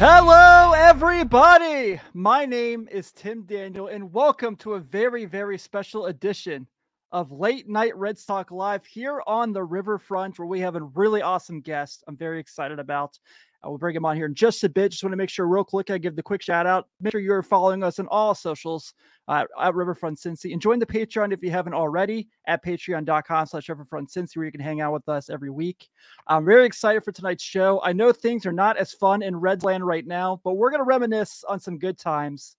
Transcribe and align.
Hello, 0.00 0.74
everybody. 0.76 2.00
My 2.14 2.46
name 2.46 2.88
is 2.88 3.10
Tim 3.10 3.42
Daniel, 3.42 3.88
and 3.88 4.12
welcome 4.12 4.54
to 4.58 4.74
a 4.74 4.78
very, 4.78 5.24
very 5.24 5.58
special 5.58 6.06
edition 6.06 6.68
of 7.10 7.32
Late 7.32 7.68
Night 7.68 7.94
Talk 8.24 8.52
Live 8.52 8.86
here 8.86 9.20
on 9.26 9.52
the 9.52 9.64
Riverfront, 9.64 10.38
where 10.38 10.46
we 10.46 10.60
have 10.60 10.76
a 10.76 10.82
really 10.82 11.20
awesome 11.20 11.60
guest 11.60 12.04
I'm 12.06 12.16
very 12.16 12.38
excited 12.38 12.78
about. 12.78 13.18
I 13.62 13.68
will 13.68 13.78
bring 13.78 13.96
him 13.96 14.04
on 14.04 14.14
here 14.14 14.26
in 14.26 14.34
just 14.34 14.62
a 14.62 14.68
bit. 14.68 14.92
Just 14.92 15.02
want 15.02 15.12
to 15.12 15.16
make 15.16 15.30
sure, 15.30 15.46
real 15.46 15.64
quick, 15.64 15.90
I 15.90 15.98
give 15.98 16.14
the 16.14 16.22
quick 16.22 16.42
shout 16.42 16.66
out. 16.66 16.86
Make 17.00 17.10
sure 17.10 17.20
you're 17.20 17.42
following 17.42 17.82
us 17.82 17.98
on 17.98 18.06
all 18.06 18.34
socials 18.34 18.94
uh, 19.26 19.44
at 19.60 19.74
Riverfront 19.74 20.18
Cincy 20.18 20.52
and 20.52 20.62
join 20.62 20.78
the 20.78 20.86
Patreon 20.86 21.32
if 21.32 21.42
you 21.42 21.50
haven't 21.50 21.74
already 21.74 22.28
at 22.46 22.64
patreon.com 22.64 23.46
slash 23.46 23.68
Riverfront 23.68 24.10
Cincy, 24.10 24.36
where 24.36 24.46
you 24.46 24.52
can 24.52 24.60
hang 24.60 24.80
out 24.80 24.92
with 24.92 25.08
us 25.08 25.28
every 25.28 25.50
week. 25.50 25.88
I'm 26.28 26.44
very 26.44 26.66
excited 26.66 27.02
for 27.02 27.10
tonight's 27.10 27.42
show. 27.42 27.80
I 27.82 27.92
know 27.92 28.12
things 28.12 28.46
are 28.46 28.52
not 28.52 28.76
as 28.76 28.92
fun 28.92 29.22
in 29.22 29.34
Redsland 29.34 29.80
right 29.82 30.06
now, 30.06 30.40
but 30.44 30.54
we're 30.54 30.70
going 30.70 30.80
to 30.80 30.84
reminisce 30.84 31.42
on 31.48 31.58
some 31.58 31.78
good 31.78 31.98
times 31.98 32.56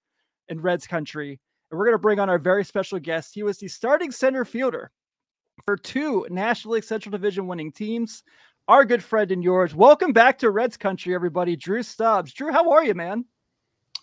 in 0.49 0.59
Reds 0.59 0.85
country. 0.85 1.39
And 1.71 1.77
we're 1.77 1.85
going 1.85 1.95
to 1.95 1.99
bring 1.99 2.19
on 2.19 2.29
our 2.29 2.39
very 2.39 2.65
special 2.65 2.99
guest. 2.99 3.33
He 3.33 3.43
was 3.43 3.57
the 3.57 3.69
starting 3.69 4.11
center 4.11 4.43
fielder 4.43 4.91
for 5.65 5.77
two 5.77 6.25
National 6.29 6.73
League 6.73 6.83
Central 6.83 7.11
Division 7.11 7.47
winning 7.47 7.71
teams 7.71 8.23
our 8.69 8.85
good 8.85 9.03
friend 9.03 9.31
and 9.31 9.43
yours. 9.43 9.73
Welcome 9.73 10.13
back 10.13 10.37
to 10.37 10.51
Reds 10.51 10.77
Country, 10.77 11.15
everybody. 11.15 11.55
Drew 11.55 11.81
Stubbs. 11.81 12.31
Drew, 12.31 12.51
how 12.51 12.69
are 12.69 12.83
you, 12.83 12.93
man? 12.93 13.25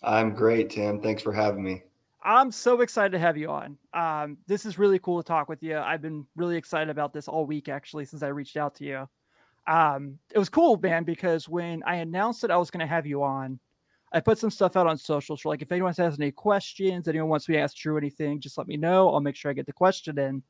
I'm 0.02 0.34
great, 0.34 0.70
Tim. 0.70 1.00
Thanks 1.00 1.22
for 1.22 1.32
having 1.32 1.62
me. 1.62 1.84
I'm 2.24 2.50
so 2.50 2.80
excited 2.80 3.12
to 3.12 3.20
have 3.20 3.36
you 3.36 3.48
on. 3.48 3.78
Um, 3.94 4.38
this 4.48 4.66
is 4.66 4.76
really 4.76 4.98
cool 4.98 5.22
to 5.22 5.26
talk 5.26 5.48
with 5.48 5.62
you. 5.62 5.78
I've 5.78 6.02
been 6.02 6.26
really 6.34 6.56
excited 6.56 6.90
about 6.90 7.12
this 7.12 7.28
all 7.28 7.46
week, 7.46 7.68
actually, 7.68 8.06
since 8.06 8.24
I 8.24 8.26
reached 8.26 8.56
out 8.56 8.74
to 8.74 8.84
you. 8.84 9.08
Um, 9.68 10.18
it 10.34 10.38
was 10.38 10.48
cool, 10.48 10.76
man, 10.78 11.04
because 11.04 11.48
when 11.48 11.84
I 11.84 11.96
announced 11.96 12.42
that 12.42 12.50
I 12.50 12.56
was 12.56 12.68
going 12.68 12.80
to 12.80 12.92
have 12.92 13.06
you 13.06 13.22
on, 13.22 13.60
I 14.12 14.18
put 14.18 14.36
some 14.36 14.50
stuff 14.50 14.76
out 14.76 14.88
on 14.88 14.98
socials 14.98 15.42
for 15.42 15.48
like 15.48 15.62
if 15.62 15.70
anyone 15.70 15.94
has 15.96 16.18
any 16.18 16.32
questions, 16.32 17.06
anyone 17.06 17.28
wants 17.28 17.48
me 17.48 17.54
to 17.54 17.60
ask 17.60 17.76
Drew 17.76 17.96
anything, 17.96 18.40
just 18.40 18.58
let 18.58 18.66
me 18.66 18.76
know. 18.76 19.14
I'll 19.14 19.20
make 19.20 19.36
sure 19.36 19.48
I 19.48 19.54
get 19.54 19.66
the 19.66 19.72
question 19.72 20.18
in. 20.18 20.42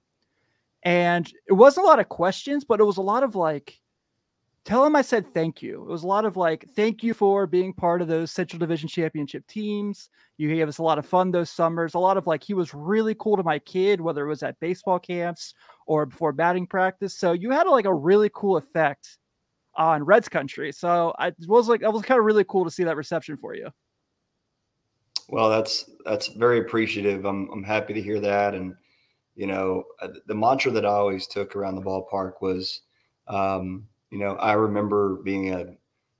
And 0.84 1.30
it 1.46 1.52
wasn't 1.52 1.84
a 1.84 1.88
lot 1.88 2.00
of 2.00 2.08
questions, 2.08 2.64
but 2.64 2.80
it 2.80 2.84
was 2.84 2.96
a 2.96 3.02
lot 3.02 3.22
of 3.22 3.34
like, 3.34 3.78
tell 4.66 4.84
him 4.84 4.96
I 4.96 5.02
said 5.02 5.32
thank 5.32 5.62
you. 5.62 5.80
It 5.80 5.88
was 5.88 6.02
a 6.02 6.08
lot 6.08 6.24
of 6.24 6.36
like, 6.36 6.66
thank 6.74 7.02
you 7.02 7.14
for 7.14 7.46
being 7.46 7.72
part 7.72 8.02
of 8.02 8.08
those 8.08 8.32
Central 8.32 8.58
Division 8.58 8.88
Championship 8.88 9.46
teams. 9.46 10.10
You 10.36 10.52
gave 10.54 10.68
us 10.68 10.78
a 10.78 10.82
lot 10.82 10.98
of 10.98 11.06
fun 11.06 11.30
those 11.30 11.50
summers. 11.50 11.94
A 11.94 11.98
lot 11.98 12.16
of 12.16 12.26
like, 12.26 12.42
he 12.42 12.52
was 12.52 12.74
really 12.74 13.14
cool 13.14 13.36
to 13.36 13.44
my 13.44 13.60
kid, 13.60 14.00
whether 14.00 14.26
it 14.26 14.28
was 14.28 14.42
at 14.42 14.58
baseball 14.58 14.98
camps 14.98 15.54
or 15.86 16.04
before 16.04 16.32
batting 16.32 16.66
practice. 16.66 17.14
So 17.14 17.32
you 17.32 17.52
had 17.52 17.68
like 17.68 17.84
a 17.84 17.94
really 17.94 18.28
cool 18.34 18.56
effect 18.56 19.18
on 19.76 20.02
Reds 20.02 20.28
country. 20.28 20.72
So 20.72 21.14
I 21.18 21.32
was 21.46 21.68
like, 21.68 21.82
it 21.82 21.92
was 21.92 22.02
kind 22.02 22.18
of 22.18 22.24
really 22.24 22.44
cool 22.44 22.64
to 22.64 22.70
see 22.70 22.84
that 22.84 22.96
reception 22.96 23.36
for 23.36 23.54
you. 23.54 23.70
Well, 25.28 25.48
that's 25.48 25.90
that's 26.04 26.28
very 26.28 26.60
appreciative. 26.60 27.24
I'm 27.24 27.48
I'm 27.52 27.64
happy 27.64 27.92
to 27.94 28.02
hear 28.02 28.20
that. 28.20 28.54
And 28.54 28.74
you 29.34 29.46
know, 29.46 29.84
uh, 30.00 30.08
the 30.26 30.34
mantra 30.34 30.70
that 30.72 30.86
I 30.86 30.90
always 30.90 31.26
took 31.26 31.56
around 31.56 31.74
the 31.74 31.82
ballpark 31.82 32.34
was, 32.40 32.82
um, 33.28 33.86
you 34.10 34.18
know, 34.18 34.34
I 34.36 34.52
remember 34.52 35.16
being 35.16 35.52
a, 35.52 35.66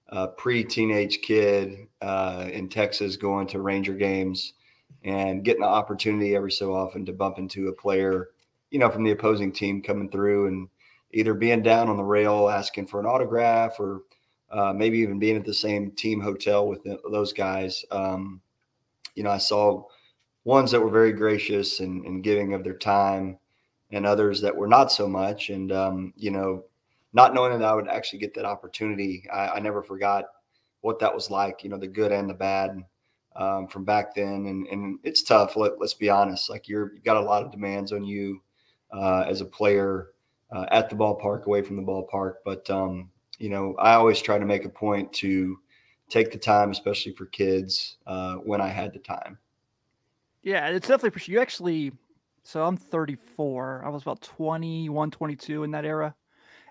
a 0.09 0.29
pre-teenage 0.29 1.21
kid 1.23 1.87
uh, 2.01 2.49
in 2.53 2.69
Texas 2.69 3.17
going 3.17 3.47
to 3.49 3.61
Ranger 3.61 3.95
games 3.95 4.55
and 5.05 5.45
getting 5.45 5.63
the 5.63 5.69
opportunity 5.69 6.35
every 6.35 6.53
so 6.53 6.75
often 6.75 7.07
to 7.07 7.13
bump 7.13 7.39
into 7.39 7.69
a 7.69 7.73
player, 7.73 8.31
you 8.71 8.79
know, 8.79 8.91
from 8.91 9.05
the 9.05 9.13
opposing 9.13 9.53
team 9.53 9.83
coming 9.83 10.11
through 10.11 10.49
and 10.49 10.69
either 11.13 11.35
being 11.35 11.63
down 11.63 11.89
on 11.89 11.97
the 11.97 12.03
rail 12.03 12.49
asking 12.49 12.87
for 12.87 13.01
an 13.01 13.07
autograph 13.07 13.79
or 13.79 14.03
uh, 14.51 14.73
maybe 14.73 14.99
even 14.99 15.19
being 15.19 15.37
at 15.37 15.45
the 15.45 15.55
same 15.55 15.91
team 15.93 16.21
hotel 16.21 16.67
with 16.67 16.83
the, 16.83 16.99
those 17.11 17.33
guys. 17.33 17.85
Um, 17.91 18.41
you 19.15 19.23
know, 19.23 19.31
I 19.31 19.39
saw 19.39 19.85
ones 20.45 20.71
that 20.71 20.81
were 20.81 20.91
very 20.91 21.13
gracious 21.13 21.81
and, 21.81 22.05
and, 22.05 22.23
giving 22.23 22.55
of 22.55 22.63
their 22.63 22.77
time 22.77 23.39
and 23.91 24.07
others 24.07 24.41
that 24.41 24.55
were 24.55 24.69
not 24.69 24.93
so 24.93 25.09
much. 25.09 25.51
And, 25.51 25.73
um, 25.73 26.13
you 26.17 26.31
know, 26.31 26.65
not 27.13 27.35
knowing 27.35 27.59
that 27.59 27.69
I 27.69 27.75
would 27.75 27.89
actually 27.89 28.19
get 28.19 28.35
that 28.35 28.45
opportunity, 28.45 29.25
I, 29.33 29.49
I, 29.49 29.61
never 29.61 29.83
forgot 29.83 30.25
what 30.81 30.99
that 31.01 31.15
was 31.15 31.31
like, 31.31 31.65
you 31.65 31.71
know, 31.71 31.79
the 31.79 31.87
good 31.87 32.13
and 32.13 32.29
the 32.29 32.35
bad 32.35 32.85
um, 33.37 33.69
from 33.69 33.85
back 33.85 34.15
then. 34.15 34.47
And, 34.47 34.67
and 34.69 34.99
it's 35.03 35.23
tough. 35.23 35.57
Let, 35.57 35.81
us 35.81 35.95
be 35.95 36.11
honest. 36.11 36.51
Like 36.51 36.69
you're, 36.69 36.93
you've 36.95 37.05
got 37.05 37.17
a 37.17 37.21
lot 37.21 37.43
of 37.43 37.51
demands 37.51 37.93
on 37.93 38.05
you 38.05 38.43
uh, 38.93 39.25
as 39.27 39.41
a 39.41 39.47
player 39.47 40.09
uh, 40.55 40.67
at 40.71 40.91
the 40.91 40.97
ballpark, 40.97 41.45
away 41.45 41.63
from 41.63 41.77
the 41.77 41.83
ballpark. 41.83 42.35
But, 42.45 42.69
um, 42.71 43.11
you 43.39 43.49
know, 43.49 43.75
I 43.79 43.95
always 43.95 44.21
try 44.21 44.39
to 44.39 44.45
make 44.45 44.65
a 44.65 44.71
point 44.71 45.13
to 45.15 45.59
take 46.09 46.31
the 46.31 46.39
time, 46.39 46.71
especially 46.71 47.13
for 47.13 47.27
kids, 47.27 47.97
uh, 48.07 48.35
when 48.37 48.61
I 48.61 48.69
had 48.69 48.93
the 48.93 48.99
time. 48.99 49.39
Yeah, 50.43 50.69
it's 50.69 50.87
definitely 50.87 51.33
you 51.33 51.41
actually. 51.41 51.93
So 52.45 52.65
I'm 52.65 52.77
34. 52.77 53.83
I 53.85 53.89
was 53.89 54.03
about 54.03 54.21
21, 54.21 55.11
22 55.11 55.65
in 55.65 55.71
that 55.73 55.85
era 55.85 56.15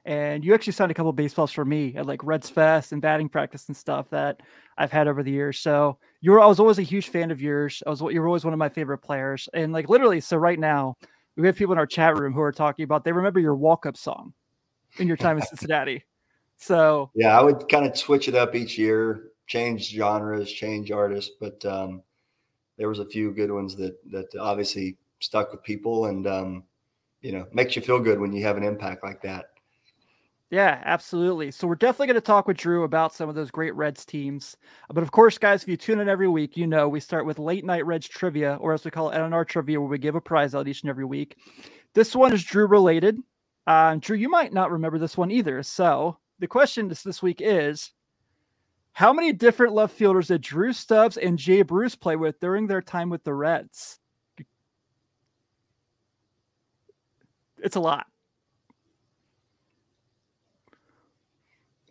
and 0.05 0.45
you 0.45 0.53
actually 0.53 0.73
signed 0.73 0.91
a 0.91 0.93
couple 0.93 1.09
of 1.09 1.15
baseballs 1.15 1.51
for 1.51 1.65
me 1.65 1.95
at 1.95 2.05
like 2.05 2.23
Reds 2.23 2.49
Fest 2.49 2.91
and 2.91 3.01
batting 3.01 3.27
practice 3.27 3.67
and 3.67 3.75
stuff 3.75 4.07
that 4.11 4.41
I've 4.77 4.91
had 4.91 5.07
over 5.07 5.23
the 5.23 5.31
years. 5.31 5.59
So 5.59 5.97
you 6.21 6.31
were 6.31 6.39
I 6.39 6.45
was 6.45 6.59
always 6.59 6.77
a 6.77 6.83
huge 6.83 7.09
fan 7.09 7.31
of 7.31 7.41
yours. 7.41 7.81
I 7.87 7.89
was 7.89 8.01
you 8.01 8.21
were 8.21 8.27
always 8.27 8.45
one 8.45 8.53
of 8.53 8.59
my 8.59 8.69
favorite 8.69 8.99
players. 8.99 9.49
And 9.53 9.73
like 9.73 9.89
literally, 9.89 10.21
so 10.21 10.37
right 10.37 10.59
now 10.59 10.95
we 11.35 11.47
have 11.47 11.55
people 11.55 11.73
in 11.73 11.79
our 11.79 11.87
chat 11.87 12.17
room 12.17 12.33
who 12.33 12.41
are 12.41 12.51
talking 12.51 12.83
about 12.83 13.03
they 13.03 13.11
remember 13.11 13.39
your 13.39 13.55
walk 13.55 13.87
up 13.87 13.97
song 13.97 14.33
in 14.99 15.07
your 15.07 15.17
time 15.17 15.37
in 15.37 15.43
Cincinnati. 15.43 16.03
So 16.57 17.09
yeah, 17.15 17.37
I 17.37 17.43
would 17.43 17.67
kind 17.67 17.85
of 17.85 17.97
switch 17.97 18.27
it 18.27 18.35
up 18.35 18.55
each 18.55 18.77
year, 18.77 19.31
change 19.47 19.89
genres, 19.89 20.51
change 20.51 20.91
artists, 20.91 21.31
but 21.39 21.65
um, 21.65 22.03
there 22.77 22.89
was 22.89 22.99
a 22.99 23.05
few 23.05 23.31
good 23.31 23.51
ones 23.51 23.75
that 23.77 23.97
that 24.11 24.27
obviously 24.39 24.97
stuck 25.19 25.51
with 25.51 25.63
people 25.63 26.05
and 26.05 26.27
um, 26.27 26.63
you 27.21 27.31
know 27.31 27.47
makes 27.51 27.75
you 27.75 27.81
feel 27.81 27.99
good 27.99 28.19
when 28.19 28.31
you 28.31 28.43
have 28.43 28.57
an 28.57 28.63
impact 28.63 29.03
like 29.03 29.21
that. 29.23 29.49
Yeah, 30.51 30.81
absolutely. 30.85 31.51
So 31.51 31.67
we're 31.67 31.75
definitely 31.75 32.07
going 32.07 32.15
to 32.15 32.21
talk 32.21 32.47
with 32.47 32.57
Drew 32.57 32.83
about 32.83 33.13
some 33.13 33.29
of 33.29 33.35
those 33.35 33.49
great 33.49 33.73
Reds 33.75 34.05
teams. 34.05 34.55
But 34.93 35.01
of 35.01 35.11
course, 35.11 35.37
guys, 35.37 35.63
if 35.63 35.69
you 35.69 35.75
tune 35.75 35.99
in 35.99 36.07
every 36.07 36.27
week, 36.27 36.55
you 36.55 36.67
know 36.67 36.87
we 36.87 36.99
start 36.99 37.25
with 37.25 37.39
late 37.39 37.65
night 37.65 37.85
Reds 37.85 38.07
trivia, 38.07 38.55
or 38.61 38.73
as 38.73 38.85
we 38.85 38.91
call 38.91 39.09
it, 39.09 39.15
NR 39.15 39.45
trivia, 39.47 39.79
where 39.79 39.89
we 39.89 39.97
give 39.97 40.15
a 40.15 40.21
prize 40.21 40.53
out 40.53 40.67
each 40.67 40.81
and 40.81 40.89
every 40.89 41.05
week. 41.05 41.37
This 41.93 42.15
one 42.15 42.31
is 42.33 42.43
Drew 42.43 42.67
related. 42.67 43.17
Uh, 43.65 43.95
Drew, 43.99 44.15
you 44.17 44.29
might 44.29 44.53
not 44.53 44.71
remember 44.71 44.99
this 44.99 45.17
one 45.17 45.31
either. 45.31 45.63
So 45.63 46.17
the 46.39 46.47
question 46.47 46.87
this, 46.87 47.01
this 47.01 47.23
week 47.23 47.41
is 47.41 47.91
How 48.93 49.13
many 49.13 49.31
different 49.31 49.73
left 49.73 49.95
fielders 49.95 50.29
did 50.29 50.41
Drew 50.41 50.73
Stubbs 50.73 51.17
and 51.17 51.37
Jay 51.37 51.61
Bruce 51.61 51.95
play 51.95 52.15
with 52.15 52.39
during 52.39 52.65
their 52.65 52.81
time 52.81 53.09
with 53.09 53.23
the 53.23 53.33
Reds? 53.33 53.99
It's 57.57 57.75
a 57.75 57.79
lot. 57.79 58.07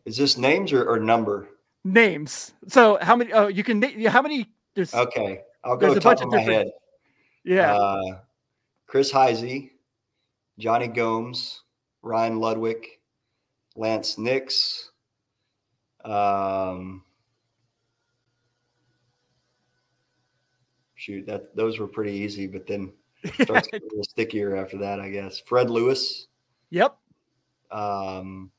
Is 0.05 0.17
this 0.17 0.37
names 0.37 0.73
or, 0.73 0.85
or 0.89 0.99
number? 0.99 1.49
Names. 1.85 2.53
So 2.69 2.99
how 3.01 3.17
many? 3.17 3.33
Oh, 3.33 3.49
you 3.49 3.65
can. 3.65 3.83
How 4.07 4.23
many? 4.23 4.47
There's 4.75 4.95
okay. 4.95 5.41
I'll 5.65 5.77
go 5.77 5.95
top 5.95 6.19
of, 6.19 6.25
of 6.25 6.33
my 6.33 6.41
head. 6.41 6.71
Yeah. 7.45 7.75
Uh, 7.75 8.19
Chris 8.87 9.13
Heisey, 9.13 9.71
Jonny 10.59 10.89
Gomes, 10.89 11.63
Ryan 12.03 12.39
Ludwick, 12.39 12.85
Laynce 13.77 14.19
Nix. 14.19 14.91
Um, 16.05 17.03
shoot, 20.95 21.27
that 21.27 21.57
those 21.57 21.79
were 21.79 21.87
pretty 21.87 22.13
easy, 22.13 22.47
but 22.47 22.67
then 22.67 22.93
starts 23.43 23.69
a 23.73 23.81
little 23.81 24.05
stickier 24.05 24.57
after 24.57 24.79
that, 24.79 25.01
I 25.01 25.09
guess. 25.09 25.41
Fred 25.41 25.71
Lewis. 25.71 26.29
Yep. 26.71 26.97
Um, 27.71 28.51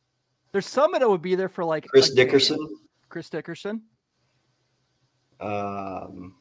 there's 0.56 0.66
some 0.66 0.94
that 0.94 1.10
would 1.10 1.22
be 1.22 1.36
there 1.36 1.50
for 1.50 1.66
like 1.66 1.86
Chris 1.86 2.12
Dickerson. 2.12 2.57
Chris 3.10 3.30
Dickerson. 3.30 3.81
Um, 5.42 6.36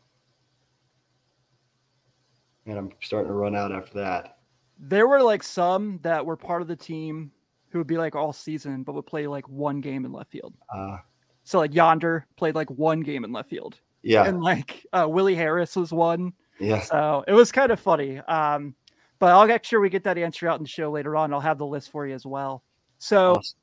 and 2.64 2.78
I'm 2.78 2.90
starting 3.02 3.26
to 3.26 3.34
run 3.34 3.56
out 3.56 3.72
after 3.72 3.94
that. 3.94 4.36
There 4.78 5.08
were 5.08 5.20
like 5.20 5.42
some 5.42 5.98
that 6.02 6.24
were 6.24 6.36
part 6.36 6.62
of 6.62 6.68
the 6.68 6.76
team 6.76 7.32
who 7.70 7.78
would 7.78 7.88
be 7.88 7.98
like 7.98 8.14
all 8.14 8.32
season, 8.32 8.84
but 8.84 8.94
would 8.94 9.04
play 9.04 9.26
like 9.26 9.48
one 9.48 9.80
game 9.80 10.04
in 10.04 10.12
left 10.12 10.30
field. 10.30 10.54
Uh, 10.72 10.98
so 11.42 11.58
like 11.58 11.74
Yonder 11.74 12.24
played 12.36 12.54
like 12.54 12.70
one 12.70 13.00
game 13.00 13.24
in 13.24 13.32
left 13.32 13.50
field. 13.50 13.80
Yeah. 14.02 14.26
And 14.26 14.40
like 14.40 14.86
uh, 14.92 15.08
Willie 15.08 15.34
Harris 15.34 15.74
was 15.74 15.92
one. 15.92 16.34
Yeah. 16.60 16.82
So 16.82 17.24
it 17.26 17.32
was 17.32 17.50
kind 17.50 17.72
of 17.72 17.80
funny. 17.80 18.18
Um, 18.18 18.76
but 19.18 19.32
I'll 19.32 19.48
make 19.48 19.64
sure 19.64 19.80
we 19.80 19.90
get 19.90 20.04
that 20.04 20.18
answer 20.18 20.48
out 20.48 20.58
in 20.58 20.62
the 20.62 20.68
show 20.68 20.92
later 20.92 21.16
on. 21.16 21.34
I'll 21.34 21.40
have 21.40 21.58
the 21.58 21.66
list 21.66 21.90
for 21.90 22.06
you 22.06 22.14
as 22.14 22.24
well. 22.24 22.62
So 22.98 23.32
awesome. 23.32 23.56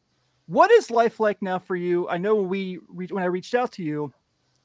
What 0.52 0.70
is 0.70 0.92
life 0.92 1.22
like 1.22 1.42
now 1.42 1.60
for 1.60 1.78
you? 1.78 2.10
I 2.10 2.18
know 2.18 2.36
we 2.36 2.74
when 2.90 3.24
I 3.24 3.28
reached 3.28 3.56
out 3.56 3.72
to 3.74 3.84
you, 3.84 4.14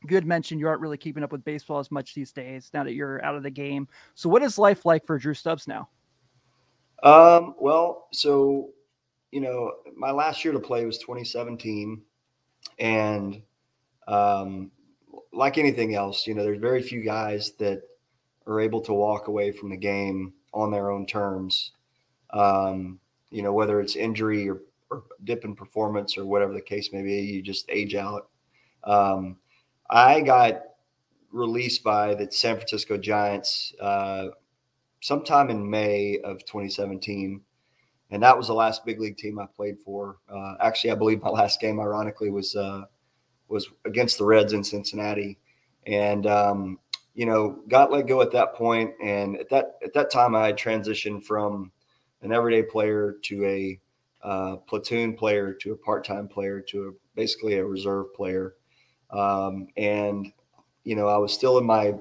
you 0.08 0.16
had 0.16 0.26
mentioned 0.26 0.58
you 0.58 0.66
aren't 0.66 0.80
really 0.80 0.96
keeping 0.96 1.22
up 1.22 1.30
with 1.30 1.44
baseball 1.44 1.78
as 1.78 1.92
much 1.92 2.12
these 2.12 2.32
days 2.32 2.72
now 2.74 2.82
that 2.82 2.94
you're 2.94 3.24
out 3.24 3.36
of 3.36 3.44
the 3.44 3.50
game. 3.50 3.86
So, 4.16 4.28
what 4.28 4.42
is 4.42 4.58
life 4.58 4.84
like 4.84 5.06
for 5.06 5.16
Drew 5.16 5.32
Stubbs 5.32 5.68
now? 5.68 5.88
Um, 7.04 7.54
well, 7.60 8.08
so 8.12 8.70
you 9.30 9.40
know, 9.40 9.74
my 9.96 10.10
last 10.10 10.44
year 10.44 10.52
to 10.52 10.58
play 10.58 10.84
was 10.84 10.98
2017, 10.98 12.02
and 12.80 13.40
um, 14.08 14.72
like 15.32 15.56
anything 15.56 15.94
else, 15.94 16.26
you 16.26 16.34
know, 16.34 16.42
there's 16.42 16.58
very 16.58 16.82
few 16.82 17.04
guys 17.04 17.52
that 17.60 17.82
are 18.48 18.58
able 18.58 18.80
to 18.80 18.92
walk 18.92 19.28
away 19.28 19.52
from 19.52 19.70
the 19.70 19.76
game 19.76 20.32
on 20.52 20.72
their 20.72 20.90
own 20.90 21.06
terms. 21.06 21.70
Um, 22.30 22.98
you 23.30 23.42
know, 23.42 23.52
whether 23.52 23.80
it's 23.80 23.94
injury 23.94 24.48
or, 24.48 24.62
or, 24.90 25.04
dip 25.24 25.44
in 25.44 25.54
performance 25.54 26.16
or 26.16 26.26
whatever 26.26 26.52
the 26.52 26.60
case 26.60 26.92
may 26.92 27.02
be, 27.02 27.20
you 27.20 27.42
just 27.42 27.66
age 27.68 27.94
out. 27.94 28.28
Um, 28.84 29.36
I 29.90 30.20
got 30.20 30.62
released 31.32 31.82
by 31.82 32.14
the 32.14 32.30
San 32.30 32.56
Francisco 32.56 32.96
Giants 32.96 33.74
uh, 33.80 34.28
sometime 35.00 35.50
in 35.50 35.68
May 35.68 36.18
of 36.24 36.44
2017. 36.46 37.40
And 38.10 38.22
that 38.22 38.36
was 38.36 38.46
the 38.46 38.54
last 38.54 38.84
big 38.84 39.00
league 39.00 39.16
team 39.16 39.38
I 39.38 39.46
played 39.46 39.78
for. 39.84 40.18
Uh, 40.28 40.54
actually, 40.60 40.92
I 40.92 40.94
believe 40.94 41.22
my 41.22 41.30
last 41.30 41.60
game, 41.60 41.80
ironically, 41.80 42.30
was 42.30 42.54
uh, 42.54 42.82
was 43.48 43.68
against 43.84 44.18
the 44.18 44.24
Reds 44.24 44.52
in 44.52 44.62
Cincinnati, 44.62 45.38
and 45.86 46.26
um, 46.26 46.78
you 47.14 47.26
know 47.26 47.58
got 47.68 47.90
let 47.90 48.06
go 48.06 48.22
at 48.22 48.30
that 48.30 48.54
point. 48.54 48.92
And 49.02 49.36
at 49.38 49.48
that 49.50 49.78
at 49.82 49.92
that 49.94 50.10
time, 50.10 50.36
I 50.36 50.46
had 50.46 50.56
transitioned 50.56 51.24
from 51.24 51.72
an 52.22 52.32
everyday 52.32 52.62
player 52.62 53.16
to 53.22 53.44
a 53.44 53.80
uh, 54.26 54.56
platoon 54.56 55.14
player 55.14 55.52
to 55.54 55.72
a 55.72 55.76
part 55.76 56.04
time 56.04 56.26
player 56.26 56.60
to 56.60 56.88
a, 56.88 56.92
basically 57.14 57.54
a 57.54 57.64
reserve 57.64 58.12
player. 58.12 58.54
Um, 59.10 59.68
and 59.76 60.32
you 60.82 60.96
know, 60.96 61.06
I 61.06 61.16
was 61.16 61.32
still 61.32 61.58
in 61.58 61.64
my 61.64 61.94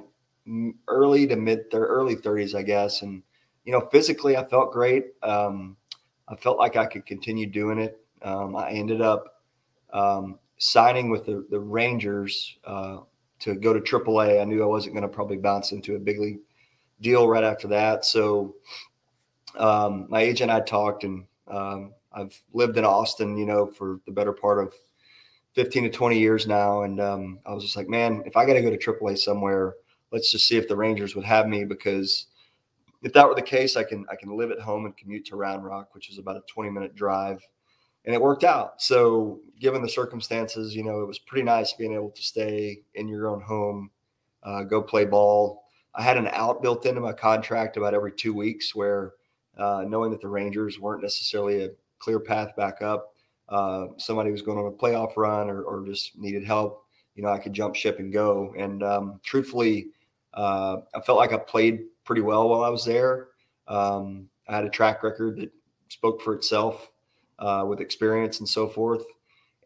early 0.87 1.27
to 1.27 1.35
mid 1.35 1.69
their 1.71 1.83
early 1.83 2.15
30s, 2.15 2.55
I 2.55 2.63
guess, 2.63 3.03
and 3.03 3.21
you 3.63 3.71
know, 3.71 3.81
physically 3.91 4.37
I 4.37 4.43
felt 4.43 4.73
great. 4.73 5.13
Um, 5.21 5.77
I 6.27 6.35
felt 6.35 6.57
like 6.57 6.75
I 6.75 6.87
could 6.87 7.05
continue 7.05 7.45
doing 7.45 7.77
it. 7.77 7.99
Um, 8.23 8.55
I 8.55 8.71
ended 8.71 9.01
up 9.01 9.43
um, 9.93 10.39
signing 10.57 11.11
with 11.11 11.27
the, 11.27 11.45
the 11.51 11.59
Rangers 11.59 12.57
uh, 12.65 12.99
to 13.39 13.53
go 13.53 13.71
to 13.71 13.79
AAA. 13.79 14.41
I 14.41 14.45
knew 14.45 14.63
I 14.63 14.67
wasn't 14.67 14.95
going 14.95 15.07
to 15.07 15.13
probably 15.13 15.37
bounce 15.37 15.71
into 15.71 15.95
a 15.95 15.99
big 15.99 16.19
league 16.19 16.39
deal 17.01 17.27
right 17.27 17.43
after 17.43 17.67
that. 17.67 18.03
So 18.03 18.55
um, 19.57 20.07
my 20.09 20.21
agent, 20.21 20.49
and 20.49 20.59
I 20.59 20.65
talked, 20.65 21.03
and 21.03 21.25
um, 21.47 21.93
I've 22.15 22.39
lived 22.53 22.77
in 22.77 22.85
Austin, 22.85 23.37
you 23.37 23.45
know, 23.45 23.67
for 23.67 23.99
the 24.05 24.11
better 24.11 24.33
part 24.33 24.63
of 24.63 24.73
15 25.53 25.83
to 25.83 25.89
20 25.89 26.17
years 26.17 26.47
now. 26.47 26.83
And 26.83 26.99
um, 26.99 27.39
I 27.45 27.53
was 27.53 27.63
just 27.63 27.75
like, 27.75 27.89
man, 27.89 28.23
if 28.25 28.37
I 28.37 28.45
got 28.45 28.53
to 28.53 28.61
go 28.61 28.69
to 28.69 28.77
AAA 28.77 29.17
somewhere, 29.17 29.75
let's 30.11 30.31
just 30.31 30.47
see 30.47 30.57
if 30.57 30.67
the 30.67 30.75
Rangers 30.75 31.15
would 31.15 31.25
have 31.25 31.47
me 31.47 31.65
because 31.65 32.27
if 33.03 33.13
that 33.13 33.27
were 33.27 33.35
the 33.35 33.41
case, 33.41 33.75
I 33.75 33.83
can 33.83 34.05
I 34.09 34.15
can 34.15 34.35
live 34.35 34.51
at 34.51 34.59
home 34.59 34.85
and 34.85 34.97
commute 34.97 35.25
to 35.25 35.35
Round 35.35 35.63
Rock, 35.63 35.93
which 35.93 36.09
is 36.09 36.17
about 36.17 36.37
a 36.37 36.43
20 36.47 36.69
minute 36.69 36.95
drive. 36.95 37.41
And 38.05 38.13
it 38.13 38.21
worked 38.21 38.43
out. 38.43 38.81
So 38.81 39.39
given 39.59 39.81
the 39.81 39.89
circumstances, 39.89 40.75
you 40.75 40.83
know, 40.83 41.01
it 41.01 41.07
was 41.07 41.19
pretty 41.19 41.43
nice 41.43 41.73
being 41.73 41.93
able 41.93 42.11
to 42.11 42.21
stay 42.21 42.81
in 42.93 43.07
your 43.07 43.27
own 43.27 43.41
home, 43.41 43.89
uh, 44.43 44.63
go 44.63 44.81
play 44.81 45.05
ball. 45.05 45.63
I 45.95 46.03
had 46.03 46.17
an 46.17 46.27
out 46.33 46.61
built 46.61 46.85
into 46.85 47.01
my 47.01 47.13
contract 47.13 47.77
about 47.77 47.93
every 47.93 48.11
two 48.11 48.33
weeks 48.33 48.75
where 48.75 49.13
uh, 49.57 49.85
knowing 49.87 50.11
that 50.11 50.21
the 50.21 50.27
Rangers 50.27 50.79
weren't 50.79 51.01
necessarily 51.01 51.63
a 51.63 51.69
clear 51.99 52.19
path 52.19 52.55
back 52.55 52.81
up, 52.81 53.13
uh, 53.49 53.87
somebody 53.97 54.31
was 54.31 54.41
going 54.41 54.57
on 54.57 54.65
a 54.65 54.71
playoff 54.71 55.17
run 55.17 55.49
or, 55.49 55.61
or, 55.63 55.85
just 55.85 56.17
needed 56.17 56.43
help, 56.43 56.85
you 57.15 57.21
know, 57.21 57.29
I 57.29 57.37
could 57.37 57.53
jump 57.53 57.75
ship 57.75 57.99
and 57.99 58.11
go. 58.11 58.53
And 58.57 58.81
um, 58.81 59.19
truthfully, 59.23 59.87
uh, 60.33 60.77
I 60.95 61.01
felt 61.01 61.17
like 61.17 61.31
I 61.31 61.37
played 61.37 61.83
pretty 62.03 62.21
well 62.21 62.49
while 62.49 62.63
I 62.63 62.69
was 62.69 62.85
there. 62.85 63.27
Um, 63.67 64.29
I 64.47 64.55
had 64.55 64.65
a 64.65 64.69
track 64.69 65.03
record 65.03 65.37
that 65.37 65.51
spoke 65.89 66.21
for 66.21 66.33
itself 66.33 66.89
uh, 67.39 67.65
with 67.67 67.81
experience 67.81 68.39
and 68.39 68.49
so 68.49 68.67
forth. 68.67 69.03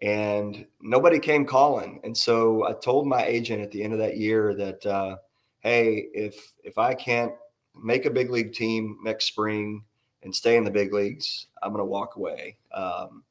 And 0.01 0.65
nobody 0.81 1.19
came 1.19 1.45
calling. 1.45 1.99
And 2.03 2.15
so 2.15 2.65
I 2.67 2.73
told 2.73 3.07
my 3.07 3.25
agent 3.25 3.61
at 3.61 3.71
the 3.71 3.83
end 3.83 3.93
of 3.93 3.99
that 3.99 4.17
year 4.17 4.53
that, 4.55 4.85
uh, 4.85 5.17
hey, 5.59 6.07
if 6.13 6.53
if 6.63 6.77
I 6.77 6.93
can't 6.93 7.33
make 7.75 8.05
a 8.05 8.09
big 8.09 8.29
league 8.29 8.53
team 8.53 8.97
next 9.03 9.25
spring 9.25 9.83
and 10.23 10.35
stay 10.35 10.57
in 10.57 10.63
the 10.63 10.71
big 10.71 10.93
leagues, 10.93 11.47
I'm 11.63 11.71
going 11.71 11.81
to 11.81 11.85
walk 11.85 12.15
away. 12.15 12.57
Um, 12.73 13.23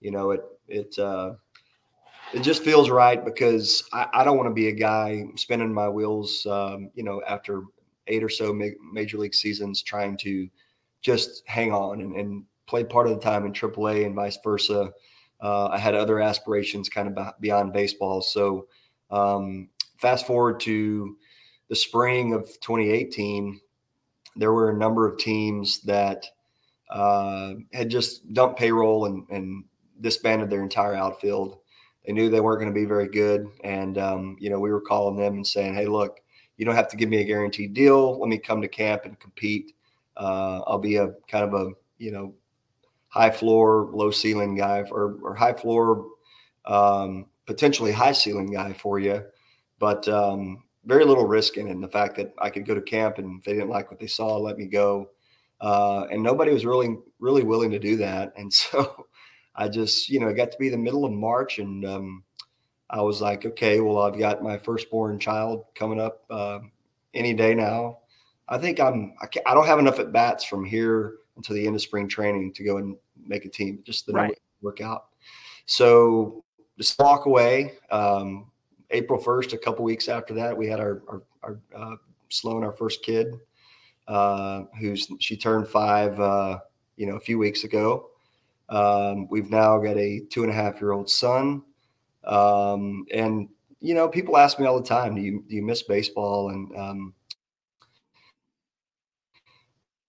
you 0.00 0.10
know, 0.10 0.32
it 0.32 0.42
it 0.68 0.98
uh, 0.98 1.34
it 2.32 2.42
just 2.42 2.62
feels 2.62 2.90
right 2.90 3.24
because 3.24 3.84
I, 3.92 4.06
I 4.12 4.24
don't 4.24 4.36
want 4.36 4.48
to 4.48 4.54
be 4.54 4.68
a 4.68 4.72
guy 4.72 5.24
spinning 5.36 5.72
my 5.72 5.88
wheels. 5.88 6.46
Um, 6.46 6.90
you 6.94 7.02
know, 7.02 7.22
after 7.26 7.62
eight 8.06 8.22
or 8.22 8.28
so 8.28 8.52
major 8.92 9.18
league 9.18 9.34
seasons 9.34 9.82
trying 9.82 10.16
to 10.18 10.48
just 11.00 11.42
hang 11.46 11.72
on 11.72 12.00
and, 12.00 12.16
and 12.16 12.44
play 12.66 12.84
part 12.84 13.06
of 13.06 13.14
the 13.14 13.20
time 13.20 13.44
in 13.44 13.52
AAA 13.52 14.06
and 14.06 14.14
vice 14.14 14.38
versa. 14.42 14.90
Uh, 15.40 15.66
I 15.66 15.78
had 15.78 15.94
other 15.94 16.20
aspirations 16.20 16.88
kind 16.88 17.16
of 17.16 17.40
beyond 17.40 17.72
baseball. 17.72 18.22
So, 18.22 18.66
um, 19.10 19.68
fast 19.98 20.26
forward 20.26 20.60
to 20.60 21.16
the 21.68 21.76
spring 21.76 22.32
of 22.32 22.46
2018, 22.60 23.60
there 24.36 24.52
were 24.52 24.70
a 24.70 24.76
number 24.76 25.06
of 25.06 25.18
teams 25.18 25.82
that 25.82 26.26
uh, 26.90 27.54
had 27.72 27.88
just 27.88 28.32
dumped 28.32 28.58
payroll 28.58 29.06
and, 29.06 29.26
and, 29.30 29.64
disbanded 30.00 30.50
their 30.50 30.62
entire 30.62 30.94
outfield. 30.94 31.60
They 32.04 32.12
knew 32.12 32.28
they 32.28 32.40
weren't 32.40 32.60
going 32.60 32.70
to 32.70 32.78
be 32.78 32.84
very 32.84 33.08
good. 33.08 33.46
And, 33.62 33.96
um, 33.96 34.36
you 34.40 34.50
know, 34.50 34.58
we 34.58 34.72
were 34.72 34.80
calling 34.80 35.16
them 35.16 35.34
and 35.34 35.46
saying, 35.46 35.74
hey, 35.74 35.86
look, 35.86 36.20
you 36.56 36.64
don't 36.64 36.74
have 36.74 36.88
to 36.88 36.96
give 36.96 37.08
me 37.08 37.20
a 37.20 37.24
guaranteed 37.24 37.74
deal. 37.74 38.18
Let 38.18 38.28
me 38.28 38.38
come 38.38 38.60
to 38.60 38.68
camp 38.68 39.04
and 39.04 39.18
compete. 39.18 39.72
Uh, 40.16 40.60
I'll 40.66 40.78
be 40.78 40.96
a 40.96 41.12
kind 41.28 41.44
of 41.44 41.54
a 41.54 41.70
you 41.98 42.12
know 42.12 42.34
high 43.08 43.30
floor, 43.30 43.90
low 43.92 44.10
ceiling 44.10 44.56
guy, 44.56 44.84
or 44.90 45.16
or 45.22 45.34
high 45.34 45.52
floor, 45.52 46.06
um, 46.66 47.26
potentially 47.46 47.92
high 47.92 48.12
ceiling 48.12 48.52
guy 48.52 48.72
for 48.72 48.98
you, 48.98 49.24
but 49.78 50.06
um, 50.08 50.62
very 50.84 51.04
little 51.04 51.26
risk 51.26 51.56
in 51.56 51.68
it. 51.68 51.72
And 51.72 51.82
the 51.82 51.88
fact 51.88 52.16
that 52.16 52.32
I 52.38 52.50
could 52.50 52.66
go 52.66 52.74
to 52.74 52.82
camp 52.82 53.18
and 53.18 53.38
if 53.38 53.44
they 53.44 53.54
didn't 53.54 53.70
like 53.70 53.90
what 53.90 54.00
they 54.00 54.06
saw, 54.06 54.36
let 54.36 54.56
me 54.56 54.66
go. 54.66 55.10
Uh, 55.64 56.06
and 56.10 56.22
nobody 56.22 56.52
was 56.52 56.66
really 56.66 56.96
really 57.20 57.42
willing 57.42 57.70
to 57.70 57.78
do 57.78 57.96
that. 57.96 58.32
And 58.36 58.52
so 58.62 59.06
I 59.56 59.68
just 59.68 60.08
you 60.08 60.20
know 60.20 60.28
it 60.28 60.34
got 60.34 60.52
to 60.52 60.58
be 60.58 60.68
the 60.68 60.76
middle 60.76 61.04
of 61.04 61.12
March 61.12 61.58
and 61.58 61.84
um, 61.86 62.24
I 62.90 63.00
was 63.00 63.20
like, 63.20 63.46
okay, 63.46 63.80
well, 63.80 63.98
I've 63.98 64.18
got 64.18 64.42
my 64.42 64.58
firstborn 64.58 65.18
child 65.18 65.64
coming 65.74 66.00
up 66.00 66.24
uh, 66.30 66.60
any 67.14 67.32
day 67.34 67.54
now. 67.54 67.98
I 68.48 68.58
think 68.58 68.78
I'm. 68.78 69.14
I, 69.22 69.26
I, 69.46 69.54
don't 69.54 69.66
have 69.66 69.78
enough 69.78 69.98
at 69.98 70.12
bats 70.12 70.44
from 70.44 70.64
here 70.64 71.14
until 71.36 71.56
the 71.56 71.66
end 71.66 71.74
of 71.74 71.82
spring 71.82 72.08
training 72.08 72.52
to 72.52 72.62
go 72.62 72.76
and 72.76 72.96
make 73.16 73.46
a 73.46 73.48
team. 73.48 73.80
Just 73.84 74.06
the 74.06 74.12
right. 74.12 74.38
work 74.60 74.82
out. 74.82 75.06
So 75.66 76.44
just 76.76 76.98
walk 76.98 77.24
away. 77.24 77.72
Um, 77.90 78.50
April 78.90 79.18
first, 79.18 79.54
a 79.54 79.58
couple 79.58 79.82
weeks 79.82 80.08
after 80.08 80.34
that, 80.34 80.56
we 80.56 80.68
had 80.68 80.78
our 80.78 81.02
our, 81.08 81.22
our 81.42 81.58
uh, 81.74 81.96
Sloan, 82.28 82.64
our 82.64 82.72
first 82.72 83.02
kid, 83.02 83.40
uh, 84.08 84.64
who's 84.78 85.08
she 85.20 85.36
turned 85.36 85.68
five. 85.68 86.18
Uh, 86.18 86.58
you 86.96 87.06
know, 87.06 87.16
a 87.16 87.20
few 87.20 87.38
weeks 87.38 87.64
ago. 87.64 88.10
Um, 88.68 89.28
we've 89.28 89.50
now 89.50 89.78
got 89.78 89.96
a 89.96 90.20
two 90.30 90.42
and 90.42 90.50
a 90.50 90.54
half 90.54 90.80
year 90.80 90.92
old 90.92 91.10
son. 91.10 91.62
Um, 92.24 93.04
and 93.12 93.48
you 93.80 93.94
know, 93.94 94.08
people 94.08 94.36
ask 94.36 94.58
me 94.58 94.66
all 94.66 94.80
the 94.80 94.86
time, 94.86 95.14
do 95.14 95.20
you 95.20 95.44
do 95.48 95.56
you 95.56 95.62
miss 95.62 95.82
baseball? 95.82 96.50
And 96.50 96.74
um, 96.76 97.14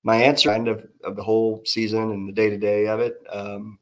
my 0.04 0.16
answer 0.16 0.50
kind 0.50 0.68
of 0.68 0.88
of 1.04 1.16
the 1.16 1.24
whole 1.24 1.62
season 1.66 2.12
and 2.12 2.28
the 2.30 2.34
day 2.34 2.50
to 2.50 2.58
day 2.58 2.88
of 2.88 3.00
it. 3.00 3.22
Um, 3.32 3.80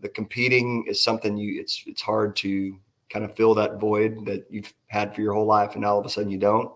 the 0.00 0.08
competing 0.08 0.84
is 0.86 1.02
something 1.02 1.36
you 1.36 1.60
it's 1.60 1.82
it's 1.86 2.02
hard 2.02 2.36
to 2.36 2.78
kind 3.10 3.24
of 3.24 3.34
fill 3.36 3.54
that 3.54 3.78
void 3.78 4.24
that 4.26 4.46
you've 4.50 4.72
had 4.88 5.14
for 5.14 5.20
your 5.20 5.34
whole 5.34 5.46
life, 5.46 5.74
and 5.74 5.84
all 5.84 5.98
of 5.98 6.06
a 6.06 6.08
sudden 6.08 6.30
you 6.30 6.38
don't. 6.38 6.72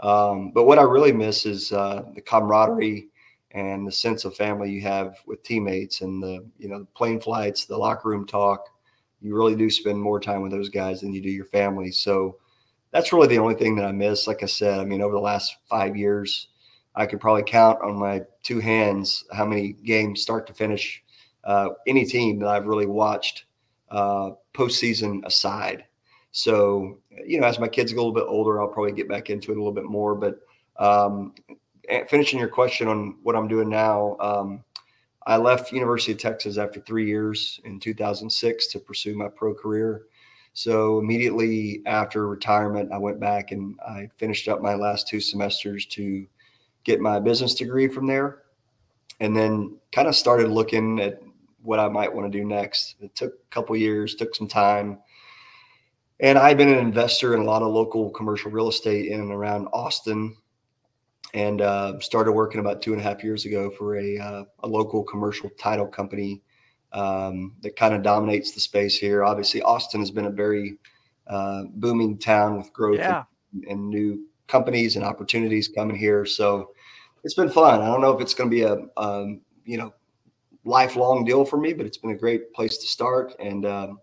Um, 0.00 0.50
but 0.52 0.64
what 0.64 0.78
I 0.78 0.82
really 0.82 1.12
miss 1.12 1.46
is 1.46 1.72
uh, 1.72 2.04
the 2.14 2.20
camaraderie 2.20 3.08
and 3.52 3.86
the 3.86 3.92
sense 3.92 4.24
of 4.24 4.34
family 4.34 4.70
you 4.70 4.80
have 4.82 5.16
with 5.26 5.42
teammates, 5.42 6.00
and 6.00 6.22
the 6.22 6.44
you 6.58 6.68
know 6.68 6.86
plane 6.94 7.20
flights, 7.20 7.64
the 7.64 7.76
locker 7.76 8.08
room 8.08 8.26
talk 8.26 8.68
you 9.20 9.36
really 9.36 9.54
do 9.54 9.68
spend 9.68 10.00
more 10.00 10.18
time 10.18 10.42
with 10.42 10.50
those 10.50 10.68
guys 10.68 11.00
than 11.00 11.12
you 11.12 11.20
do 11.20 11.30
your 11.30 11.44
family. 11.44 11.90
So 11.90 12.38
that's 12.90 13.12
really 13.12 13.28
the 13.28 13.38
only 13.38 13.54
thing 13.54 13.76
that 13.76 13.84
I 13.84 13.92
miss. 13.92 14.26
Like 14.26 14.42
I 14.42 14.46
said, 14.46 14.80
I 14.80 14.84
mean, 14.84 15.02
over 15.02 15.14
the 15.14 15.20
last 15.20 15.56
five 15.68 15.96
years, 15.96 16.48
I 16.94 17.06
could 17.06 17.20
probably 17.20 17.44
count 17.44 17.80
on 17.82 17.98
my 17.98 18.22
two 18.42 18.60
hands 18.60 19.24
how 19.32 19.44
many 19.44 19.72
games, 19.72 20.22
start 20.22 20.46
to 20.48 20.54
finish, 20.54 21.02
uh, 21.44 21.68
any 21.86 22.04
team 22.04 22.38
that 22.40 22.48
I've 22.48 22.66
really 22.66 22.86
watched 22.86 23.44
uh, 23.90 24.30
postseason 24.54 25.24
aside. 25.24 25.84
So, 26.32 26.98
you 27.26 27.40
know, 27.40 27.46
as 27.46 27.58
my 27.58 27.68
kids 27.68 27.92
get 27.92 27.98
a 27.98 28.02
little 28.02 28.14
bit 28.14 28.26
older, 28.28 28.60
I'll 28.60 28.68
probably 28.68 28.92
get 28.92 29.08
back 29.08 29.30
into 29.30 29.50
it 29.50 29.56
a 29.56 29.60
little 29.60 29.72
bit 29.72 29.84
more. 29.84 30.14
But 30.14 30.40
um, 30.78 31.34
finishing 32.08 32.38
your 32.38 32.48
question 32.48 32.88
on 32.88 33.16
what 33.22 33.34
I'm 33.34 33.48
doing 33.48 33.68
now, 33.68 34.16
um, 34.20 34.64
I 35.26 35.36
left 35.36 35.72
University 35.72 36.12
of 36.12 36.18
Texas 36.18 36.56
after 36.56 36.80
three 36.80 37.06
years 37.06 37.60
in 37.64 37.78
2006 37.78 38.66
to 38.68 38.78
pursue 38.78 39.16
my 39.16 39.28
pro 39.28 39.54
career. 39.54 40.06
So 40.52 40.98
immediately 40.98 41.82
after 41.86 42.26
retirement, 42.26 42.90
I 42.92 42.98
went 42.98 43.20
back 43.20 43.52
and 43.52 43.78
I 43.86 44.08
finished 44.16 44.48
up 44.48 44.62
my 44.62 44.74
last 44.74 45.06
two 45.06 45.20
semesters 45.20 45.86
to 45.86 46.26
get 46.84 47.00
my 47.00 47.20
business 47.20 47.54
degree 47.54 47.88
from 47.88 48.06
there, 48.06 48.42
and 49.20 49.36
then 49.36 49.76
kind 49.92 50.08
of 50.08 50.16
started 50.16 50.48
looking 50.48 50.98
at 51.00 51.20
what 51.62 51.78
I 51.78 51.88
might 51.88 52.12
want 52.12 52.30
to 52.30 52.38
do 52.38 52.44
next. 52.44 52.96
It 53.00 53.14
took 53.14 53.34
a 53.34 53.54
couple 53.54 53.76
years, 53.76 54.14
took 54.14 54.34
some 54.34 54.48
time, 54.48 54.98
and 56.20 56.38
I've 56.38 56.56
been 56.56 56.68
an 56.68 56.78
investor 56.78 57.34
in 57.34 57.40
a 57.40 57.44
lot 57.44 57.62
of 57.62 57.72
local 57.72 58.10
commercial 58.10 58.50
real 58.50 58.68
estate 58.68 59.06
in 59.06 59.20
and 59.20 59.32
around 59.32 59.68
Austin, 59.72 60.36
and 61.34 61.60
uh, 61.60 61.98
started 62.00 62.32
working 62.32 62.60
about 62.60 62.82
two 62.82 62.92
and 62.92 63.00
a 63.00 63.04
half 63.04 63.24
years 63.24 63.46
ago 63.46 63.70
for 63.70 63.96
a 63.96 64.18
uh, 64.18 64.44
a 64.60 64.68
local 64.68 65.02
commercial 65.02 65.50
title 65.58 65.86
company 65.86 66.42
um, 66.92 67.56
that 67.62 67.76
kind 67.76 67.94
of 67.94 68.02
dominates 68.02 68.52
the 68.52 68.60
space 68.60 68.98
here. 68.98 69.24
Obviously, 69.24 69.62
Austin 69.62 70.00
has 70.00 70.10
been 70.10 70.26
a 70.26 70.30
very 70.30 70.76
uh, 71.26 71.64
booming 71.74 72.18
town 72.18 72.56
with 72.56 72.72
growth 72.72 72.98
yeah. 72.98 73.22
and, 73.52 73.64
and, 73.64 73.88
new 73.88 74.26
companies 74.48 74.96
and 74.96 75.04
opportunities 75.04 75.68
coming 75.68 75.96
here. 75.96 76.26
So 76.26 76.70
it's 77.22 77.34
been 77.34 77.48
fun. 77.48 77.80
I 77.80 77.86
don't 77.86 78.00
know 78.00 78.12
if 78.12 78.20
it's 78.20 78.34
going 78.34 78.50
to 78.50 78.54
be 78.54 78.62
a 78.62 78.78
um, 78.96 79.40
you 79.64 79.78
know 79.78 79.94
lifelong 80.64 81.24
deal 81.24 81.44
for 81.44 81.56
me, 81.56 81.72
but 81.72 81.86
it's 81.86 81.98
been 81.98 82.10
a 82.10 82.16
great 82.16 82.52
place 82.52 82.78
to 82.78 82.86
start 82.86 83.34
and 83.38 83.64
um, 83.64 84.00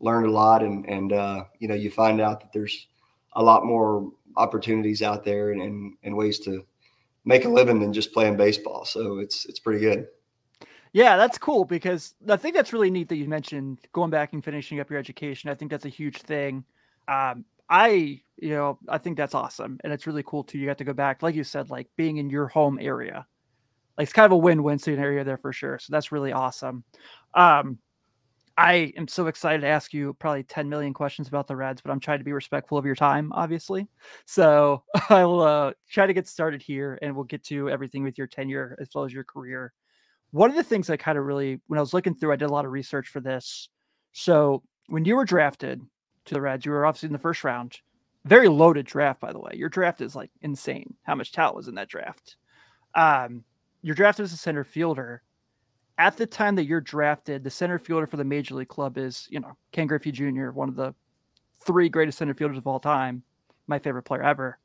learned 0.00 0.26
a 0.26 0.30
lot. 0.30 0.62
And 0.62 0.88
and 0.88 1.12
uh, 1.12 1.44
you 1.58 1.68
know 1.68 1.74
you 1.74 1.90
find 1.90 2.20
out 2.20 2.40
that 2.40 2.52
there's 2.52 2.88
a 3.34 3.42
lot 3.42 3.64
more 3.64 4.10
opportunities 4.36 5.02
out 5.02 5.24
there 5.24 5.50
and, 5.50 5.60
and, 5.60 5.94
and 6.02 6.16
ways 6.16 6.38
to 6.40 6.64
make 7.24 7.44
a 7.44 7.48
living 7.48 7.80
than 7.80 7.92
just 7.92 8.12
playing 8.12 8.36
baseball. 8.36 8.84
So 8.84 9.18
it's 9.18 9.44
it's 9.46 9.58
pretty 9.58 9.80
good. 9.80 10.08
Yeah, 10.92 11.16
that's 11.16 11.38
cool 11.38 11.64
because 11.64 12.14
I 12.28 12.36
think 12.36 12.56
that's 12.56 12.72
really 12.72 12.90
neat 12.90 13.08
that 13.10 13.16
you 13.16 13.28
mentioned 13.28 13.78
going 13.92 14.10
back 14.10 14.32
and 14.32 14.44
finishing 14.44 14.80
up 14.80 14.90
your 14.90 14.98
education. 14.98 15.48
I 15.48 15.54
think 15.54 15.70
that's 15.70 15.84
a 15.84 15.90
huge 15.90 16.22
thing. 16.22 16.64
Um, 17.06 17.44
I, 17.68 18.20
you 18.36 18.50
know, 18.50 18.78
I 18.88 18.98
think 18.98 19.16
that's 19.16 19.34
awesome, 19.34 19.78
and 19.84 19.92
it's 19.92 20.08
really 20.08 20.24
cool 20.24 20.42
too. 20.42 20.58
You 20.58 20.66
got 20.66 20.78
to 20.78 20.84
go 20.84 20.92
back, 20.92 21.22
like 21.22 21.36
you 21.36 21.44
said, 21.44 21.70
like 21.70 21.88
being 21.96 22.16
in 22.16 22.28
your 22.28 22.48
home 22.48 22.78
area. 22.80 23.26
Like 23.96 24.06
it's 24.06 24.12
kind 24.12 24.26
of 24.26 24.32
a 24.32 24.36
win-win 24.36 24.78
scenario 24.78 25.22
there 25.22 25.36
for 25.36 25.52
sure. 25.52 25.78
So 25.78 25.92
that's 25.92 26.10
really 26.10 26.32
awesome. 26.32 26.82
Um, 27.34 27.78
I 28.60 28.92
am 28.96 29.08
so 29.08 29.26
excited 29.26 29.62
to 29.62 29.68
ask 29.68 29.92
you 29.94 30.14
probably 30.14 30.42
10 30.42 30.68
million 30.68 30.92
questions 30.92 31.28
about 31.28 31.46
the 31.46 31.56
Reds, 31.56 31.80
but 31.80 31.90
I'm 31.90 32.00
trying 32.00 32.18
to 32.18 32.24
be 32.24 32.32
respectful 32.32 32.76
of 32.76 32.84
your 32.84 32.94
time, 32.94 33.32
obviously. 33.32 33.88
So 34.26 34.84
I 35.08 35.24
will 35.24 35.42
uh, 35.42 35.72
try 35.88 36.06
to 36.06 36.12
get 36.12 36.28
started 36.28 36.62
here 36.62 36.98
and 37.00 37.14
we'll 37.14 37.24
get 37.24 37.42
to 37.44 37.70
everything 37.70 38.02
with 38.02 38.18
your 38.18 38.26
tenure 38.26 38.76
as 38.80 38.88
well 38.94 39.04
as 39.04 39.12
your 39.12 39.24
career 39.24 39.72
one 40.32 40.50
of 40.50 40.56
the 40.56 40.62
things 40.62 40.88
I 40.88 40.96
kind 40.96 41.18
of 41.18 41.24
really, 41.24 41.60
when 41.66 41.78
I 41.78 41.82
was 41.82 41.94
looking 41.94 42.14
through, 42.14 42.32
I 42.32 42.36
did 42.36 42.50
a 42.50 42.52
lot 42.52 42.64
of 42.64 42.70
research 42.70 43.08
for 43.08 43.20
this. 43.20 43.68
So 44.12 44.62
when 44.88 45.04
you 45.04 45.16
were 45.16 45.24
drafted 45.24 45.80
to 46.26 46.34
the 46.34 46.40
Reds, 46.40 46.64
you 46.64 46.72
were 46.72 46.86
obviously 46.86 47.08
in 47.08 47.12
the 47.12 47.18
first 47.18 47.42
round. 47.44 47.78
Very 48.24 48.48
loaded 48.48 48.86
draft, 48.86 49.20
by 49.20 49.32
the 49.32 49.40
way. 49.40 49.52
Your 49.54 49.68
draft 49.68 50.00
is 50.00 50.14
like 50.14 50.30
insane. 50.42 50.94
How 51.02 51.14
much 51.14 51.32
talent 51.32 51.56
was 51.56 51.68
in 51.68 51.74
that 51.76 51.88
draft? 51.88 52.36
Um, 52.94 53.44
you're 53.82 53.94
drafted 53.94 54.24
as 54.24 54.32
a 54.32 54.36
center 54.36 54.62
fielder. 54.62 55.22
At 56.00 56.16
the 56.16 56.26
time 56.26 56.54
that 56.56 56.64
you're 56.64 56.80
drafted, 56.80 57.44
the 57.44 57.50
center 57.50 57.78
fielder 57.78 58.06
for 58.06 58.16
the 58.16 58.24
major 58.24 58.54
league 58.54 58.68
club 58.68 58.96
is, 58.96 59.28
you 59.30 59.38
know, 59.38 59.52
Ken 59.70 59.86
Griffey 59.86 60.10
Jr., 60.10 60.50
one 60.50 60.68
of 60.68 60.74
the 60.74 60.94
three 61.64 61.88
greatest 61.88 62.18
center 62.18 62.34
fielders 62.34 62.56
of 62.56 62.66
all 62.66 62.80
time, 62.80 63.22
my 63.66 63.78
favorite 63.78 64.04
player 64.04 64.22
ever 64.22 64.58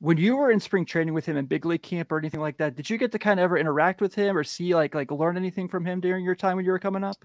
when 0.00 0.16
you 0.16 0.36
were 0.36 0.50
in 0.50 0.60
spring 0.60 0.84
training 0.84 1.14
with 1.14 1.26
him 1.26 1.36
in 1.36 1.46
big 1.46 1.64
league 1.64 1.82
camp 1.82 2.12
or 2.12 2.18
anything 2.18 2.40
like 2.40 2.56
that, 2.58 2.76
did 2.76 2.88
you 2.88 2.98
get 2.98 3.10
to 3.12 3.18
kind 3.18 3.40
of 3.40 3.44
ever 3.44 3.58
interact 3.58 4.00
with 4.00 4.14
him 4.14 4.36
or 4.36 4.44
see 4.44 4.74
like 4.74 4.94
like 4.94 5.10
learn 5.10 5.36
anything 5.36 5.68
from 5.68 5.84
him 5.84 6.00
during 6.00 6.24
your 6.24 6.36
time 6.36 6.56
when 6.56 6.64
you 6.64 6.70
were 6.70 6.78
coming 6.78 7.04
up? 7.04 7.24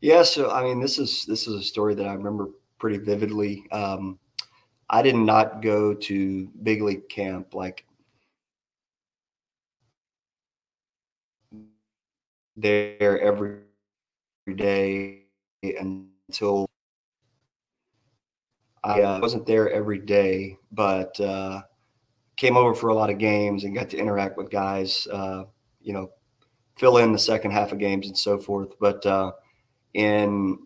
Yeah, 0.00 0.22
so 0.22 0.50
I 0.50 0.62
mean, 0.62 0.80
this 0.80 0.98
is 0.98 1.24
this 1.26 1.46
is 1.46 1.54
a 1.54 1.62
story 1.62 1.94
that 1.94 2.06
I 2.06 2.12
remember 2.14 2.50
pretty 2.78 2.98
vividly. 2.98 3.64
Um, 3.70 4.18
I 4.90 5.02
did 5.02 5.16
not 5.16 5.62
go 5.62 5.94
to 5.94 6.48
big 6.62 6.82
league 6.82 7.08
camp 7.08 7.54
like 7.54 7.84
there 12.60 13.20
every 13.20 13.60
day 14.56 15.24
until 15.62 16.68
I 18.84 19.02
uh, 19.02 19.20
wasn't 19.20 19.46
there 19.46 19.70
every 19.70 19.98
day, 19.98 20.56
but 20.72 21.18
uh, 21.20 21.62
came 22.36 22.56
over 22.56 22.74
for 22.74 22.88
a 22.88 22.94
lot 22.94 23.10
of 23.10 23.18
games 23.18 23.64
and 23.64 23.74
got 23.74 23.90
to 23.90 23.98
interact 23.98 24.36
with 24.36 24.50
guys, 24.50 25.06
uh, 25.12 25.44
you 25.80 25.92
know, 25.92 26.10
fill 26.76 26.98
in 26.98 27.12
the 27.12 27.18
second 27.18 27.50
half 27.50 27.72
of 27.72 27.78
games 27.78 28.06
and 28.06 28.16
so 28.16 28.38
forth. 28.38 28.70
But 28.80 29.04
uh, 29.04 29.32
in 29.94 30.58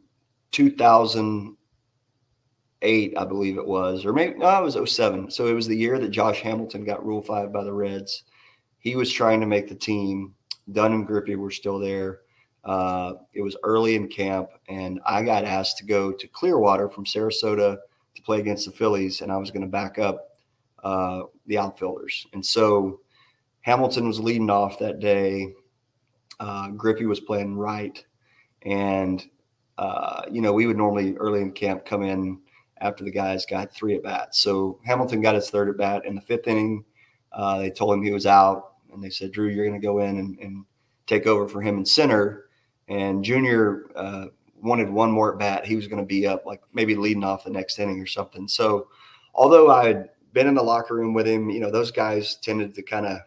2008, 0.53 3.15
I 3.17 3.25
believe 3.25 3.57
it 3.57 3.67
was, 3.67 4.05
or 4.05 4.13
maybe 4.13 4.39
no, 4.39 4.61
it 4.61 4.63
was 4.63 4.95
07. 4.95 5.31
So 5.31 5.47
it 5.47 5.55
was 5.55 5.67
the 5.67 5.77
year 5.77 5.99
that 5.99 6.11
Josh 6.11 6.41
Hamilton 6.41 6.85
got 6.85 7.05
Rule 7.05 7.23
5 7.23 7.53
by 7.53 7.65
the 7.65 7.73
Reds. 7.73 8.25
He 8.79 8.95
was 8.95 9.13
trying 9.13 9.41
to 9.41 9.47
make 9.47 9.69
the 9.69 9.75
team. 9.75 10.35
Dunn 10.71 10.93
and 10.93 11.07
Griffey 11.07 11.37
were 11.37 11.51
still 11.51 11.79
there. 11.79 12.21
Uh, 12.65 13.15
it 13.35 13.43
was 13.43 13.57
early 13.65 13.97
in 13.97 14.07
camp, 14.07 14.49
and 14.69 15.01
I 15.05 15.23
got 15.23 15.45
asked 15.45 15.79
to 15.79 15.85
go 15.85 16.13
to 16.13 16.29
Clearwater 16.29 16.89
from 16.89 17.05
Sarasota 17.05 17.79
to 18.15 18.23
play 18.23 18.39
against 18.39 18.67
the 18.67 18.73
Phillies, 18.73 19.21
and 19.21 19.33
I 19.33 19.37
was 19.37 19.51
going 19.51 19.63
to 19.63 19.69
back 19.69 19.99
up 19.99 20.29
uh, 20.85 21.23
the 21.47 21.59
outfielders. 21.59 22.27
And 22.33 22.45
so 22.45 23.01
Hamilton 23.63 24.07
was 24.07 24.21
leading 24.21 24.51
off 24.51 24.79
that 24.79 25.01
day. 25.01 25.53
Uh, 26.41 26.69
Griffey 26.69 27.07
was 27.07 27.21
playing 27.21 27.57
right. 27.57 28.05
And, 28.63 29.25
uh, 29.79 30.23
you 30.31 30.41
know, 30.41 30.53
we 30.53 30.67
would 30.67 30.77
normally 30.77 31.17
early 31.17 31.41
in 31.41 31.53
camp 31.53 31.85
come 31.85 32.03
in 32.03 32.41
after 32.81 33.05
the 33.05 33.11
guys 33.11 33.47
got 33.47 33.73
three 33.73 33.95
at 33.95 34.03
bats. 34.03 34.41
So 34.41 34.81
Hamilton 34.85 35.21
got 35.21 35.37
his 35.37 35.51
third 35.51 35.69
at 35.69 35.79
bat 35.79 36.05
in 36.05 36.15
the 36.15 36.21
fifth 36.21 36.49
inning. 36.49 36.85
Uh, 37.33 37.59
they 37.59 37.71
told 37.71 37.95
him 37.95 38.03
he 38.03 38.11
was 38.11 38.27
out, 38.27 38.72
and 38.93 39.03
they 39.03 39.11
said, 39.11 39.33
Drew, 39.33 39.49
you're 39.49 39.67
going 39.67 39.81
to 39.81 39.85
go 39.85 40.01
in 40.01 40.19
and, 40.19 40.39
and, 40.39 40.65
take 41.09 41.27
over 41.27 41.49
for 41.49 41.61
him 41.61 41.79
in 41.79 41.85
center. 41.85 42.45
And 42.87 43.25
Junior 43.25 43.91
uh, 43.97 44.27
wanted 44.63 44.89
one 44.89 45.11
more 45.11 45.33
at 45.33 45.39
bat. 45.39 45.67
He 45.67 45.75
was 45.75 45.89
going 45.89 45.99
to 45.99 46.07
be 46.07 46.29
up, 46.29 46.47
like 46.47 46.63
maybe 46.73 46.95
leading 46.95 47.25
off 47.25 47.43
the 47.43 47.51
next 47.51 47.81
inning 47.81 48.01
or 48.01 48.07
something. 48.07 48.47
So, 48.47 48.87
although 49.35 49.69
I 49.69 49.89
had 49.89 50.11
been 50.33 50.47
in 50.47 50.55
the 50.55 50.63
locker 50.63 50.95
room 50.95 51.15
with 51.15 51.27
him. 51.27 51.51
You 51.51 51.61
know, 51.61 51.71
those 51.71 51.91
guys 51.91 52.37
tended 52.37 52.75
to 52.75 52.83
kind 52.83 53.07
of 53.07 53.19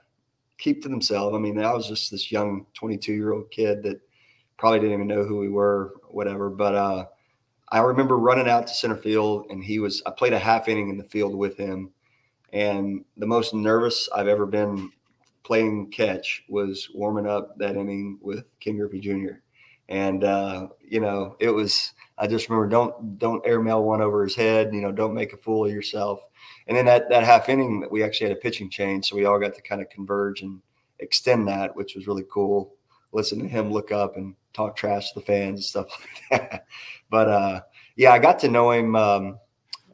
keep 0.57 0.81
to 0.83 0.89
themselves. 0.89 1.35
I 1.35 1.39
mean, 1.39 1.59
I 1.59 1.73
was 1.73 1.87
just 1.87 2.11
this 2.11 2.31
young 2.31 2.65
22 2.73 3.13
year 3.13 3.33
old 3.33 3.51
kid 3.51 3.83
that 3.83 4.01
probably 4.57 4.79
didn't 4.79 4.93
even 4.93 5.07
know 5.07 5.23
who 5.23 5.37
we 5.37 5.49
were, 5.49 5.93
whatever. 6.09 6.49
But 6.49 6.75
uh, 6.75 7.05
I 7.69 7.79
remember 7.79 8.17
running 8.17 8.49
out 8.49 8.67
to 8.67 8.73
center 8.73 8.95
field, 8.95 9.47
and 9.49 9.63
he 9.63 9.79
was. 9.79 10.01
I 10.05 10.11
played 10.11 10.33
a 10.33 10.39
half 10.39 10.67
inning 10.67 10.89
in 10.89 10.97
the 10.97 11.03
field 11.03 11.35
with 11.35 11.57
him, 11.57 11.91
and 12.53 13.03
the 13.17 13.27
most 13.27 13.53
nervous 13.53 14.09
I've 14.15 14.27
ever 14.27 14.45
been 14.45 14.91
playing 15.45 15.91
catch 15.91 16.43
was 16.49 16.89
warming 16.93 17.27
up 17.27 17.57
that 17.59 17.77
inning 17.77 18.17
with 18.21 18.45
Ken 18.59 18.77
Griffey 18.77 18.99
Jr. 18.99 19.35
And 19.87 20.23
uh, 20.23 20.67
you 20.81 20.99
know, 20.99 21.35
it 21.39 21.49
was. 21.49 21.93
I 22.17 22.27
just 22.27 22.49
remember 22.49 22.69
don't 22.69 23.19
don't 23.19 23.45
airmail 23.45 23.83
one 23.83 24.01
over 24.01 24.23
his 24.23 24.35
head. 24.35 24.73
You 24.73 24.81
know, 24.81 24.91
don't 24.91 25.13
make 25.13 25.33
a 25.33 25.37
fool 25.37 25.65
of 25.65 25.71
yourself 25.71 26.21
and 26.67 26.75
then 26.75 26.85
that 26.85 27.09
that 27.09 27.23
half 27.23 27.49
inning, 27.49 27.87
we 27.91 28.03
actually 28.03 28.29
had 28.29 28.37
a 28.37 28.41
pitching 28.41 28.69
change, 28.69 29.07
so 29.07 29.15
we 29.15 29.25
all 29.25 29.39
got 29.39 29.53
to 29.55 29.61
kind 29.61 29.81
of 29.81 29.89
converge 29.89 30.41
and 30.41 30.61
extend 30.99 31.47
that, 31.47 31.75
which 31.75 31.95
was 31.95 32.07
really 32.07 32.25
cool. 32.31 32.73
Listen 33.11 33.39
to 33.39 33.47
him 33.47 33.71
look 33.71 33.91
up 33.91 34.17
and 34.17 34.35
talk 34.53 34.75
trash 34.75 35.11
to 35.11 35.19
the 35.19 35.25
fans 35.25 35.59
and 35.59 35.63
stuff 35.63 35.87
like 36.31 36.41
that. 36.51 36.65
But 37.09 37.29
uh, 37.29 37.61
yeah, 37.95 38.11
I 38.11 38.19
got 38.19 38.39
to 38.39 38.49
know 38.49 38.71
him 38.71 38.95
um, 38.95 39.39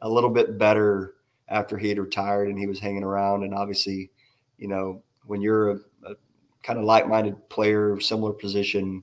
a 0.00 0.08
little 0.08 0.30
bit 0.30 0.58
better 0.58 1.14
after 1.48 1.76
he 1.76 1.88
had 1.88 1.98
retired 1.98 2.48
and 2.48 2.58
he 2.58 2.66
was 2.66 2.80
hanging 2.80 3.04
around. 3.04 3.44
And 3.44 3.54
obviously, 3.54 4.10
you 4.56 4.68
know, 4.68 5.02
when 5.26 5.40
you're 5.40 5.70
a, 5.70 5.76
a 6.04 6.14
kind 6.62 6.78
of 6.78 6.84
like-minded 6.84 7.48
player, 7.48 7.98
similar 8.00 8.32
position, 8.32 9.02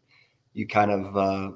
you 0.54 0.68
kind 0.68 0.92
of 0.92 1.18
uh, 1.18 1.52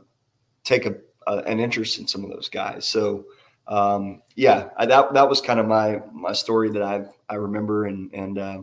take 0.63 0.86
a, 0.86 0.96
a, 1.27 1.38
an 1.39 1.60
interest 1.60 2.00
in 2.00 2.08
some 2.08 2.24
of 2.24 2.29
those 2.29 2.50
guys. 2.50 2.88
So 2.88 3.25
um, 3.67 4.22
yeah, 4.36 4.70
I, 4.77 4.86
that 4.88 5.13
that 5.13 5.29
was 5.29 5.41
kind 5.41 5.60
of 5.60 5.67
my 5.67 6.01
my 6.12 6.34
story 6.34 6.70
that 6.72 6.82
I 6.82 7.05
I 7.29 7.36
remember 7.36 7.86
and 7.86 8.13
and 8.13 8.38
uh, 8.38 8.62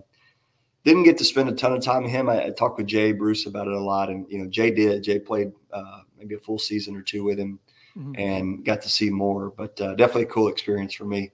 didn't 0.84 1.04
get 1.04 1.18
to 1.18 1.24
spend 1.24 1.48
a 1.48 1.52
ton 1.52 1.72
of 1.72 1.82
time 1.82 2.02
with 2.02 2.12
him. 2.12 2.28
I, 2.28 2.46
I, 2.46 2.50
talked 2.50 2.78
with 2.78 2.86
Jay 2.86 3.12
Bruce 3.12 3.46
about 3.46 3.66
it 3.66 3.72
a 3.72 3.80
lot, 3.80 4.10
and 4.10 4.26
you 4.28 4.38
know 4.38 4.50
Jay 4.50 4.70
did. 4.70 5.02
Jay 5.02 5.18
played 5.18 5.52
uh, 5.72 6.00
maybe 6.18 6.34
a 6.34 6.38
full 6.38 6.58
season 6.58 6.96
or 6.96 7.02
two 7.02 7.24
with 7.24 7.38
him, 7.38 7.58
mm-hmm. 7.96 8.12
and 8.18 8.64
got 8.64 8.82
to 8.82 8.90
see 8.90 9.08
more. 9.08 9.50
But 9.50 9.80
uh, 9.80 9.94
definitely 9.94 10.24
a 10.24 10.26
cool 10.26 10.48
experience 10.48 10.92
for 10.92 11.04
me. 11.04 11.32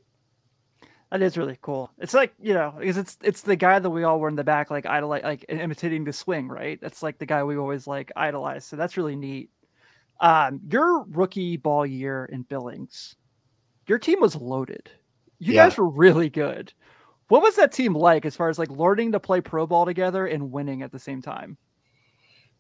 That 1.12 1.22
is 1.22 1.38
really 1.38 1.58
cool. 1.62 1.90
It's 1.98 2.14
like 2.14 2.34
you 2.40 2.52
know, 2.52 2.74
because 2.78 2.96
it's 2.96 3.16
it's 3.22 3.42
the 3.42 3.56
guy 3.56 3.78
that 3.78 3.90
we 3.90 4.02
all 4.02 4.18
were 4.18 4.28
in 4.28 4.34
the 4.34 4.44
back, 4.44 4.70
like 4.70 4.86
idolize, 4.86 5.22
like 5.22 5.44
imitating 5.48 6.04
the 6.04 6.12
swing, 6.12 6.48
right? 6.48 6.80
That's 6.80 7.02
like 7.02 7.18
the 7.18 7.26
guy 7.26 7.44
we 7.44 7.56
always 7.56 7.86
like 7.86 8.10
idolize. 8.16 8.64
So 8.64 8.76
that's 8.76 8.96
really 8.96 9.16
neat. 9.16 9.50
Um, 10.20 10.60
your 10.68 11.04
rookie 11.04 11.56
ball 11.56 11.86
year 11.86 12.24
in 12.32 12.42
Billings, 12.42 13.14
your 13.86 13.98
team 13.98 14.20
was 14.20 14.34
loaded. 14.34 14.90
You 15.38 15.54
yeah. 15.54 15.64
guys 15.64 15.76
were 15.76 15.88
really 15.88 16.30
good. 16.30 16.72
What 17.28 17.42
was 17.42 17.56
that 17.56 17.72
team 17.72 17.94
like 17.94 18.24
as 18.24 18.34
far 18.34 18.48
as 18.48 18.58
like 18.58 18.70
learning 18.70 19.12
to 19.12 19.20
play 19.20 19.40
pro 19.40 19.66
ball 19.66 19.84
together 19.84 20.26
and 20.26 20.50
winning 20.50 20.82
at 20.82 20.92
the 20.92 20.98
same 20.98 21.22
time? 21.22 21.56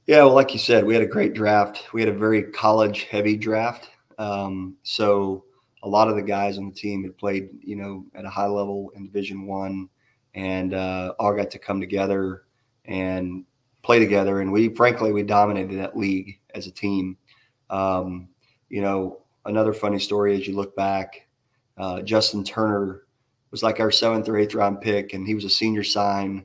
Yeah, 0.06 0.18
well, 0.18 0.34
like 0.34 0.52
you 0.52 0.60
said, 0.60 0.84
we 0.84 0.94
had 0.94 1.02
a 1.02 1.06
great 1.06 1.34
draft. 1.34 1.92
We 1.92 2.00
had 2.00 2.08
a 2.08 2.16
very 2.16 2.44
college 2.44 3.04
heavy 3.04 3.36
draft. 3.36 3.90
Um, 4.18 4.76
so 4.82 5.44
a 5.82 5.88
lot 5.88 6.08
of 6.08 6.16
the 6.16 6.22
guys 6.22 6.58
on 6.58 6.66
the 6.68 6.74
team 6.74 7.02
had 7.02 7.16
played, 7.16 7.50
you 7.60 7.76
know, 7.76 8.04
at 8.14 8.24
a 8.24 8.30
high 8.30 8.46
level 8.46 8.92
in 8.96 9.04
Division 9.04 9.46
One, 9.46 9.88
and 10.34 10.74
uh, 10.74 11.14
all 11.18 11.34
got 11.34 11.50
to 11.50 11.58
come 11.58 11.80
together 11.80 12.44
and 12.84 13.44
play 13.82 13.98
together. 13.98 14.40
And 14.40 14.52
we, 14.52 14.68
frankly, 14.74 15.12
we 15.12 15.22
dominated 15.22 15.78
that 15.78 15.96
league 15.96 16.40
as 16.54 16.66
a 16.66 16.72
team. 16.72 17.16
Um, 17.70 18.28
you 18.68 18.82
know, 18.82 19.20
another 19.44 19.72
funny 19.72 19.98
story 19.98 20.36
as 20.36 20.46
you 20.46 20.54
look 20.54 20.74
back, 20.76 21.26
uh, 21.78 22.02
Justin 22.02 22.42
Turner 22.42 23.02
was 23.50 23.62
like 23.62 23.80
our 23.80 23.90
seventh 23.90 24.28
or 24.28 24.36
eighth 24.36 24.54
round 24.54 24.80
pick, 24.80 25.14
and 25.14 25.26
he 25.26 25.34
was 25.34 25.44
a 25.44 25.50
senior 25.50 25.84
sign. 25.84 26.44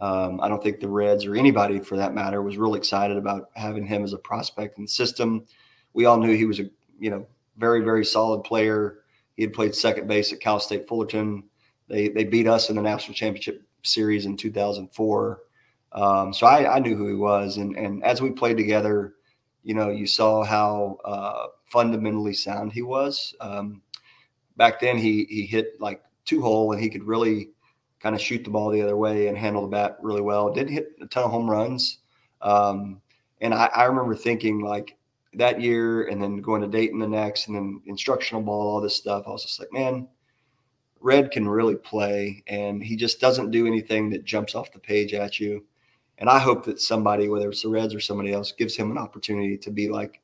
Um, 0.00 0.40
I 0.40 0.48
don't 0.48 0.62
think 0.62 0.80
the 0.80 0.88
Reds 0.88 1.24
or 1.24 1.34
anybody 1.34 1.80
for 1.80 1.96
that 1.96 2.14
matter 2.14 2.42
was 2.42 2.58
really 2.58 2.78
excited 2.78 3.16
about 3.16 3.50
having 3.54 3.86
him 3.86 4.04
as 4.04 4.12
a 4.12 4.18
prospect 4.18 4.78
in 4.78 4.84
the 4.84 4.90
system. 4.90 5.46
We 5.94 6.04
all 6.04 6.18
knew 6.18 6.36
he 6.36 6.44
was 6.44 6.60
a 6.60 6.70
you 6.98 7.10
know 7.10 7.26
very 7.58 7.80
very 7.80 8.04
solid 8.04 8.42
player. 8.44 9.00
He 9.34 9.42
had 9.42 9.52
played 9.52 9.74
second 9.74 10.08
base 10.08 10.32
at 10.32 10.40
Cal 10.40 10.60
State 10.60 10.88
Fullerton. 10.88 11.44
They 11.88 12.08
they 12.08 12.24
beat 12.24 12.48
us 12.48 12.70
in 12.70 12.76
the 12.76 12.82
national 12.82 13.14
championship 13.14 13.62
series 13.82 14.26
in 14.26 14.36
2004. 14.36 15.42
Um, 15.92 16.34
so 16.34 16.46
I, 16.46 16.76
I, 16.76 16.78
knew 16.78 16.96
who 16.96 17.08
he 17.08 17.14
was, 17.14 17.56
and 17.56 17.76
and 17.76 18.04
as 18.04 18.20
we 18.20 18.30
played 18.30 18.56
together, 18.56 19.14
you 19.62 19.74
know, 19.74 19.88
you 19.88 20.06
saw 20.06 20.44
how 20.44 20.98
uh, 21.04 21.46
fundamentally 21.66 22.34
sound 22.34 22.72
he 22.72 22.82
was. 22.82 23.34
Um, 23.40 23.82
back 24.56 24.80
then, 24.80 24.98
he 24.98 25.26
he 25.30 25.46
hit 25.46 25.80
like 25.80 26.02
two 26.24 26.42
hole, 26.42 26.72
and 26.72 26.82
he 26.82 26.90
could 26.90 27.04
really 27.04 27.50
kind 28.00 28.14
of 28.14 28.20
shoot 28.20 28.44
the 28.44 28.50
ball 28.50 28.70
the 28.70 28.82
other 28.82 28.96
way 28.96 29.28
and 29.28 29.38
handle 29.38 29.62
the 29.62 29.68
bat 29.68 29.96
really 30.02 30.20
well. 30.20 30.52
Didn't 30.52 30.72
hit 30.72 30.88
a 31.00 31.06
ton 31.06 31.24
of 31.24 31.30
home 31.30 31.50
runs, 31.50 32.00
um, 32.42 33.00
and 33.40 33.54
I, 33.54 33.66
I 33.74 33.84
remember 33.84 34.14
thinking 34.14 34.60
like 34.60 34.96
that 35.36 35.60
year, 35.60 36.08
and 36.08 36.22
then 36.22 36.38
going 36.38 36.62
to 36.62 36.68
Dayton 36.68 36.98
the 36.98 37.06
next, 37.06 37.46
and 37.46 37.56
then 37.56 37.80
instructional 37.86 38.42
ball, 38.42 38.68
all 38.68 38.80
this 38.80 38.96
stuff. 38.96 39.24
I 39.26 39.30
was 39.30 39.42
just 39.42 39.60
like, 39.60 39.72
man, 39.72 40.08
Red 41.00 41.30
can 41.30 41.48
really 41.48 41.76
play, 41.76 42.42
and 42.46 42.82
he 42.82 42.96
just 42.96 43.20
doesn't 43.20 43.50
do 43.50 43.66
anything 43.66 44.10
that 44.10 44.24
jumps 44.24 44.54
off 44.54 44.72
the 44.72 44.78
page 44.78 45.14
at 45.14 45.38
you. 45.38 45.64
And 46.18 46.30
I 46.30 46.38
hope 46.38 46.64
that 46.64 46.80
somebody, 46.80 47.28
whether 47.28 47.50
it's 47.50 47.62
the 47.62 47.68
Reds 47.68 47.94
or 47.94 48.00
somebody 48.00 48.32
else, 48.32 48.52
gives 48.52 48.74
him 48.74 48.90
an 48.90 48.98
opportunity 48.98 49.58
to 49.58 49.70
be 49.70 49.88
like 49.88 50.20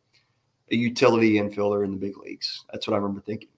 a 0.70 0.76
utility 0.76 1.34
infielder 1.34 1.84
in 1.84 1.90
the 1.90 1.98
big 1.98 2.16
leagues. 2.16 2.64
That's 2.72 2.86
what 2.86 2.94
I 2.94 2.96
remember 2.96 3.20
thinking. 3.20 3.50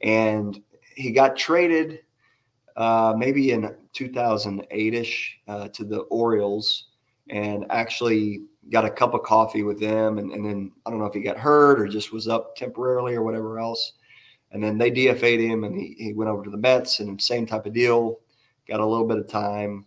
And 0.00 0.62
he 0.94 1.12
got 1.12 1.36
traded 1.36 2.00
uh, 2.76 3.14
maybe 3.16 3.50
in 3.50 3.74
2008 3.92 4.94
ish 4.94 5.38
uh, 5.48 5.68
to 5.68 5.84
the 5.84 6.00
Orioles 6.00 6.86
and 7.28 7.66
actually 7.70 8.44
got 8.70 8.84
a 8.84 8.90
cup 8.90 9.14
of 9.14 9.22
coffee 9.22 9.62
with 9.62 9.80
them. 9.80 10.18
And, 10.18 10.32
and 10.32 10.44
then 10.44 10.72
I 10.86 10.90
don't 10.90 10.98
know 10.98 11.06
if 11.06 11.14
he 11.14 11.20
got 11.20 11.38
hurt 11.38 11.80
or 11.80 11.88
just 11.88 12.12
was 12.12 12.28
up 12.28 12.56
temporarily 12.56 13.14
or 13.14 13.22
whatever 13.22 13.58
else. 13.58 13.92
And 14.50 14.62
then 14.62 14.78
they 14.78 14.90
DFA'd 14.90 15.40
him 15.40 15.64
and 15.64 15.74
he, 15.74 15.94
he 15.98 16.12
went 16.12 16.30
over 16.30 16.44
to 16.44 16.50
the 16.50 16.56
Mets 16.56 17.00
and 17.00 17.20
same 17.20 17.46
type 17.46 17.66
of 17.66 17.72
deal. 17.72 18.20
Got 18.68 18.80
a 18.80 18.86
little 18.86 19.06
bit 19.06 19.18
of 19.18 19.28
time. 19.28 19.86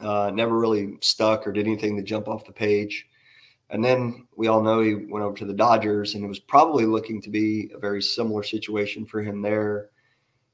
Uh, 0.00 0.30
never 0.32 0.58
really 0.58 0.96
stuck 1.00 1.46
or 1.46 1.52
did 1.52 1.66
anything 1.66 1.96
to 1.96 2.02
jump 2.02 2.28
off 2.28 2.46
the 2.46 2.52
page. 2.52 3.06
And 3.68 3.84
then 3.84 4.26
we 4.36 4.48
all 4.48 4.62
know 4.62 4.80
he 4.80 4.94
went 4.94 5.24
over 5.24 5.36
to 5.36 5.44
the 5.44 5.54
Dodgers, 5.54 6.14
and 6.14 6.24
it 6.24 6.28
was 6.28 6.40
probably 6.40 6.86
looking 6.86 7.22
to 7.22 7.30
be 7.30 7.70
a 7.72 7.78
very 7.78 8.02
similar 8.02 8.42
situation 8.42 9.06
for 9.06 9.22
him 9.22 9.42
there. 9.42 9.90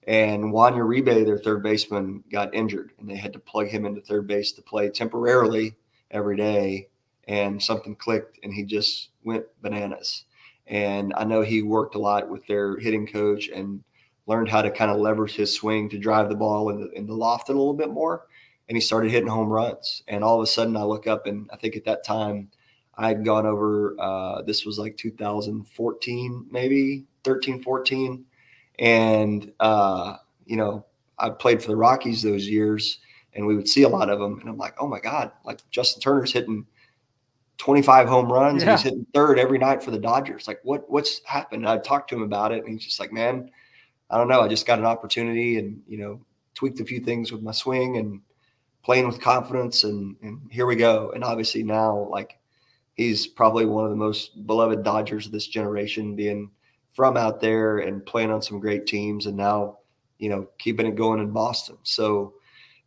And 0.06 0.52
Juan 0.52 0.74
Uribe, 0.74 1.24
their 1.24 1.38
third 1.38 1.62
baseman, 1.62 2.22
got 2.30 2.54
injured, 2.54 2.92
and 2.98 3.08
they 3.08 3.16
had 3.16 3.32
to 3.32 3.38
plug 3.38 3.68
him 3.68 3.86
into 3.86 4.00
third 4.02 4.26
base 4.26 4.52
to 4.52 4.62
play 4.62 4.90
temporarily 4.90 5.76
every 6.10 6.36
day. 6.36 6.88
And 7.26 7.62
something 7.62 7.96
clicked, 7.96 8.38
and 8.42 8.52
he 8.52 8.62
just 8.62 9.10
went 9.24 9.44
bananas. 9.60 10.24
And 10.66 11.12
I 11.16 11.24
know 11.24 11.42
he 11.42 11.62
worked 11.62 11.94
a 11.94 11.98
lot 11.98 12.28
with 12.28 12.46
their 12.46 12.78
hitting 12.78 13.06
coach 13.06 13.48
and 13.48 13.82
learned 14.26 14.48
how 14.48 14.62
to 14.62 14.70
kind 14.70 14.90
of 14.90 14.98
leverage 14.98 15.34
his 15.34 15.54
swing 15.54 15.88
to 15.90 15.98
drive 15.98 16.28
the 16.28 16.34
ball 16.36 16.70
in 16.70 16.80
the, 16.80 16.90
in 16.90 17.06
the 17.06 17.14
loft 17.14 17.48
a 17.48 17.52
little 17.52 17.74
bit 17.74 17.90
more. 17.90 18.26
And 18.68 18.76
he 18.76 18.80
started 18.80 19.10
hitting 19.10 19.28
home 19.28 19.48
runs. 19.48 20.02
And 20.08 20.24
all 20.24 20.36
of 20.36 20.42
a 20.42 20.46
sudden, 20.46 20.76
I 20.76 20.82
look 20.82 21.06
up, 21.06 21.26
and 21.26 21.48
I 21.52 21.56
think 21.56 21.76
at 21.76 21.84
that 21.84 22.04
time, 22.04 22.50
I 22.96 23.08
had 23.08 23.24
gone 23.24 23.46
over, 23.46 23.94
uh, 24.00 24.42
this 24.42 24.64
was 24.64 24.78
like 24.78 24.96
2014, 24.96 26.46
maybe 26.50 27.04
13, 27.24 27.62
14. 27.62 28.24
And, 28.78 29.52
uh, 29.60 30.16
you 30.46 30.56
know, 30.56 30.86
I 31.18 31.30
played 31.30 31.62
for 31.62 31.68
the 31.68 31.76
Rockies 31.76 32.22
those 32.22 32.48
years 32.48 32.98
and 33.34 33.46
we 33.46 33.54
would 33.54 33.68
see 33.68 33.82
a 33.82 33.88
lot 33.88 34.08
of 34.08 34.18
them. 34.18 34.38
And 34.40 34.48
I'm 34.48 34.56
like, 34.56 34.74
oh 34.80 34.86
my 34.86 35.00
God, 35.00 35.30
like 35.44 35.60
Justin 35.70 36.00
Turner's 36.00 36.32
hitting 36.32 36.66
25 37.58 38.08
home 38.08 38.30
runs 38.30 38.62
yeah. 38.62 38.70
and 38.70 38.78
he's 38.78 38.84
hitting 38.84 39.06
third 39.14 39.38
every 39.38 39.58
night 39.58 39.82
for 39.82 39.90
the 39.90 39.98
Dodgers. 39.98 40.46
Like, 40.46 40.60
what 40.62 40.88
what's 40.90 41.22
happened? 41.24 41.62
And 41.62 41.70
I 41.70 41.78
talked 41.78 42.10
to 42.10 42.16
him 42.16 42.22
about 42.22 42.52
it, 42.52 42.64
and 42.64 42.72
he's 42.72 42.84
just 42.84 43.00
like, 43.00 43.12
man, 43.12 43.50
I 44.10 44.18
don't 44.18 44.28
know. 44.28 44.40
I 44.40 44.48
just 44.48 44.66
got 44.66 44.78
an 44.78 44.84
opportunity 44.84 45.58
and 45.58 45.82
you 45.88 45.98
know, 45.98 46.20
tweaked 46.54 46.80
a 46.80 46.84
few 46.84 47.00
things 47.00 47.32
with 47.32 47.42
my 47.42 47.52
swing 47.52 47.96
and 47.96 48.20
playing 48.82 49.06
with 49.06 49.20
confidence, 49.20 49.84
and 49.84 50.16
and 50.22 50.40
here 50.50 50.66
we 50.66 50.76
go. 50.76 51.12
And 51.14 51.24
obviously 51.24 51.62
now, 51.62 52.08
like, 52.10 52.38
he's 52.94 53.26
probably 53.26 53.64
one 53.64 53.84
of 53.84 53.90
the 53.90 53.96
most 53.96 54.46
beloved 54.46 54.82
Dodgers 54.82 55.26
of 55.26 55.32
this 55.32 55.46
generation, 55.46 56.14
being 56.14 56.50
from 56.94 57.16
out 57.16 57.40
there 57.40 57.78
and 57.78 58.04
playing 58.04 58.30
on 58.30 58.42
some 58.42 58.60
great 58.60 58.86
teams, 58.86 59.26
and 59.26 59.36
now 59.36 59.78
you 60.18 60.28
know 60.28 60.48
keeping 60.58 60.86
it 60.86 60.94
going 60.94 61.20
in 61.20 61.30
Boston. 61.30 61.78
So 61.84 62.34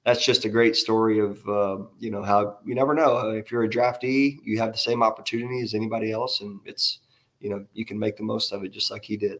that's 0.05 0.23
just 0.23 0.45
a 0.45 0.49
great 0.49 0.75
story 0.75 1.19
of 1.19 1.47
uh, 1.47 1.77
you 1.99 2.11
know 2.11 2.23
how 2.23 2.57
you 2.65 2.75
never 2.75 2.93
know. 2.93 3.31
If 3.31 3.51
you're 3.51 3.63
a 3.63 3.69
draftee 3.69 4.37
you 4.43 4.57
have 4.59 4.71
the 4.71 4.77
same 4.77 5.03
opportunity 5.03 5.61
as 5.61 5.73
anybody 5.73 6.11
else 6.11 6.41
and 6.41 6.59
it's 6.65 6.99
you 7.39 7.49
know 7.49 7.65
you 7.73 7.85
can 7.85 7.99
make 7.99 8.17
the 8.17 8.23
most 8.23 8.51
of 8.51 8.63
it 8.63 8.69
just 8.69 8.91
like 8.91 9.03
he 9.03 9.17
did. 9.17 9.39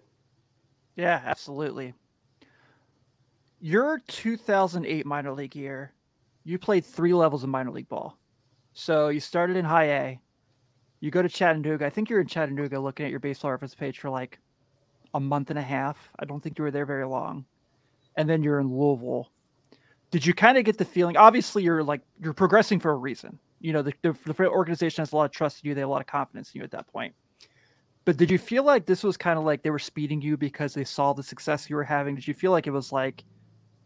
Yeah 0.96 1.22
absolutely. 1.26 1.94
Your 3.62 4.02
2008 4.08 5.06
minor 5.06 5.34
league 5.34 5.56
year 5.56 5.94
you 6.44 6.58
played 6.58 6.86
three 6.86 7.14
levels 7.14 7.44
of 7.44 7.50
minor 7.50 7.72
league 7.72 7.90
ball. 7.90 8.18
So 8.74 9.10
you 9.10 9.20
started 9.20 9.56
in 9.58 9.66
high 9.66 9.86
a. 9.86 10.20
You 11.00 11.12
go 11.12 11.22
to 11.22 11.30
chattanooga. 11.30 11.86
I 11.86 11.90
think 11.90 12.10
you're 12.10 12.22
in 12.22 12.28
chattanooga 12.28 12.80
looking 12.80 13.06
at 13.06 13.12
your 13.12 13.20
baseball 13.20 13.52
reference 13.52 13.76
page 13.76 14.00
for 14.00 14.10
like 14.10 14.40
a 15.14 15.20
month 15.20 15.50
and 15.50 15.60
a 15.60 15.64
half. 15.64 16.12
I 16.20 16.26
don't 16.26 16.42
think 16.42 16.58
you 16.58 16.64
were 16.64 16.72
there 16.72 16.86
very 16.86 17.06
long. 17.06 17.46
And 18.16 18.30
then 18.30 18.44
you're 18.44 18.60
in 18.60 18.68
louisville 18.68 19.32
did 20.12 20.26
you 20.26 20.34
kind 20.34 20.58
of 20.58 20.64
get 20.64 20.78
the 20.78 20.86
feeling 20.86 21.18
obviously 21.18 21.64
you're 21.64 21.84
like 21.84 22.02
you're 22.22 22.34
progressing 22.34 22.80
for 22.80 22.92
a 22.92 22.96
reason. 22.96 23.40
You 23.62 23.74
know 23.74 23.82
the, 23.82 23.94
the, 24.02 24.16
the, 24.26 24.50
organization 24.50 25.02
has 25.02 25.12
a 25.12 25.16
lot 25.16 25.26
of 25.26 25.32
trust 25.32 25.64
in 25.64 25.70
you 25.70 25.76
they 25.76 25.82
have 25.82 25.90
a 25.90 25.92
lot 25.92 26.02
of 26.02 26.08
confidence 26.08 26.52
in 26.54 26.60
you 26.60 26.64
at 26.64 26.72
that 26.72 26.88
point. 26.88 27.14
But 28.06 28.18
did 28.18 28.32
you 28.32 28.38
feel 28.38 28.64
like 28.64 28.86
this 28.86 29.04
was 29.04 29.18
kind 29.18 29.38
of 29.38 29.46
like 29.46 29.62
they 29.62 29.70
were 29.70 29.80
speeding 29.80 30.22
you 30.22 30.38
because 30.38 30.74
they 30.74 30.86
saw 30.86 31.14
the 31.14 31.22
success 31.22 31.70
you 31.70 31.76
were 31.76 31.84
having? 31.84 32.16
Did 32.16 32.28
you 32.28 32.34
feel 32.34 32.52
like 32.52 32.68
it 32.68 32.72
was 32.72 32.92
like 32.92 33.24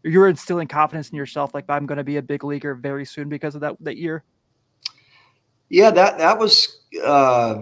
you 0.04 0.20
were 0.20 0.28
instilling 0.28 0.68
confidence 0.68 1.08
in 1.08 1.16
yourself 1.16 1.54
like 1.54 1.64
i'm 1.70 1.86
going 1.86 1.96
to 1.96 2.04
be 2.04 2.18
a 2.18 2.22
big 2.22 2.44
leaguer 2.44 2.74
very 2.74 3.06
soon 3.06 3.26
because 3.26 3.54
of 3.54 3.62
that 3.62 3.74
that 3.80 3.96
year 3.96 4.22
yeah 5.70 5.90
that 5.90 6.18
that 6.18 6.38
was 6.38 6.82
uh 7.02 7.56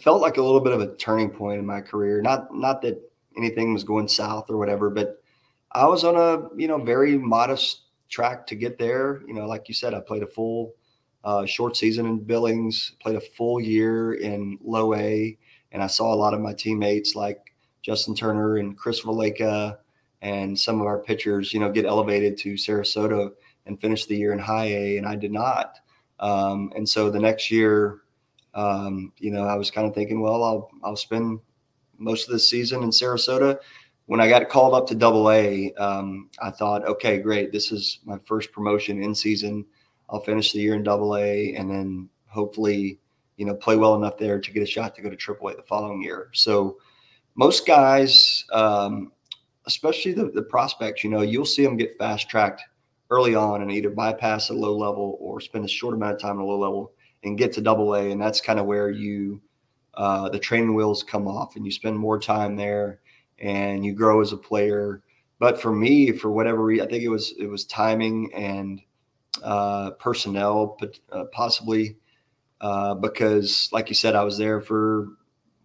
felt 0.00 0.22
like 0.22 0.36
a 0.36 0.42
little 0.42 0.60
bit 0.60 0.72
of 0.72 0.80
a 0.80 0.94
turning 0.96 1.30
point 1.30 1.58
in 1.58 1.66
my 1.66 1.80
career. 1.80 2.22
Not 2.22 2.54
not 2.54 2.82
that 2.82 3.00
anything 3.36 3.72
was 3.72 3.84
going 3.84 4.08
south 4.08 4.50
or 4.50 4.56
whatever 4.56 4.90
but 4.90 5.21
I 5.72 5.86
was 5.86 6.04
on 6.04 6.16
a 6.16 6.48
you 6.56 6.68
know 6.68 6.78
very 6.78 7.16
modest 7.18 7.82
track 8.08 8.46
to 8.48 8.54
get 8.54 8.78
there. 8.78 9.22
You 9.26 9.34
know, 9.34 9.46
like 9.46 9.68
you 9.68 9.74
said, 9.74 9.94
I 9.94 10.00
played 10.00 10.22
a 10.22 10.26
full 10.26 10.74
uh, 11.24 11.46
short 11.46 11.76
season 11.76 12.06
in 12.06 12.18
Billings, 12.18 12.92
played 13.00 13.16
a 13.16 13.20
full 13.20 13.60
year 13.60 14.14
in 14.14 14.58
low 14.62 14.94
A, 14.94 15.36
and 15.72 15.82
I 15.82 15.86
saw 15.86 16.12
a 16.12 16.16
lot 16.16 16.34
of 16.34 16.40
my 16.40 16.52
teammates 16.52 17.14
like 17.14 17.54
Justin 17.82 18.14
Turner 18.14 18.58
and 18.58 18.76
Chris 18.76 19.02
Valaika 19.02 19.78
and 20.20 20.58
some 20.58 20.80
of 20.80 20.86
our 20.86 20.98
pitchers, 20.98 21.52
you 21.52 21.58
know, 21.58 21.70
get 21.70 21.84
elevated 21.84 22.38
to 22.38 22.54
Sarasota 22.54 23.32
and 23.66 23.80
finish 23.80 24.06
the 24.06 24.16
year 24.16 24.32
in 24.32 24.38
high 24.38 24.66
A, 24.66 24.98
and 24.98 25.06
I 25.06 25.16
did 25.16 25.32
not. 25.32 25.78
Um, 26.20 26.72
and 26.76 26.88
so 26.88 27.10
the 27.10 27.18
next 27.18 27.50
year, 27.50 28.02
um, 28.54 29.12
you 29.18 29.30
know, 29.30 29.44
I 29.44 29.56
was 29.56 29.70
kind 29.70 29.86
of 29.86 29.94
thinking, 29.94 30.20
well, 30.20 30.44
I'll 30.44 30.70
I'll 30.84 30.96
spend 30.96 31.40
most 31.98 32.28
of 32.28 32.32
the 32.32 32.38
season 32.38 32.82
in 32.82 32.90
Sarasota 32.90 33.58
when 34.12 34.20
I 34.20 34.28
got 34.28 34.50
called 34.50 34.74
up 34.74 34.86
to 34.88 34.94
double 34.94 35.30
A, 35.30 35.72
um, 35.76 36.28
I 36.42 36.50
thought, 36.50 36.86
okay, 36.86 37.16
great. 37.16 37.50
This 37.50 37.72
is 37.72 38.00
my 38.04 38.18
first 38.26 38.52
promotion 38.52 39.02
in 39.02 39.14
season. 39.14 39.64
I'll 40.10 40.20
finish 40.20 40.52
the 40.52 40.60
year 40.60 40.74
in 40.74 40.82
double 40.82 41.16
A 41.16 41.54
and 41.54 41.70
then 41.70 42.10
hopefully, 42.26 43.00
you 43.38 43.46
know, 43.46 43.54
play 43.54 43.76
well 43.76 43.94
enough 43.94 44.18
there 44.18 44.38
to 44.38 44.52
get 44.52 44.62
a 44.62 44.66
shot 44.66 44.94
to 44.96 45.00
go 45.00 45.08
to 45.08 45.16
triple 45.16 45.48
A 45.48 45.56
the 45.56 45.62
following 45.62 46.02
year. 46.02 46.28
So 46.34 46.76
most 47.36 47.66
guys, 47.66 48.44
um, 48.52 49.12
especially 49.64 50.12
the, 50.12 50.26
the 50.26 50.42
prospects, 50.42 51.02
you 51.02 51.08
know, 51.08 51.22
you'll 51.22 51.46
see 51.46 51.64
them 51.64 51.78
get 51.78 51.96
fast 51.96 52.28
tracked 52.28 52.60
early 53.08 53.34
on 53.34 53.62
and 53.62 53.72
either 53.72 53.88
bypass 53.88 54.50
a 54.50 54.52
low 54.52 54.76
level 54.76 55.16
or 55.20 55.40
spend 55.40 55.64
a 55.64 55.68
short 55.68 55.94
amount 55.94 56.16
of 56.16 56.20
time 56.20 56.38
at 56.38 56.42
a 56.42 56.44
low 56.44 56.58
level 56.58 56.92
and 57.24 57.38
get 57.38 57.50
to 57.54 57.62
double 57.62 57.94
A. 57.94 58.10
And 58.10 58.20
that's 58.20 58.42
kind 58.42 58.60
of 58.60 58.66
where 58.66 58.90
you, 58.90 59.40
uh, 59.94 60.28
the 60.28 60.38
training 60.38 60.74
wheels 60.74 61.02
come 61.02 61.26
off 61.26 61.56
and 61.56 61.64
you 61.64 61.72
spend 61.72 61.98
more 61.98 62.20
time 62.20 62.56
there 62.56 63.00
and 63.42 63.84
you 63.84 63.92
grow 63.92 64.20
as 64.20 64.32
a 64.32 64.36
player. 64.36 65.02
But 65.38 65.60
for 65.60 65.72
me, 65.72 66.12
for 66.12 66.30
whatever 66.30 66.62
reason, 66.62 66.86
I 66.86 66.90
think 66.90 67.02
it 67.02 67.08
was 67.08 67.34
it 67.38 67.46
was 67.46 67.64
timing 67.64 68.32
and 68.32 68.80
uh, 69.42 69.90
personnel, 69.92 70.76
but 70.78 70.98
uh, 71.10 71.24
possibly 71.32 71.96
uh, 72.60 72.94
because, 72.94 73.68
like 73.72 73.88
you 73.88 73.94
said, 73.94 74.14
I 74.14 74.22
was 74.22 74.38
there 74.38 74.60
for 74.60 75.08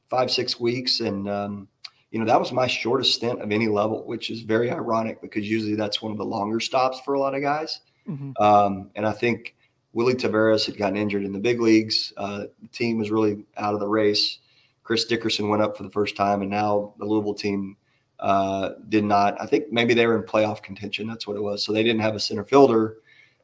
five 0.10 0.32
six 0.32 0.60
weeks, 0.60 1.00
and 1.00 1.30
um, 1.30 1.68
you 2.10 2.20
know 2.20 2.26
that 2.26 2.40
was 2.40 2.52
my 2.52 2.66
shortest 2.66 3.14
stint 3.14 3.42
of 3.42 3.52
any 3.52 3.68
level, 3.68 4.04
which 4.06 4.32
is 4.32 4.42
very 4.42 4.72
ironic 4.72 5.22
because 5.22 5.48
usually 5.48 5.76
that's 5.76 6.02
one 6.02 6.12
of 6.12 6.18
the 6.18 6.26
longer 6.26 6.60
stops 6.60 7.00
for 7.02 7.14
a 7.14 7.20
lot 7.20 7.36
of 7.36 7.42
guys. 7.42 7.82
Mm-hmm. 8.10 8.32
Um, 8.42 8.90
and 8.96 9.06
I 9.06 9.12
think 9.12 9.56
Willy 9.94 10.16
Taveras 10.16 10.66
had 10.66 10.78
gotten 10.78 10.98
injured 10.98 11.24
in 11.24 11.34
the 11.34 11.40
big 11.40 11.62
leagues. 11.62 12.14
Uh, 12.18 12.46
the 12.62 12.68
team 12.72 12.98
was 12.98 13.12
really 13.12 13.46
out 13.58 13.76
of 13.76 13.80
the 13.80 13.88
race. 13.88 14.40
Chris 14.88 15.04
Dickerson 15.04 15.50
went 15.50 15.62
up 15.62 15.76
for 15.76 15.84
the 15.84 15.90
first 15.90 16.16
time, 16.16 16.42
and 16.42 16.50
now 16.50 16.94
the 16.98 17.04
Louisville 17.04 17.34
team 17.34 17.76
uh, 18.22 18.70
did 18.88 19.04
not. 19.04 19.36
I 19.38 19.46
think 19.46 19.70
maybe 19.70 19.94
they 19.94 20.08
were 20.08 20.16
in 20.16 20.24
playoff 20.24 20.64
contention. 20.64 21.06
That's 21.06 21.28
what 21.28 21.36
it 21.36 21.44
was. 21.44 21.62
So 21.62 21.74
they 21.74 21.84
didn't 21.84 22.00
have 22.00 22.16
a 22.16 22.22
center 22.22 22.46
fielder, 22.46 23.00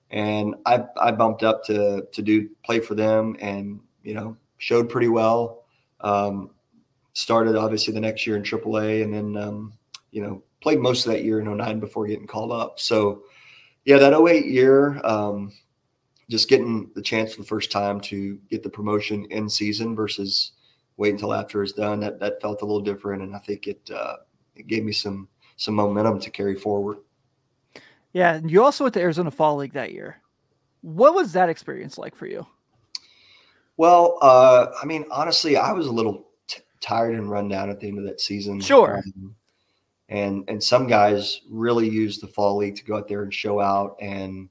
and 0.09 0.55
I 0.65 0.85
I 0.95 1.11
bumped 1.11 1.43
up 1.43 1.61
to 1.65 2.07
to 2.09 2.21
do 2.21 2.47
play 2.63 2.79
for 2.79 2.95
them, 2.95 3.35
and 3.41 3.81
you 4.03 4.13
know 4.13 4.37
showed 4.57 4.87
pretty 4.87 5.09
well. 5.09 5.65
Um, 5.99 6.51
started 7.11 7.57
obviously 7.57 7.93
the 7.93 7.99
next 7.99 8.25
year 8.25 8.37
in 8.37 8.43
AAA, 8.43 9.03
and 9.03 9.13
then 9.13 9.35
um, 9.35 9.73
you 10.11 10.21
know 10.21 10.41
played 10.61 10.79
most 10.79 11.05
of 11.05 11.11
that 11.11 11.25
year 11.25 11.41
in 11.41 11.57
09 11.57 11.81
before 11.81 12.07
getting 12.07 12.25
called 12.25 12.53
up. 12.53 12.79
So 12.79 13.23
yeah, 13.83 13.97
that 13.97 14.17
08 14.17 14.45
year, 14.45 15.01
um, 15.03 15.51
just 16.29 16.47
getting 16.47 16.89
the 16.95 17.01
chance 17.01 17.35
for 17.35 17.41
the 17.41 17.47
first 17.47 17.69
time 17.69 17.99
to 17.99 18.39
get 18.49 18.63
the 18.63 18.69
promotion 18.69 19.25
in 19.29 19.49
season 19.49 19.93
versus 19.93 20.52
wait 20.97 21.11
until 21.11 21.33
after 21.33 21.63
it's 21.63 21.73
done. 21.73 21.99
That 21.99 22.19
that 22.19 22.41
felt 22.41 22.61
a 22.61 22.65
little 22.65 22.81
different, 22.81 23.23
and 23.23 23.35
I 23.35 23.39
think 23.39 23.67
it 23.67 23.89
uh, 23.93 24.17
it 24.55 24.67
gave 24.67 24.83
me 24.83 24.91
some 24.91 25.27
some 25.57 25.75
momentum 25.75 26.19
to 26.19 26.29
carry 26.29 26.55
forward. 26.55 26.97
Yeah, 28.13 28.35
and 28.35 28.49
you 28.49 28.63
also 28.63 28.83
went 28.83 28.93
to 28.95 29.01
Arizona 29.01 29.31
Fall 29.31 29.57
League 29.57 29.73
that 29.73 29.91
year. 29.91 30.21
What 30.81 31.15
was 31.15 31.33
that 31.33 31.49
experience 31.49 31.97
like 31.97 32.15
for 32.15 32.27
you? 32.27 32.45
Well, 33.77 34.19
uh, 34.21 34.67
I 34.81 34.85
mean, 34.85 35.05
honestly, 35.09 35.57
I 35.57 35.71
was 35.71 35.87
a 35.87 35.91
little 35.91 36.27
t- 36.47 36.61
tired 36.79 37.15
and 37.15 37.29
run 37.29 37.47
down 37.47 37.69
at 37.71 37.79
the 37.79 37.87
end 37.87 37.97
of 37.97 38.05
that 38.05 38.21
season. 38.21 38.61
Sure. 38.61 38.97
Um, 38.97 39.35
and 40.09 40.43
and 40.47 40.61
some 40.61 40.85
guys 40.87 41.41
really 41.49 41.89
use 41.89 42.19
the 42.19 42.27
fall 42.27 42.57
league 42.57 42.75
to 42.75 42.83
go 42.83 42.97
out 42.97 43.07
there 43.07 43.23
and 43.23 43.33
show 43.33 43.59
out 43.59 43.95
and 43.99 44.49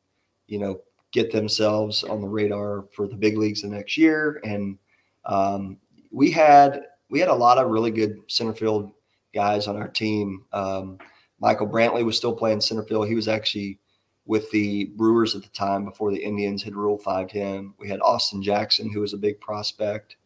you 0.48 0.58
know 0.58 0.80
get 1.12 1.30
themselves 1.30 2.02
on 2.02 2.20
the 2.20 2.28
radar 2.28 2.86
for 2.94 3.06
the 3.06 3.14
big 3.14 3.36
leagues 3.36 3.62
the 3.62 3.68
next 3.68 3.96
year. 3.96 4.40
And 4.44 4.78
um, 5.26 5.76
we 6.12 6.30
had 6.30 6.82
we 7.10 7.18
had 7.18 7.28
a 7.28 7.34
lot 7.34 7.58
of 7.58 7.70
really 7.70 7.90
good 7.90 8.18
center 8.28 8.52
field 8.52 8.92
guys 9.34 9.66
on 9.66 9.76
our 9.76 9.88
team. 9.88 10.44
Um, 10.52 10.98
Michael 11.40 11.68
Brantley 11.68 12.04
was 12.04 12.16
still 12.16 12.34
playing 12.34 12.60
center 12.60 12.84
field. 12.84 13.08
He 13.08 13.14
was 13.14 13.28
actually 13.28 13.78
with 14.24 14.50
the 14.50 14.86
Brewers 14.96 15.34
at 15.34 15.42
the 15.42 15.48
time 15.48 15.84
before 15.84 16.12
the 16.12 16.22
Indians 16.22 16.62
had 16.62 16.76
Rule 16.76 16.98
5 16.98 17.30
him. 17.30 17.74
We 17.78 17.88
had 17.88 18.00
Austin 18.00 18.42
Jackson, 18.42 18.90
who 18.90 19.00
was 19.00 19.12
a 19.12 19.18
big 19.18 19.40
prospect, 19.40 20.16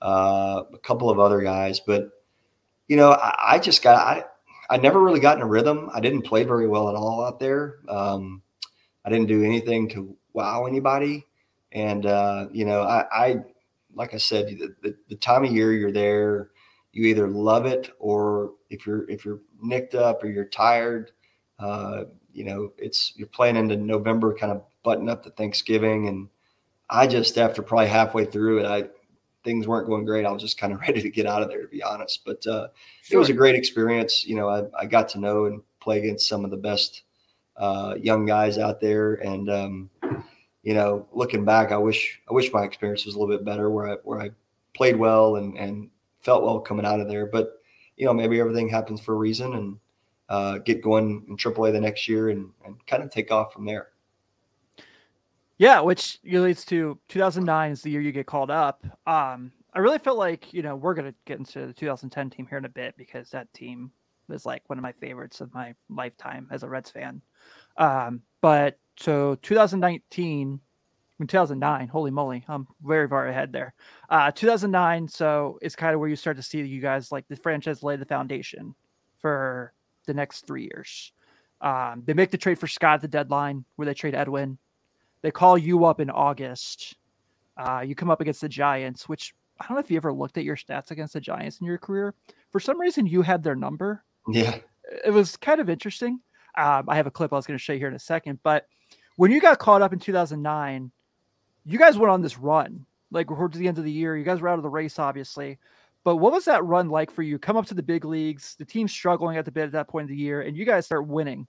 uh, 0.00 0.62
a 0.72 0.78
couple 0.78 1.10
of 1.10 1.18
other 1.18 1.40
guys. 1.40 1.80
But, 1.80 2.10
you 2.86 2.96
know, 2.96 3.10
I, 3.10 3.54
I, 3.54 3.58
just 3.58 3.82
got, 3.82 3.96
I, 4.06 4.24
I 4.70 4.76
never 4.76 5.02
really 5.02 5.20
got 5.20 5.36
in 5.36 5.42
a 5.42 5.46
rhythm. 5.46 5.90
I 5.92 6.00
didn't 6.00 6.22
play 6.22 6.44
very 6.44 6.68
well 6.68 6.88
at 6.88 6.94
all 6.94 7.24
out 7.24 7.40
there. 7.40 7.80
Um, 7.88 8.42
I 9.04 9.10
didn't 9.10 9.26
do 9.26 9.42
anything 9.42 9.88
to 9.90 10.16
wow 10.32 10.66
anybody. 10.66 11.26
And, 11.72 12.06
uh, 12.06 12.46
you 12.52 12.64
know, 12.64 12.82
I, 12.82 13.06
I, 13.10 13.36
like 13.94 14.14
I 14.14 14.18
said, 14.18 14.46
the, 14.46 14.74
the, 14.82 14.96
the 15.08 15.16
time 15.16 15.44
of 15.44 15.52
year 15.52 15.72
you're 15.72 15.92
there, 15.92 16.50
you 16.92 17.06
either 17.06 17.28
love 17.28 17.66
it 17.66 17.90
or 17.98 18.52
if 18.70 18.86
you're 18.86 19.08
if 19.08 19.24
you're 19.24 19.40
nicked 19.62 19.94
up 19.94 20.22
or 20.22 20.28
you're 20.28 20.44
tired, 20.44 21.12
uh, 21.58 22.04
you 22.32 22.44
know, 22.44 22.72
it's 22.78 23.12
you're 23.16 23.28
playing 23.28 23.56
into 23.56 23.76
November, 23.76 24.34
kind 24.34 24.52
of 24.52 24.62
button 24.82 25.08
up 25.08 25.22
to 25.22 25.30
Thanksgiving, 25.30 26.08
and 26.08 26.28
I 26.90 27.06
just 27.06 27.38
after 27.38 27.62
probably 27.62 27.88
halfway 27.88 28.24
through 28.24 28.60
it, 28.60 28.66
I 28.66 28.88
things 29.44 29.66
weren't 29.66 29.88
going 29.88 30.04
great. 30.04 30.24
I 30.24 30.30
was 30.30 30.42
just 30.42 30.58
kind 30.58 30.72
of 30.72 30.80
ready 30.86 31.00
to 31.00 31.10
get 31.10 31.26
out 31.26 31.42
of 31.42 31.48
there, 31.48 31.62
to 31.62 31.68
be 31.68 31.82
honest. 31.82 32.22
But 32.24 32.46
uh, 32.46 32.68
sure. 33.02 33.16
it 33.16 33.18
was 33.18 33.30
a 33.30 33.34
great 33.34 33.54
experience. 33.54 34.24
You 34.24 34.36
know, 34.36 34.48
I, 34.48 34.64
I 34.78 34.86
got 34.86 35.08
to 35.10 35.20
know 35.20 35.46
and 35.46 35.62
play 35.80 35.98
against 35.98 36.28
some 36.28 36.44
of 36.44 36.50
the 36.50 36.56
best 36.56 37.02
uh, 37.56 37.94
young 38.00 38.26
guys 38.26 38.58
out 38.58 38.80
there, 38.80 39.14
and 39.14 39.50
um, 39.50 39.90
you 40.62 40.74
know, 40.74 41.06
looking 41.12 41.44
back, 41.44 41.72
I 41.72 41.76
wish 41.76 42.20
I 42.30 42.32
wish 42.32 42.52
my 42.52 42.62
experience 42.62 43.04
was 43.04 43.14
a 43.14 43.18
little 43.18 43.34
bit 43.34 43.44
better, 43.44 43.70
where 43.70 43.90
I 43.90 43.94
where 44.04 44.20
I 44.20 44.30
played 44.74 44.96
well 44.96 45.36
and 45.36 45.56
and 45.58 45.90
felt 46.20 46.44
well 46.44 46.60
coming 46.60 46.86
out 46.86 47.00
of 47.00 47.08
there. 47.08 47.26
But 47.26 47.60
you 47.96 48.06
know, 48.06 48.14
maybe 48.14 48.40
everything 48.40 48.68
happens 48.68 49.00
for 49.00 49.14
a 49.14 49.18
reason, 49.18 49.54
and 49.54 49.78
uh, 50.28 50.58
get 50.58 50.82
going 50.82 51.24
in 51.28 51.36
AAA 51.36 51.72
the 51.72 51.80
next 51.80 52.08
year 52.08 52.30
and, 52.30 52.50
and 52.64 52.84
kind 52.86 53.02
of 53.02 53.10
take 53.10 53.30
off 53.30 53.52
from 53.52 53.66
there. 53.66 53.88
Yeah, 55.58 55.80
which 55.80 56.18
leads 56.24 56.64
to 56.66 56.98
2009 57.08 57.70
is 57.70 57.82
the 57.82 57.90
year 57.90 58.00
you 58.00 58.12
get 58.12 58.26
called 58.26 58.50
up. 58.50 58.84
Um, 59.06 59.52
I 59.74 59.78
really 59.78 59.98
felt 59.98 60.18
like 60.18 60.52
you 60.52 60.62
know 60.62 60.76
we're 60.76 60.94
gonna 60.94 61.14
get 61.24 61.38
into 61.38 61.66
the 61.66 61.72
2010 61.72 62.30
team 62.30 62.46
here 62.48 62.58
in 62.58 62.64
a 62.64 62.68
bit 62.68 62.96
because 62.96 63.30
that 63.30 63.52
team 63.52 63.90
was 64.28 64.46
like 64.46 64.62
one 64.68 64.78
of 64.78 64.82
my 64.82 64.92
favorites 64.92 65.40
of 65.40 65.52
my 65.52 65.74
lifetime 65.90 66.48
as 66.50 66.62
a 66.62 66.68
Reds 66.68 66.90
fan. 66.90 67.20
Um, 67.76 68.22
but 68.40 68.78
so 68.96 69.36
2019 69.42 70.60
2009. 71.26 71.88
Holy 71.88 72.10
moly, 72.10 72.44
I'm 72.48 72.66
very 72.84 73.08
far 73.08 73.28
ahead 73.28 73.52
there. 73.52 73.74
Uh, 74.08 74.30
2009, 74.30 75.08
so 75.08 75.58
it's 75.62 75.76
kind 75.76 75.94
of 75.94 76.00
where 76.00 76.08
you 76.08 76.16
start 76.16 76.36
to 76.36 76.42
see 76.42 76.60
you 76.60 76.80
guys 76.80 77.12
like 77.12 77.26
the 77.28 77.36
franchise 77.36 77.82
lay 77.82 77.96
the 77.96 78.04
foundation 78.04 78.74
for 79.18 79.72
the 80.06 80.14
next 80.14 80.46
three 80.46 80.64
years. 80.64 81.12
Um, 81.60 82.02
they 82.04 82.14
make 82.14 82.30
the 82.30 82.38
trade 82.38 82.58
for 82.58 82.66
Scott 82.66 82.94
at 82.94 83.02
the 83.02 83.08
deadline, 83.08 83.64
where 83.76 83.86
they 83.86 83.94
trade 83.94 84.14
Edwin. 84.14 84.58
They 85.22 85.30
call 85.30 85.56
you 85.56 85.84
up 85.84 86.00
in 86.00 86.10
August. 86.10 86.96
Uh, 87.56 87.84
you 87.86 87.94
come 87.94 88.10
up 88.10 88.20
against 88.20 88.40
the 88.40 88.48
Giants, 88.48 89.08
which 89.08 89.34
I 89.60 89.66
don't 89.66 89.76
know 89.76 89.80
if 89.80 89.90
you 89.90 89.96
ever 89.96 90.12
looked 90.12 90.38
at 90.38 90.44
your 90.44 90.56
stats 90.56 90.90
against 90.90 91.12
the 91.12 91.20
Giants 91.20 91.60
in 91.60 91.66
your 91.66 91.78
career. 91.78 92.14
For 92.50 92.58
some 92.58 92.80
reason, 92.80 93.06
you 93.06 93.22
had 93.22 93.44
their 93.44 93.54
number. 93.54 94.04
Yeah, 94.28 94.56
it 95.04 95.10
was 95.10 95.36
kind 95.36 95.60
of 95.60 95.70
interesting. 95.70 96.20
Um, 96.58 96.86
I 96.88 96.96
have 96.96 97.06
a 97.06 97.10
clip 97.10 97.32
I 97.32 97.36
was 97.36 97.46
going 97.46 97.58
to 97.58 97.62
show 97.62 97.72
you 97.72 97.78
here 97.78 97.88
in 97.88 97.94
a 97.94 98.00
second, 98.00 98.40
but 98.42 98.66
when 99.16 99.30
you 99.30 99.40
got 99.40 99.58
caught 99.58 99.82
up 99.82 99.92
in 99.92 99.98
2009, 99.98 100.90
you 101.64 101.78
guys 101.78 101.96
went 101.96 102.10
on 102.10 102.22
this 102.22 102.38
run, 102.38 102.86
like 103.10 103.28
towards 103.28 103.58
the 103.58 103.68
end 103.68 103.78
of 103.78 103.84
the 103.84 103.92
year. 103.92 104.16
You 104.16 104.24
guys 104.24 104.40
were 104.40 104.48
out 104.48 104.58
of 104.58 104.62
the 104.62 104.68
race, 104.68 104.98
obviously. 104.98 105.58
But 106.04 106.16
what 106.16 106.32
was 106.32 106.44
that 106.46 106.64
run 106.64 106.88
like 106.88 107.10
for 107.10 107.22
you? 107.22 107.38
Come 107.38 107.56
up 107.56 107.66
to 107.66 107.74
the 107.74 107.82
big 107.82 108.04
leagues, 108.04 108.56
the 108.58 108.64
team's 108.64 108.92
struggling 108.92 109.36
at 109.36 109.44
the 109.44 109.52
bit 109.52 109.66
at 109.66 109.72
that 109.72 109.88
point 109.88 110.04
of 110.04 110.08
the 110.08 110.16
year, 110.16 110.42
and 110.42 110.56
you 110.56 110.64
guys 110.64 110.86
start 110.86 111.06
winning. 111.06 111.46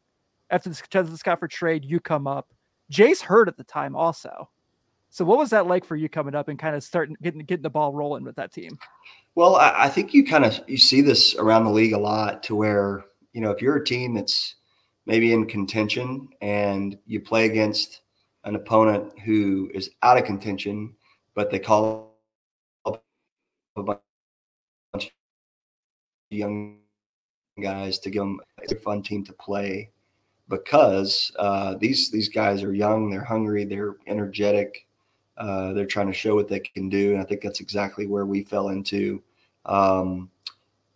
After 0.50 0.70
the 0.70 1.18
Scott 1.18 1.40
for 1.40 1.48
trade, 1.48 1.84
you 1.84 2.00
come 2.00 2.28
up. 2.28 2.50
Jay's 2.90 3.22
hurt 3.22 3.48
at 3.48 3.58
the 3.58 3.64
time 3.64 3.96
also. 3.96 4.50
So 5.10 5.26
what 5.26 5.38
was 5.38 5.50
that 5.52 5.68
like 5.68 5.86
for 5.86 5.96
you 5.96 6.10
coming 6.10 6.36
up 6.36 6.48
and 6.48 6.60
kind 6.60 6.76
of 6.76 6.84
starting 6.84 7.16
getting 7.22 7.40
getting 7.42 7.64
the 7.64 7.70
ball 7.70 7.94
rolling 7.94 8.24
with 8.24 8.36
that 8.36 8.52
team? 8.52 8.78
Well, 9.36 9.56
I, 9.56 9.86
I 9.86 9.90
think 9.90 10.14
you 10.14 10.26
kind 10.26 10.46
of 10.46 10.60
you 10.68 10.78
see 10.78 11.02
this 11.02 11.36
around 11.36 11.66
the 11.66 11.72
league 11.72 11.94
a 11.94 12.00
lot 12.00 12.44
to 12.44 12.56
where, 12.56 13.06
you 13.32 13.42
know, 13.42 13.52
if 13.52 13.62
you're 13.62 13.78
a 13.78 13.84
team 13.84 14.14
that's 14.14 14.56
maybe 15.06 15.34
in 15.34 15.46
contention 15.46 16.30
and 16.42 16.98
you 17.06 17.20
play 17.20 17.46
against 17.46 18.02
an 18.46 18.56
opponent 18.56 19.18
who 19.20 19.70
is 19.74 19.92
out 20.02 20.18
of 20.18 20.26
contention, 20.26 20.94
but 21.36 21.50
they 21.50 21.60
call 21.60 22.18
up 22.86 23.04
a 23.76 23.84
bunch 23.84 24.00
of 24.94 25.10
young 26.30 26.78
guys 27.62 28.00
to 28.00 28.10
give 28.10 28.22
them 28.22 28.40
a 28.70 28.76
fun 28.76 29.02
team 29.02 29.24
to 29.24 29.34
play 29.34 29.90
because 30.50 31.32
uh, 31.40 31.76
these 31.80 32.12
these 32.12 32.30
guys 32.30 32.64
are 32.64 32.74
young, 32.74 33.10
they're 33.10 33.24
hungry, 33.24 33.64
they're 33.64 33.96
energetic, 34.08 34.86
uh, 35.38 35.74
they're 35.74 35.86
trying 35.86 36.08
to 36.08 36.14
show 36.14 36.36
what 36.36 36.48
they 36.48 36.60
can 36.60 36.90
do, 36.90 37.14
and 37.14 37.22
I 37.22 37.26
think 37.26 37.42
that's 37.42 37.62
exactly 37.62 38.08
where 38.08 38.26
we 38.26 38.44
fell 38.44 38.70
into. 38.70 39.22
Um, 39.66 40.30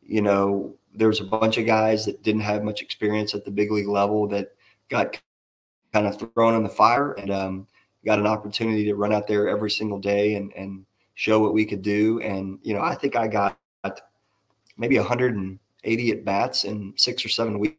you 0.01 0.21
know, 0.21 0.75
there 0.97 1.07
was 1.07 1.19
a 1.19 1.23
bunch 1.23 1.57
of 1.57 1.65
guys 1.65 2.05
that 2.05 2.23
didn't 2.23 2.41
have 2.41 2.63
much 2.63 2.81
experience 2.81 3.35
at 3.35 3.45
the 3.45 3.51
big 3.51 3.71
league 3.71 3.87
level 3.87 4.27
that 4.27 4.53
got 4.89 5.19
kind 5.93 6.07
of 6.07 6.19
thrown 6.33 6.55
in 6.55 6.63
the 6.63 6.69
fire 6.69 7.13
and 7.13 7.31
um, 7.31 7.67
got 8.05 8.19
an 8.19 8.27
opportunity 8.27 8.83
to 8.85 8.95
run 8.95 9.13
out 9.13 9.27
there 9.27 9.47
every 9.47 9.69
single 9.69 9.99
day 9.99 10.35
and, 10.35 10.51
and 10.53 10.85
show 11.15 11.39
what 11.39 11.53
we 11.53 11.65
could 11.65 11.81
do. 11.81 12.19
And, 12.21 12.59
you 12.63 12.73
know, 12.73 12.81
I 12.81 12.95
think 12.95 13.15
I 13.15 13.27
got 13.27 13.57
maybe 14.77 14.97
180 14.97 16.11
at 16.11 16.25
bats 16.25 16.63
in 16.63 16.93
six 16.97 17.25
or 17.25 17.29
seven 17.29 17.59
weeks. 17.59 17.75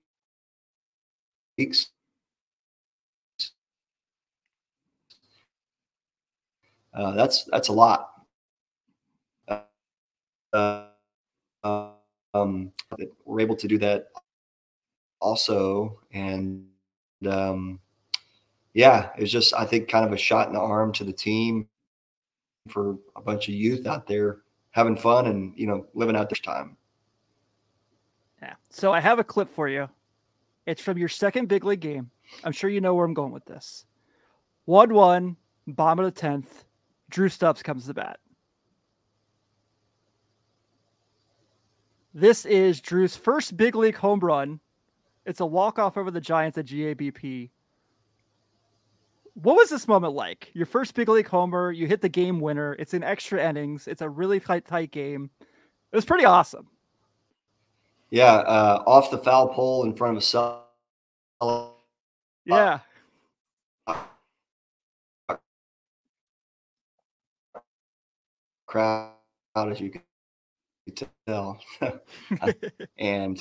Uh, 6.95 7.13
that's 7.13 7.45
that's 7.45 7.69
a 7.69 7.73
lot. 7.73 8.11
Uh, 10.53 10.87
um, 12.35 12.73
we're 13.25 13.41
able 13.41 13.57
to 13.57 13.69
do 13.69 13.79
that 13.79 14.09
also, 15.21 15.99
and 16.13 16.67
um, 17.29 17.81
yeah, 18.75 19.11
it 19.17 19.23
was 19.23 19.33
just 19.33 19.55
I 19.55 19.65
think 19.65 19.89
kind 19.89 20.05
of 20.05 20.13
a 20.13 20.17
shot 20.17 20.49
in 20.49 20.55
the 20.55 20.61
arm 20.61 20.93
to 20.95 21.05
the 21.05 21.13
team 21.13 21.69
for 22.69 22.99
a 23.17 23.23
bunch 23.23 23.49
of 23.49 23.55
youth 23.55 23.87
out 23.87 24.07
there 24.07 24.39
having 24.71 24.97
fun 24.97 25.27
and 25.27 25.53
you 25.57 25.67
know 25.67 25.87
living 25.95 26.17
out 26.17 26.29
their 26.29 26.37
time. 26.43 26.77
Yeah. 28.43 28.55
So 28.71 28.93
I 28.93 29.01
have 29.01 29.19
a 29.19 29.25
clip 29.25 29.49
for 29.49 29.69
you. 29.69 29.89
It's 30.67 30.83
from 30.83 30.99
your 30.99 31.09
second 31.09 31.49
big 31.49 31.65
league 31.65 31.81
game. 31.81 32.11
I'm 32.45 32.53
sure 32.53 32.71
you 32.71 32.81
know 32.81 32.95
where 32.95 33.07
I'm 33.07 33.15
going 33.15 33.33
with 33.33 33.47
this. 33.47 33.87
One 34.67 34.93
one, 34.93 35.37
bottom 35.67 36.05
of 36.05 36.15
the 36.15 36.21
tenth. 36.21 36.65
Drew 37.11 37.31
Stubbs 37.31 37.63
comes 37.63 37.87
to 37.87 37.95
bat. 37.95 38.19
This 42.15 42.47
is 42.47 42.81
Drew's 42.81 43.17
first 43.17 43.57
big 43.57 43.77
league 43.77 43.97
home 43.97 44.21
run. 44.21 44.61
It's 45.27 45.41
a 45.41 45.47
walk 45.47 45.79
off 45.79 45.97
over 45.99 46.11
the 46.11 46.21
Giants 46.21 46.57
at 46.57 46.65
GABP. 46.65 47.51
What 49.35 49.57
was 49.57 49.69
this 49.69 49.87
moment 49.87 50.15
like? 50.15 50.51
Your 50.55 50.67
first 50.67 50.95
big 50.95 51.09
league 51.09 51.29
homer, 51.29 51.71
you 51.71 51.87
hit 51.87 52.01
the 52.01 52.09
game 52.09 52.41
winner. 52.41 52.75
It's 52.79 52.95
in 52.95 53.05
extra 53.05 53.47
innings. 53.47 53.87
It's 53.87 54.03
a 54.03 54.09
really 54.09 54.41
tight, 54.41 54.65
tight 54.65 54.91
game. 54.91 55.31
It 55.41 55.97
was 55.97 56.07
pretty 56.07 56.25
awesome. 56.25 56.67
Yeah, 58.11 58.37
uh, 58.37 58.83
off 58.87 59.11
the 59.11 59.19
foul 59.19 59.49
pole 59.49 59.85
in 59.85 59.95
front 59.95 60.17
of 60.17 60.23
a 60.23 60.27
cell. 60.27 60.65
Yeah. 62.47 62.79
Crowd, 68.67 69.13
as 69.57 69.81
you 69.81 69.91
can 69.91 70.03
tell, 70.91 71.61
and 72.99 73.41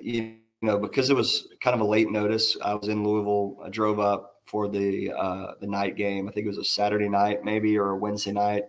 you 0.00 0.36
know 0.60 0.78
because 0.78 1.10
it 1.10 1.16
was 1.16 1.48
kind 1.62 1.74
of 1.74 1.80
a 1.80 1.84
late 1.84 2.10
notice. 2.10 2.56
I 2.62 2.74
was 2.74 2.88
in 2.88 3.04
Louisville. 3.04 3.58
I 3.64 3.68
drove 3.68 4.00
up 4.00 4.40
for 4.46 4.68
the 4.68 5.12
uh, 5.12 5.52
the 5.60 5.66
night 5.66 5.96
game. 5.96 6.28
I 6.28 6.32
think 6.32 6.44
it 6.44 6.48
was 6.48 6.58
a 6.58 6.64
Saturday 6.64 7.08
night, 7.08 7.44
maybe 7.44 7.78
or 7.78 7.90
a 7.90 7.96
Wednesday 7.96 8.32
night, 8.32 8.64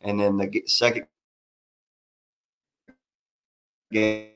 and 0.00 0.18
then 0.18 0.36
the 0.36 0.62
second 0.66 1.06
game, 3.90 4.30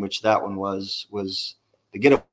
which 0.00 0.22
that 0.22 0.42
one 0.42 0.56
was, 0.56 1.06
was 1.10 1.56
the 1.92 1.98
get 1.98 2.24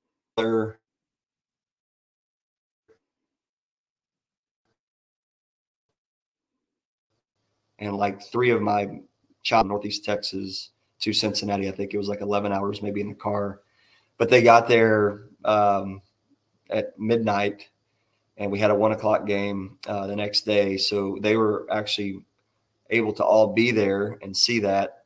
And 7.82 7.98
like 7.98 8.22
three 8.22 8.52
of 8.52 8.62
my 8.62 9.02
child 9.44 9.68
Northeast 9.68 10.06
Texas 10.06 10.70
to 11.02 11.12
Cincinnati, 11.12 11.68
I 11.68 11.72
think 11.72 11.94
it 11.94 11.98
was 11.98 12.08
like 12.08 12.22
11 12.22 12.54
hours 12.54 12.82
maybe 12.82 13.02
in 13.02 13.10
the 13.10 13.16
car. 13.16 13.62
But 14.18 14.30
they 14.30 14.44
got 14.44 14.68
there 14.68 15.24
um, 15.44 16.02
at 16.70 16.98
midnight 16.98 17.68
and 18.38 18.52
we 18.52 18.60
had 18.60 18.72
a 18.72 18.76
one 18.76 18.92
o'clock 18.92 19.26
game 19.26 19.78
uh, 19.88 20.08
the 20.08 20.16
next 20.16 20.46
day. 20.46 20.78
So 20.78 21.18
they 21.22 21.36
were 21.38 21.68
actually 21.72 22.24
able 22.92 23.14
to 23.14 23.24
all 23.24 23.54
be 23.54 23.72
there 23.72 24.20
and 24.22 24.36
see 24.36 24.60
that. 24.60 25.00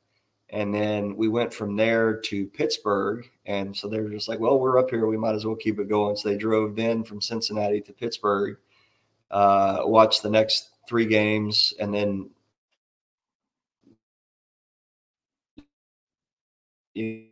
And 0.49 0.73
then 0.73 1.15
we 1.15 1.27
went 1.27 1.53
from 1.53 1.75
there 1.75 2.17
to 2.17 2.47
Pittsburgh. 2.47 3.25
And 3.45 3.75
so 3.75 3.87
they 3.87 3.99
were 3.99 4.09
just 4.09 4.27
like, 4.27 4.39
well, 4.39 4.59
we're 4.59 4.79
up 4.79 4.89
here. 4.89 5.07
We 5.07 5.17
might 5.17 5.35
as 5.35 5.45
well 5.45 5.55
keep 5.55 5.79
it 5.79 5.89
going. 5.89 6.15
So 6.15 6.29
they 6.29 6.37
drove 6.37 6.75
then 6.75 7.03
from 7.03 7.21
Cincinnati 7.21 7.81
to 7.81 7.93
Pittsburgh, 7.93 8.57
uh, 9.31 9.79
watched 9.83 10.23
the 10.23 10.29
next 10.29 10.69
three 10.87 11.05
games, 11.05 11.73
and 11.79 11.93
then 11.93 12.29
you 16.95 17.27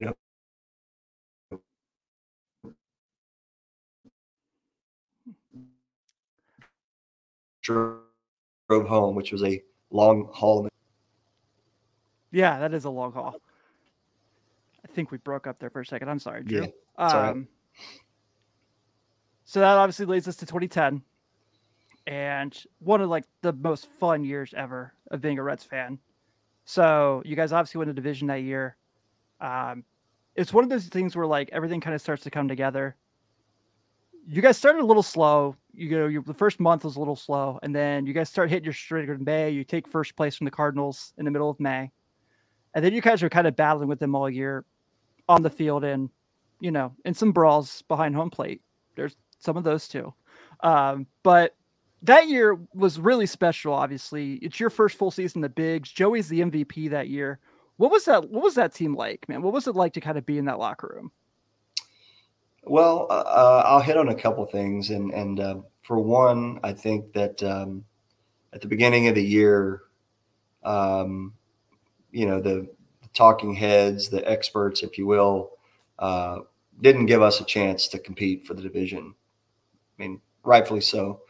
know, 0.00 0.14
drove 7.62 8.00
home, 8.68 9.14
which 9.14 9.32
was 9.32 9.44
a 9.44 9.62
long 9.90 10.28
haul. 10.32 10.68
Yeah, 12.32 12.58
that 12.58 12.74
is 12.74 12.84
a 12.84 12.90
long 12.90 13.12
haul. 13.12 13.36
I 14.84 14.88
think 14.88 15.10
we 15.10 15.18
broke 15.18 15.46
up 15.46 15.58
there 15.58 15.70
for 15.70 15.80
a 15.80 15.86
second. 15.86 16.08
I'm 16.08 16.18
sorry, 16.18 16.42
Drew. 16.42 16.62
Yeah, 16.62 16.68
um, 17.28 17.46
So 19.44 19.60
that 19.60 19.76
obviously 19.76 20.06
leads 20.06 20.26
us 20.26 20.36
to 20.36 20.46
2010, 20.46 21.02
and 22.06 22.64
one 22.78 23.00
of 23.00 23.10
like 23.10 23.24
the 23.42 23.52
most 23.52 23.86
fun 24.00 24.24
years 24.24 24.54
ever 24.56 24.92
of 25.10 25.20
being 25.20 25.38
a 25.38 25.42
Reds 25.42 25.64
fan. 25.64 25.98
So 26.66 27.22
you 27.24 27.34
guys 27.34 27.52
obviously 27.52 27.78
won 27.78 27.88
the 27.88 27.94
division 27.94 28.28
that 28.28 28.42
year. 28.42 28.76
Um, 29.40 29.84
it's 30.34 30.52
one 30.52 30.64
of 30.64 30.70
those 30.70 30.86
things 30.86 31.16
where 31.16 31.26
like 31.26 31.48
everything 31.52 31.80
kind 31.80 31.94
of 31.94 32.02
starts 32.02 32.22
to 32.24 32.30
come 32.30 32.48
together. 32.48 32.96
You 34.28 34.42
guys 34.42 34.58
started 34.58 34.82
a 34.82 34.84
little 34.84 35.02
slow. 35.02 35.56
You 35.72 35.90
know, 35.90 36.06
your, 36.08 36.22
the 36.22 36.34
first 36.34 36.60
month 36.60 36.84
was 36.84 36.96
a 36.96 36.98
little 36.98 37.16
slow, 37.16 37.58
and 37.62 37.74
then 37.74 38.06
you 38.06 38.12
guys 38.12 38.28
start 38.28 38.50
hitting 38.50 38.64
your 38.64 38.74
streak 38.74 39.08
in 39.08 39.24
May. 39.24 39.50
You 39.50 39.64
take 39.64 39.88
first 39.88 40.16
place 40.16 40.36
from 40.36 40.44
the 40.44 40.50
Cardinals 40.50 41.14
in 41.16 41.24
the 41.24 41.30
middle 41.30 41.48
of 41.48 41.58
May 41.58 41.90
and 42.76 42.84
then 42.84 42.92
you 42.92 43.00
guys 43.00 43.22
are 43.22 43.30
kind 43.30 43.46
of 43.46 43.56
battling 43.56 43.88
with 43.88 43.98
them 43.98 44.14
all 44.14 44.28
year 44.28 44.66
on 45.30 45.42
the 45.42 45.48
field 45.48 45.82
and, 45.82 46.10
you 46.60 46.70
know, 46.70 46.92
in 47.06 47.14
some 47.14 47.32
brawls 47.32 47.82
behind 47.88 48.14
home 48.14 48.28
plate. 48.28 48.60
There's 48.96 49.16
some 49.38 49.56
of 49.56 49.64
those 49.64 49.88
too. 49.88 50.12
Um, 50.60 51.06
but 51.22 51.55
that 52.02 52.28
year 52.28 52.58
was 52.74 52.98
really 52.98 53.26
special, 53.26 53.72
obviously. 53.72 54.34
It's 54.34 54.60
your 54.60 54.70
first 54.70 54.96
full 54.96 55.10
season, 55.10 55.40
the 55.40 55.48
bigs. 55.48 55.90
Joey's 55.90 56.28
the 56.28 56.40
MVP 56.40 56.90
that 56.90 57.08
year. 57.08 57.38
What 57.76 57.90
was 57.90 58.04
that? 58.06 58.30
What 58.30 58.42
was 58.42 58.54
that 58.54 58.74
team 58.74 58.94
like, 58.94 59.28
man? 59.28 59.42
What 59.42 59.52
was 59.52 59.66
it 59.66 59.74
like 59.74 59.92
to 59.94 60.00
kind 60.00 60.18
of 60.18 60.24
be 60.24 60.38
in 60.38 60.46
that 60.46 60.58
locker 60.58 60.92
room? 60.94 61.12
Well, 62.64 63.06
uh, 63.10 63.12
uh 63.12 63.62
I'll 63.66 63.80
hit 63.80 63.96
on 63.96 64.08
a 64.08 64.14
couple 64.14 64.44
things, 64.46 64.90
and 64.90 65.12
and 65.12 65.40
uh, 65.40 65.56
for 65.82 65.98
one, 65.98 66.60
I 66.62 66.72
think 66.72 67.12
that 67.12 67.42
um, 67.42 67.84
at 68.52 68.60
the 68.60 68.68
beginning 68.68 69.08
of 69.08 69.14
the 69.14 69.24
year, 69.24 69.82
um, 70.64 71.34
you 72.12 72.26
know 72.26 72.40
the, 72.40 72.68
the 73.02 73.08
talking 73.14 73.54
heads, 73.54 74.08
the 74.08 74.26
experts, 74.28 74.82
if 74.82 74.96
you 74.96 75.06
will, 75.06 75.52
uh, 75.98 76.38
didn't 76.80 77.06
give 77.06 77.22
us 77.22 77.40
a 77.40 77.44
chance 77.44 77.88
to 77.88 77.98
compete 77.98 78.46
for 78.46 78.54
the 78.54 78.62
division. 78.62 79.14
I 79.98 80.02
mean, 80.02 80.20
rightfully 80.44 80.80
so. 80.80 81.20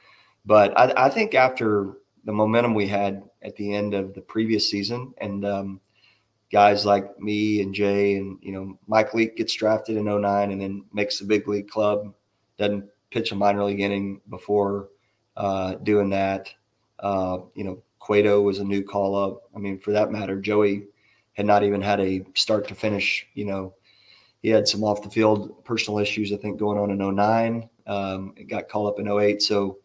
But 0.46 0.78
I, 0.78 1.06
I 1.06 1.10
think 1.10 1.34
after 1.34 1.98
the 2.24 2.32
momentum 2.32 2.74
we 2.74 2.86
had 2.86 3.24
at 3.42 3.56
the 3.56 3.74
end 3.74 3.94
of 3.94 4.14
the 4.14 4.20
previous 4.20 4.70
season, 4.70 5.12
and 5.18 5.44
um, 5.44 5.80
guys 6.52 6.86
like 6.86 7.18
me 7.18 7.60
and 7.60 7.74
Jay 7.74 8.16
and 8.16 8.38
you 8.40 8.52
know 8.52 8.78
Mike 8.86 9.12
Leake 9.12 9.36
gets 9.36 9.54
drafted 9.54 9.96
in 9.96 10.04
09 10.04 10.52
and 10.52 10.60
then 10.60 10.84
makes 10.92 11.18
the 11.18 11.24
big 11.24 11.48
league 11.48 11.68
club, 11.68 12.14
doesn't 12.58 12.84
pitch 13.10 13.32
a 13.32 13.34
minor 13.34 13.64
league 13.64 13.80
inning 13.80 14.20
before 14.30 14.88
uh, 15.36 15.74
doing 15.76 16.10
that. 16.10 16.52
Uh, 17.00 17.38
you 17.54 17.64
know, 17.64 17.82
Cueto 17.98 18.40
was 18.40 18.58
a 18.60 18.64
new 18.64 18.82
call 18.82 19.16
up. 19.16 19.42
I 19.54 19.58
mean, 19.58 19.78
for 19.78 19.92
that 19.92 20.12
matter, 20.12 20.40
Joey 20.40 20.84
had 21.34 21.46
not 21.46 21.62
even 21.62 21.82
had 21.82 22.00
a 22.00 22.24
start 22.34 22.66
to 22.68 22.74
finish. 22.74 23.26
You 23.34 23.46
know, 23.46 23.74
he 24.42 24.48
had 24.48 24.66
some 24.66 24.84
off 24.84 25.02
the 25.02 25.10
field 25.10 25.64
personal 25.64 25.98
issues, 25.98 26.32
I 26.32 26.36
think, 26.36 26.58
going 26.58 26.78
on 26.78 26.90
in 26.90 27.16
09. 27.16 27.68
Um, 27.86 28.32
it 28.36 28.44
got 28.44 28.68
called 28.68 28.88
up 28.88 29.00
in 29.00 29.08
08. 29.08 29.42
So 29.42 29.78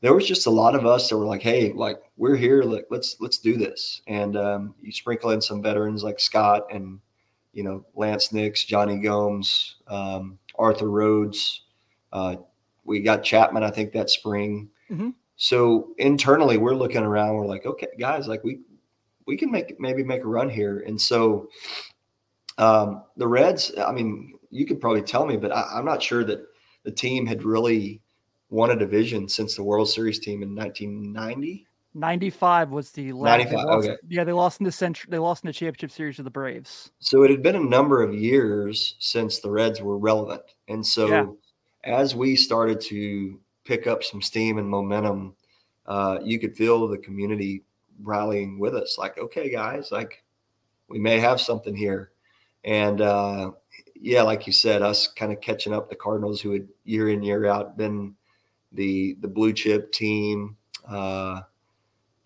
there 0.00 0.14
was 0.14 0.26
just 0.26 0.46
a 0.46 0.50
lot 0.50 0.74
of 0.74 0.86
us 0.86 1.08
that 1.08 1.16
were 1.16 1.26
like, 1.26 1.42
hey, 1.42 1.72
like 1.72 2.00
we're 2.16 2.36
here, 2.36 2.62
like 2.62 2.86
let's 2.90 3.16
let's 3.20 3.38
do 3.38 3.56
this. 3.56 4.02
And 4.06 4.36
um, 4.36 4.74
you 4.80 4.92
sprinkle 4.92 5.30
in 5.30 5.40
some 5.40 5.62
veterans 5.62 6.04
like 6.04 6.20
Scott 6.20 6.66
and 6.72 7.00
you 7.52 7.64
know 7.64 7.84
Laynce 7.96 8.32
Nix, 8.32 8.64
Jonny 8.64 8.98
Gomes, 8.98 9.76
um, 9.88 10.38
Arthur 10.58 10.90
Rhodes. 10.90 11.62
Uh, 12.12 12.36
we 12.84 13.00
got 13.00 13.22
Chapman, 13.22 13.64
I 13.64 13.70
think, 13.70 13.92
that 13.92 14.08
spring. 14.08 14.70
Mm-hmm. 14.90 15.10
So 15.36 15.90
internally, 15.98 16.56
we're 16.56 16.74
looking 16.74 17.02
around. 17.02 17.34
We're 17.34 17.46
like, 17.46 17.66
okay, 17.66 17.88
guys, 17.98 18.26
like 18.28 18.42
we 18.44 18.60
we 19.26 19.36
can 19.36 19.50
make 19.50 19.78
maybe 19.78 20.02
make 20.02 20.22
a 20.22 20.28
run 20.28 20.48
here. 20.48 20.84
And 20.86 21.00
so 21.00 21.48
um, 22.56 23.04
the 23.16 23.28
Reds, 23.28 23.72
I 23.78 23.92
mean, 23.92 24.34
you 24.50 24.64
could 24.66 24.80
probably 24.80 25.02
tell 25.02 25.26
me, 25.26 25.36
but 25.36 25.52
I, 25.52 25.78
am 25.78 25.84
not 25.84 26.02
sure 26.02 26.24
that 26.24 26.40
the 26.84 26.90
team 26.90 27.26
had 27.26 27.44
really 27.44 28.00
won 28.50 28.70
a 28.70 28.76
division 28.76 29.28
since 29.28 29.56
the 29.56 29.62
World 29.62 29.88
Series 29.88 30.18
team 30.18 30.42
in 30.42 30.54
1990. 30.54 31.66
95 31.94 32.70
was 32.70 32.90
the 32.92 33.12
last. 33.12 33.38
95, 33.38 33.64
lost, 33.64 33.88
okay. 33.88 33.96
Yeah, 34.08 34.24
they 34.24 34.32
lost 34.32 34.60
in 34.60 34.64
the 34.64 34.72
century. 34.72 35.08
They 35.10 35.18
lost 35.18 35.44
in 35.44 35.48
the 35.48 35.52
championship 35.52 35.90
series 35.90 36.16
to 36.16 36.22
the 36.22 36.30
Braves. 36.30 36.90
So 36.98 37.22
it 37.24 37.30
had 37.30 37.42
been 37.42 37.56
a 37.56 37.60
number 37.60 38.02
of 38.02 38.14
years 38.14 38.94
since 38.98 39.40
the 39.40 39.50
Reds 39.50 39.80
were 39.80 39.98
relevant, 39.98 40.42
and 40.68 40.86
so 40.86 41.08
yeah. 41.08 41.26
as 41.84 42.14
we 42.14 42.36
started 42.36 42.80
to 42.82 43.40
pick 43.64 43.86
up 43.86 44.04
some 44.04 44.22
steam 44.22 44.58
and 44.58 44.68
momentum, 44.68 45.34
uh, 45.86 46.18
you 46.22 46.38
could 46.38 46.56
feel 46.56 46.86
the 46.86 46.98
community 46.98 47.64
rallying 48.02 48.58
with 48.58 48.74
us. 48.74 48.96
Like, 48.98 49.18
okay, 49.18 49.50
guys, 49.50 49.90
like 49.90 50.22
we 50.88 50.98
may 50.98 51.18
have 51.18 51.40
something 51.40 51.74
here. 51.74 52.10
And 52.64 53.00
uh, 53.00 53.52
yeah, 53.94 54.22
like 54.22 54.46
you 54.46 54.52
said, 54.52 54.82
us 54.82 55.08
kind 55.08 55.32
of 55.32 55.40
catching 55.40 55.72
up 55.72 55.88
the 55.88 55.96
Cardinals, 55.96 56.40
who 56.40 56.52
had 56.52 56.68
year 56.84 57.08
in 57.08 57.22
year 57.22 57.46
out 57.46 57.76
been 57.76 58.14
the 58.72 59.16
the 59.20 59.28
blue 59.28 59.52
chip 59.52 59.92
team, 59.92 60.56
uh, 60.86 61.42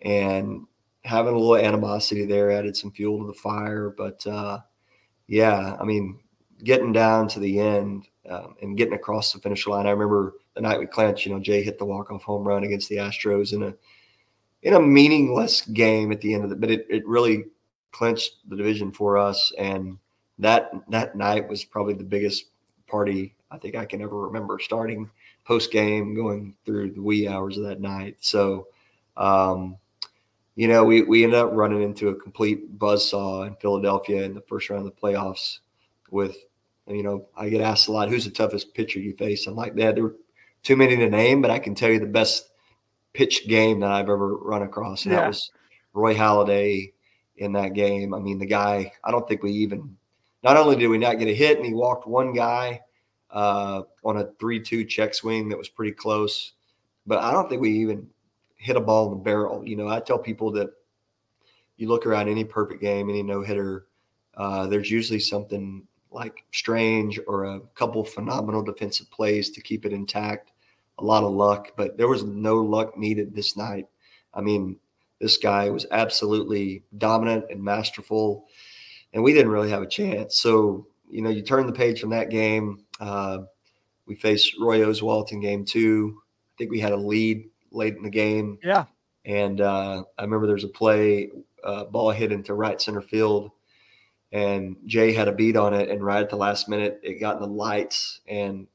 and 0.02 0.66
having 1.04 1.34
a 1.34 1.38
little 1.38 1.56
animosity 1.56 2.24
there 2.24 2.50
added 2.50 2.76
some 2.76 2.92
fuel 2.92 3.20
to 3.20 3.26
the 3.26 3.38
fire. 3.38 3.90
But 3.90 4.26
uh, 4.26 4.60
yeah, 5.26 5.76
I 5.80 5.84
mean, 5.84 6.20
getting 6.64 6.92
down 6.92 7.28
to 7.28 7.40
the 7.40 7.58
end 7.58 8.08
um, 8.28 8.56
and 8.62 8.76
getting 8.76 8.94
across 8.94 9.32
the 9.32 9.40
finish 9.40 9.66
line. 9.66 9.86
I 9.86 9.90
remember 9.90 10.34
the 10.54 10.60
night 10.60 10.78
we 10.78 10.86
clinched, 10.86 11.26
you 11.26 11.32
know, 11.32 11.40
Jay 11.40 11.62
hit 11.62 11.78
the 11.78 11.84
walk-off 11.84 12.22
home 12.22 12.46
run 12.46 12.64
against 12.64 12.88
the 12.88 12.96
Astros 12.96 13.52
in 13.52 13.62
a 13.62 13.74
in 14.62 14.74
a 14.74 14.80
meaningless 14.80 15.62
game 15.62 16.12
at 16.12 16.20
the 16.20 16.34
end 16.34 16.44
of 16.44 16.52
it, 16.52 16.60
but 16.60 16.70
it, 16.70 16.86
it 16.88 17.06
really 17.06 17.46
clinched 17.90 18.48
the 18.48 18.56
division 18.56 18.92
for 18.92 19.18
us. 19.18 19.52
And 19.58 19.98
that 20.38 20.70
that 20.90 21.16
night 21.16 21.48
was 21.48 21.64
probably 21.64 21.94
the 21.94 22.04
biggest 22.04 22.46
party 22.86 23.34
I 23.50 23.58
think 23.58 23.74
I 23.74 23.84
can 23.84 24.02
ever 24.02 24.26
remember 24.26 24.58
starting 24.60 25.10
post 25.44 25.72
game, 25.72 26.14
going 26.14 26.54
through 26.64 26.92
the 26.92 27.02
wee 27.02 27.28
hours 27.28 27.56
of 27.56 27.64
that 27.64 27.80
night. 27.80 28.16
So 28.20 28.68
um, 29.16 29.76
you 30.54 30.68
know, 30.68 30.84
we, 30.84 31.02
we 31.02 31.24
ended 31.24 31.38
up 31.38 31.50
running 31.52 31.82
into 31.82 32.08
a 32.08 32.14
complete 32.14 32.78
buzz 32.78 33.08
saw 33.08 33.44
in 33.44 33.56
Philadelphia 33.56 34.22
in 34.22 34.34
the 34.34 34.42
first 34.42 34.68
round 34.68 34.86
of 34.86 34.94
the 34.94 35.00
playoffs 35.00 35.60
with, 36.10 36.36
you 36.86 37.02
know, 37.02 37.26
I 37.36 37.48
get 37.48 37.62
asked 37.62 37.88
a 37.88 37.92
lot, 37.92 38.10
who's 38.10 38.24
the 38.24 38.30
toughest 38.30 38.74
pitcher 38.74 38.98
you 38.98 39.14
face? 39.16 39.46
I'm 39.46 39.56
like, 39.56 39.74
that 39.76 39.94
there 39.94 40.04
were 40.04 40.16
too 40.62 40.76
many 40.76 40.96
to 40.96 41.08
name, 41.08 41.40
but 41.40 41.50
I 41.50 41.58
can 41.58 41.74
tell 41.74 41.90
you 41.90 41.98
the 41.98 42.06
best 42.06 42.50
pitch 43.14 43.48
game 43.48 43.80
that 43.80 43.90
I've 43.90 44.10
ever 44.10 44.36
run 44.36 44.62
across. 44.62 45.04
And 45.04 45.12
yeah. 45.12 45.22
that 45.22 45.28
was 45.28 45.50
Roy 45.94 46.14
Halladay 46.14 46.92
in 47.38 47.52
that 47.52 47.72
game. 47.72 48.12
I 48.12 48.18
mean, 48.18 48.38
the 48.38 48.46
guy, 48.46 48.92
I 49.02 49.10
don't 49.10 49.26
think 49.26 49.42
we 49.42 49.52
even, 49.52 49.96
not 50.44 50.58
only 50.58 50.76
did 50.76 50.88
we 50.88 50.98
not 50.98 51.18
get 51.18 51.28
a 51.28 51.34
hit 51.34 51.56
and 51.56 51.66
he 51.66 51.72
walked 51.72 52.06
one 52.06 52.34
guy 52.34 52.80
uh, 53.32 53.82
on 54.04 54.18
a 54.18 54.28
3 54.38 54.60
2 54.60 54.84
check 54.84 55.14
swing 55.14 55.48
that 55.48 55.58
was 55.58 55.68
pretty 55.68 55.92
close, 55.92 56.52
but 57.06 57.18
I 57.18 57.32
don't 57.32 57.48
think 57.48 57.60
we 57.60 57.70
even 57.80 58.08
hit 58.56 58.76
a 58.76 58.80
ball 58.80 59.06
in 59.06 59.18
the 59.18 59.24
barrel. 59.24 59.66
You 59.66 59.76
know, 59.76 59.88
I 59.88 60.00
tell 60.00 60.18
people 60.18 60.52
that 60.52 60.70
you 61.76 61.88
look 61.88 62.06
around 62.06 62.28
any 62.28 62.44
perfect 62.44 62.80
game, 62.80 63.08
any 63.08 63.22
no 63.22 63.42
hitter, 63.42 63.86
uh, 64.36 64.66
there's 64.66 64.90
usually 64.90 65.20
something 65.20 65.86
like 66.10 66.44
strange 66.52 67.18
or 67.26 67.44
a 67.44 67.60
couple 67.74 68.04
phenomenal 68.04 68.62
defensive 68.62 69.10
plays 69.10 69.50
to 69.50 69.60
keep 69.60 69.84
it 69.84 69.92
intact. 69.92 70.52
A 70.98 71.04
lot 71.04 71.24
of 71.24 71.32
luck, 71.32 71.72
but 71.76 71.96
there 71.96 72.08
was 72.08 72.22
no 72.22 72.56
luck 72.56 72.96
needed 72.96 73.34
this 73.34 73.56
night. 73.56 73.86
I 74.34 74.40
mean, 74.40 74.76
this 75.20 75.36
guy 75.36 75.70
was 75.70 75.86
absolutely 75.90 76.82
dominant 76.98 77.46
and 77.50 77.62
masterful, 77.62 78.46
and 79.12 79.22
we 79.22 79.32
didn't 79.32 79.50
really 79.50 79.70
have 79.70 79.82
a 79.82 79.86
chance. 79.86 80.38
So, 80.40 80.86
you 81.08 81.22
know, 81.22 81.30
you 81.30 81.42
turn 81.42 81.66
the 81.66 81.72
page 81.72 82.00
from 82.00 82.10
that 82.10 82.30
game. 82.30 82.84
Uh, 83.02 83.38
we 84.06 84.14
faced 84.14 84.54
Roy 84.58 84.80
Oswalt 84.80 85.32
in 85.32 85.40
game 85.40 85.64
two. 85.64 86.16
I 86.54 86.54
think 86.56 86.70
we 86.70 86.80
had 86.80 86.92
a 86.92 86.96
lead 86.96 87.48
late 87.70 87.96
in 87.96 88.02
the 88.02 88.10
game. 88.10 88.58
Yeah. 88.62 88.84
And 89.24 89.60
uh, 89.60 90.04
I 90.18 90.22
remember 90.22 90.46
there's 90.46 90.64
a 90.64 90.68
play, 90.68 91.30
uh, 91.64 91.84
ball 91.84 92.10
hit 92.10 92.32
into 92.32 92.54
right 92.54 92.80
center 92.80 93.00
field 93.00 93.50
and 94.32 94.76
Jay 94.86 95.12
had 95.12 95.28
a 95.28 95.32
beat 95.32 95.56
on 95.56 95.74
it, 95.74 95.90
and 95.90 96.02
right 96.02 96.22
at 96.22 96.30
the 96.30 96.36
last 96.36 96.68
minute, 96.68 96.98
it 97.02 97.20
got 97.20 97.36
in 97.36 97.42
the 97.42 97.48
lights 97.48 98.20
and 98.26 98.66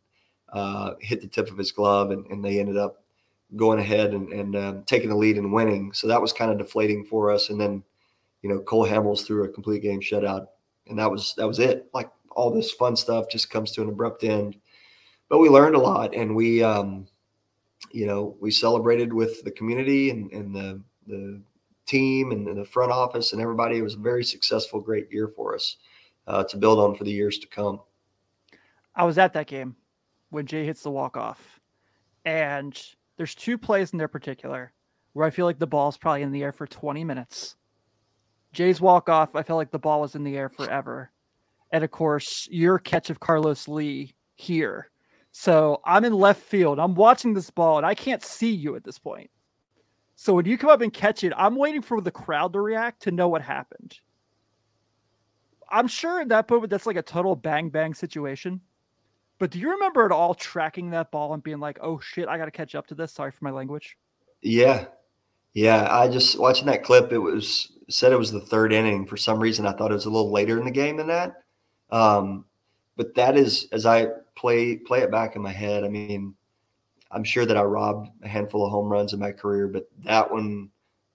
uh, 0.54 0.92
hit 1.02 1.20
the 1.20 1.28
tip 1.28 1.50
of 1.50 1.58
his 1.58 1.72
glove, 1.72 2.12
and, 2.12 2.26
and 2.28 2.46
they 2.46 2.60
ended 2.60 2.78
up 2.78 3.04
going 3.56 3.80
ahead 3.80 4.14
and, 4.14 4.32
and 4.32 4.56
um, 4.56 4.84
taking 4.84 5.10
the 5.10 5.16
lead 5.16 5.38
and 5.38 5.52
winning. 5.52 5.92
So 5.94 6.08
that 6.08 6.22
was 6.22 6.32
kind 6.32 6.52
of 6.52 6.60
deflating 6.60 7.06
for 7.06 7.32
us. 7.32 7.50
And 7.50 7.60
then, 7.60 7.84
you 8.44 8.50
know, 8.50 8.60
Cole 8.60 8.88
Hamels 8.88 9.26
threw 9.26 9.46
a 9.46 9.50
complete 9.50 9.82
game 9.82 10.00
shutout, 10.00 10.48
and 10.88 11.00
that 11.00 11.10
was 11.10 11.34
that 11.38 11.48
was 11.48 11.58
it. 11.60 11.88
Like 11.92 12.12
all 12.38 12.52
this 12.52 12.72
fun 12.72 12.96
stuff 12.96 13.28
just 13.28 13.50
comes 13.50 13.72
to 13.72 13.82
an 13.82 13.90
abrupt 13.90 14.24
end. 14.24 14.56
But 15.28 15.40
we 15.40 15.50
learned 15.50 15.76
a 15.76 15.80
lot, 15.80 16.14
and 16.16 16.36
we, 16.36 16.64
um, 16.64 17.08
you 17.92 18.06
know, 18.06 18.38
we 18.40 18.52
celebrated 18.52 19.12
with 19.12 19.44
the 19.44 19.52
community 19.52 20.12
and, 20.12 20.32
and 20.32 20.56
the 20.56 20.82
the 21.08 21.42
team 21.86 22.32
and 22.32 22.46
the 22.56 22.66
front 22.66 22.92
office 22.92 23.34
and 23.34 23.42
everybody. 23.42 23.78
It 23.78 23.82
was 23.82 23.96
a 23.96 24.00
very 24.00 24.24
successful, 24.24 24.80
great 24.80 25.12
year 25.12 25.30
for 25.36 25.56
us 25.56 25.78
uh, 26.28 26.44
to 26.46 26.58
build 26.58 26.80
on 26.80 26.96
for 26.96 27.04
the 27.06 27.12
years 27.12 27.40
to 27.40 27.48
come. 27.48 27.82
I 28.96 29.04
was 29.04 29.18
at 29.18 29.34
that 29.34 29.48
game 29.48 29.76
when 30.30 30.46
Jay 30.46 30.66
hits 30.66 30.84
the 30.84 30.92
walk 30.92 31.18
off, 31.18 31.60
and 32.24 32.80
there's 33.18 33.36
two 33.36 33.58
plays 33.58 33.92
in 33.92 33.98
there 33.98 34.08
particular 34.08 34.72
where 35.14 35.26
I 35.26 35.32
feel 35.32 35.46
like 35.46 35.60
the 35.60 35.66
ball's 35.66 35.98
probably 35.98 36.22
in 36.22 36.32
the 36.32 36.44
air 36.44 36.52
for 36.52 36.68
20 36.68 37.04
minutes. 37.04 37.56
Jay's 38.54 38.80
walk 38.80 39.10
off, 39.10 39.36
I 39.36 39.42
felt 39.42 39.58
like 39.58 39.72
the 39.72 39.80
ball 39.80 40.02
was 40.02 40.16
in 40.16 40.24
the 40.24 40.38
air 40.38 40.50
forever. 40.50 41.12
And 41.72 41.84
of 41.84 41.92
course, 41.92 42.48
your 42.50 42.80
catch 42.80 43.10
of 43.10 43.20
Carlos 43.20 43.68
Lee 43.68 44.16
here. 44.36 44.90
So 45.32 45.82
I'm 45.86 46.06
in 46.06 46.14
left 46.14 46.42
field. 46.42 46.80
I'm 46.80 46.96
watching 46.96 47.34
this 47.34 47.50
ball 47.50 47.78
and 47.78 47.86
I 47.86 47.94
can't 47.94 48.24
see 48.24 48.52
you 48.52 48.76
at 48.76 48.84
this 48.84 48.98
point. 48.98 49.30
So 50.16 50.34
when 50.34 50.46
you 50.46 50.58
come 50.58 50.72
up 50.72 50.82
and 50.82 50.92
catch 50.92 51.24
it, 51.24 51.32
I'm 51.38 51.56
waiting 51.56 51.84
for 51.84 52.02
the 52.02 52.10
crowd 52.10 52.54
to 52.54 52.62
react 52.62 53.04
to 53.04 53.12
know 53.12 53.28
what 53.28 53.44
happened. 53.44 54.00
I'm 55.70 55.88
sure 55.88 56.22
in 56.22 56.30
that 56.30 56.50
moment 56.50 56.72
that's 56.72 56.88
like 56.88 56.96
a 56.96 57.04
total 57.04 57.36
bang 57.36 57.70
bang 57.70 57.94
situation. 57.94 58.62
But 59.38 59.52
do 59.52 59.60
you 59.60 59.70
remember 59.72 60.06
at 60.06 60.12
all 60.12 60.34
tracking 60.34 60.90
that 60.92 61.12
ball 61.12 61.34
and 61.34 61.44
being 61.44 61.60
like, 61.60 61.78
"Oh 61.82 62.00
shit, 62.00 62.28
I 62.28 62.38
got 62.38 62.46
to 62.46 62.52
catch 62.52 62.74
up 62.74 62.88
to 62.88 62.96
this"? 62.96 63.14
Sorry 63.14 63.32
for 63.32 63.46
my 63.46 63.52
language. 63.52 63.98
Yeah, 64.42 64.86
yeah. 65.54 65.88
I 65.92 66.10
just 66.10 66.40
watching 66.40 66.66
that 66.68 66.84
clip. 66.84 67.12
It 67.12 67.20
was 67.20 67.72
said 67.90 68.12
it 68.12 68.18
was 68.18 68.32
the 68.32 68.42
third 68.42 68.74
inning. 68.74 69.06
For 69.06 69.18
some 69.18 69.40
reason, 69.40 69.68
I 69.68 69.74
thought 69.74 69.92
it 69.92 69.96
was 69.96 70.06
a 70.06 70.10
little 70.10 70.32
later 70.32 70.58
in 70.58 70.66
the 70.66 70.72
game 70.72 70.98
than 70.98 71.08
that. 71.08 71.34
Um, 71.90 72.46
but 72.96 73.14
that 73.16 73.38
is 73.38 73.68
as 73.72 73.86
I 73.86 74.08
play 74.36 74.78
play 74.78 75.00
it 75.00 75.12
back 75.12 75.36
in 75.36 75.42
my 75.42 75.52
head. 75.52 75.84
I 75.84 75.90
mean, 75.90 76.36
I'm 77.12 77.24
sure 77.24 77.46
that 77.46 77.58
I 77.58 77.64
robbed 77.64 78.10
a 78.24 78.28
handful 78.28 78.66
of 78.66 78.72
home 78.72 78.90
runs 78.90 79.14
in 79.14 79.20
my 79.20 79.32
career, 79.32 79.68
but 79.68 79.90
that 80.06 80.32
one 80.32 80.70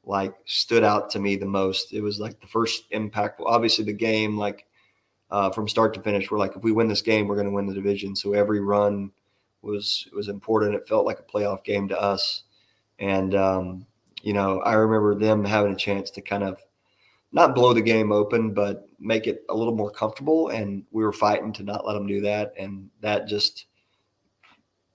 like 0.05 0.35
stood 0.45 0.85
out 0.85 1.11
to 1.11 1.21
me 1.21 1.37
the 1.37 1.47
most. 1.47 1.93
It 1.93 2.01
was 2.01 2.19
like 2.19 2.41
the 2.41 2.47
first 2.47 2.91
impactful. 2.91 3.47
Obviously, 3.47 3.85
the 3.85 3.93
game 3.93 4.37
like 4.37 4.67
uh, 5.31 5.51
from 5.51 5.69
start 5.69 5.95
to 5.95 6.03
finish, 6.03 6.31
we're 6.31 6.39
like, 6.39 6.57
if 6.57 6.63
we 6.63 6.73
win 6.73 6.89
this 6.89 7.03
game, 7.03 7.27
we're 7.27 7.37
going 7.37 7.47
to 7.47 7.53
win 7.53 7.67
the 7.67 7.75
division. 7.75 8.15
So 8.15 8.35
every 8.35 8.61
run 8.61 9.11
was 9.63 10.09
was 10.15 10.29
important. 10.29 10.75
It 10.75 10.89
felt 10.89 11.07
like 11.07 11.21
a 11.21 11.23
playoff 11.23 11.65
game 11.65 11.89
to 11.89 12.01
us, 12.01 12.43
and 12.99 13.35
um, 13.35 13.87
you 14.23 14.33
know, 14.33 14.61
I 14.61 14.75
remember 14.75 15.15
them 15.15 15.45
having 15.45 15.73
a 15.73 15.77
chance 15.77 16.11
to 16.13 16.21
kind 16.21 16.43
of 16.43 16.59
not 17.33 17.55
blow 17.55 17.73
the 17.73 17.83
game 17.83 18.13
open, 18.13 18.53
but 18.53 18.87
make 19.01 19.27
it 19.27 19.45
a 19.49 19.55
little 19.55 19.75
more 19.75 19.91
comfortable. 19.91 20.49
And 20.49 20.85
we 20.91 21.03
were 21.03 21.13
fighting 21.13 21.53
to 21.55 21.63
not 21.63 21.87
let 21.87 21.95
them 21.95 22.07
do 22.07 22.21
that, 22.23 22.53
and 22.59 22.89
that 23.01 23.27
just 23.27 23.67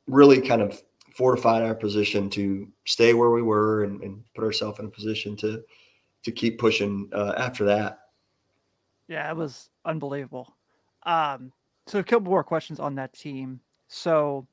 really 0.07 0.41
kind 0.41 0.61
of 0.61 0.81
fortified 1.15 1.63
our 1.63 1.75
position 1.75 2.29
to 2.29 2.67
stay 2.85 3.13
where 3.13 3.31
we 3.31 3.41
were 3.41 3.83
and, 3.83 4.01
and 4.03 4.23
put 4.35 4.43
ourselves 4.43 4.79
in 4.79 4.85
a 4.85 4.89
position 4.89 5.35
to 5.37 5.63
to 6.23 6.31
keep 6.31 6.59
pushing 6.59 7.09
uh, 7.13 7.33
after 7.37 7.65
that. 7.65 7.99
Yeah, 9.07 9.29
it 9.29 9.35
was 9.35 9.69
unbelievable. 9.85 10.55
Um, 11.03 11.53
so 11.85 11.99
a 11.99 12.03
couple 12.03 12.29
more 12.29 12.43
questions 12.43 12.79
on 12.79 12.95
that 12.95 13.13
team. 13.13 13.61
So 13.87 14.45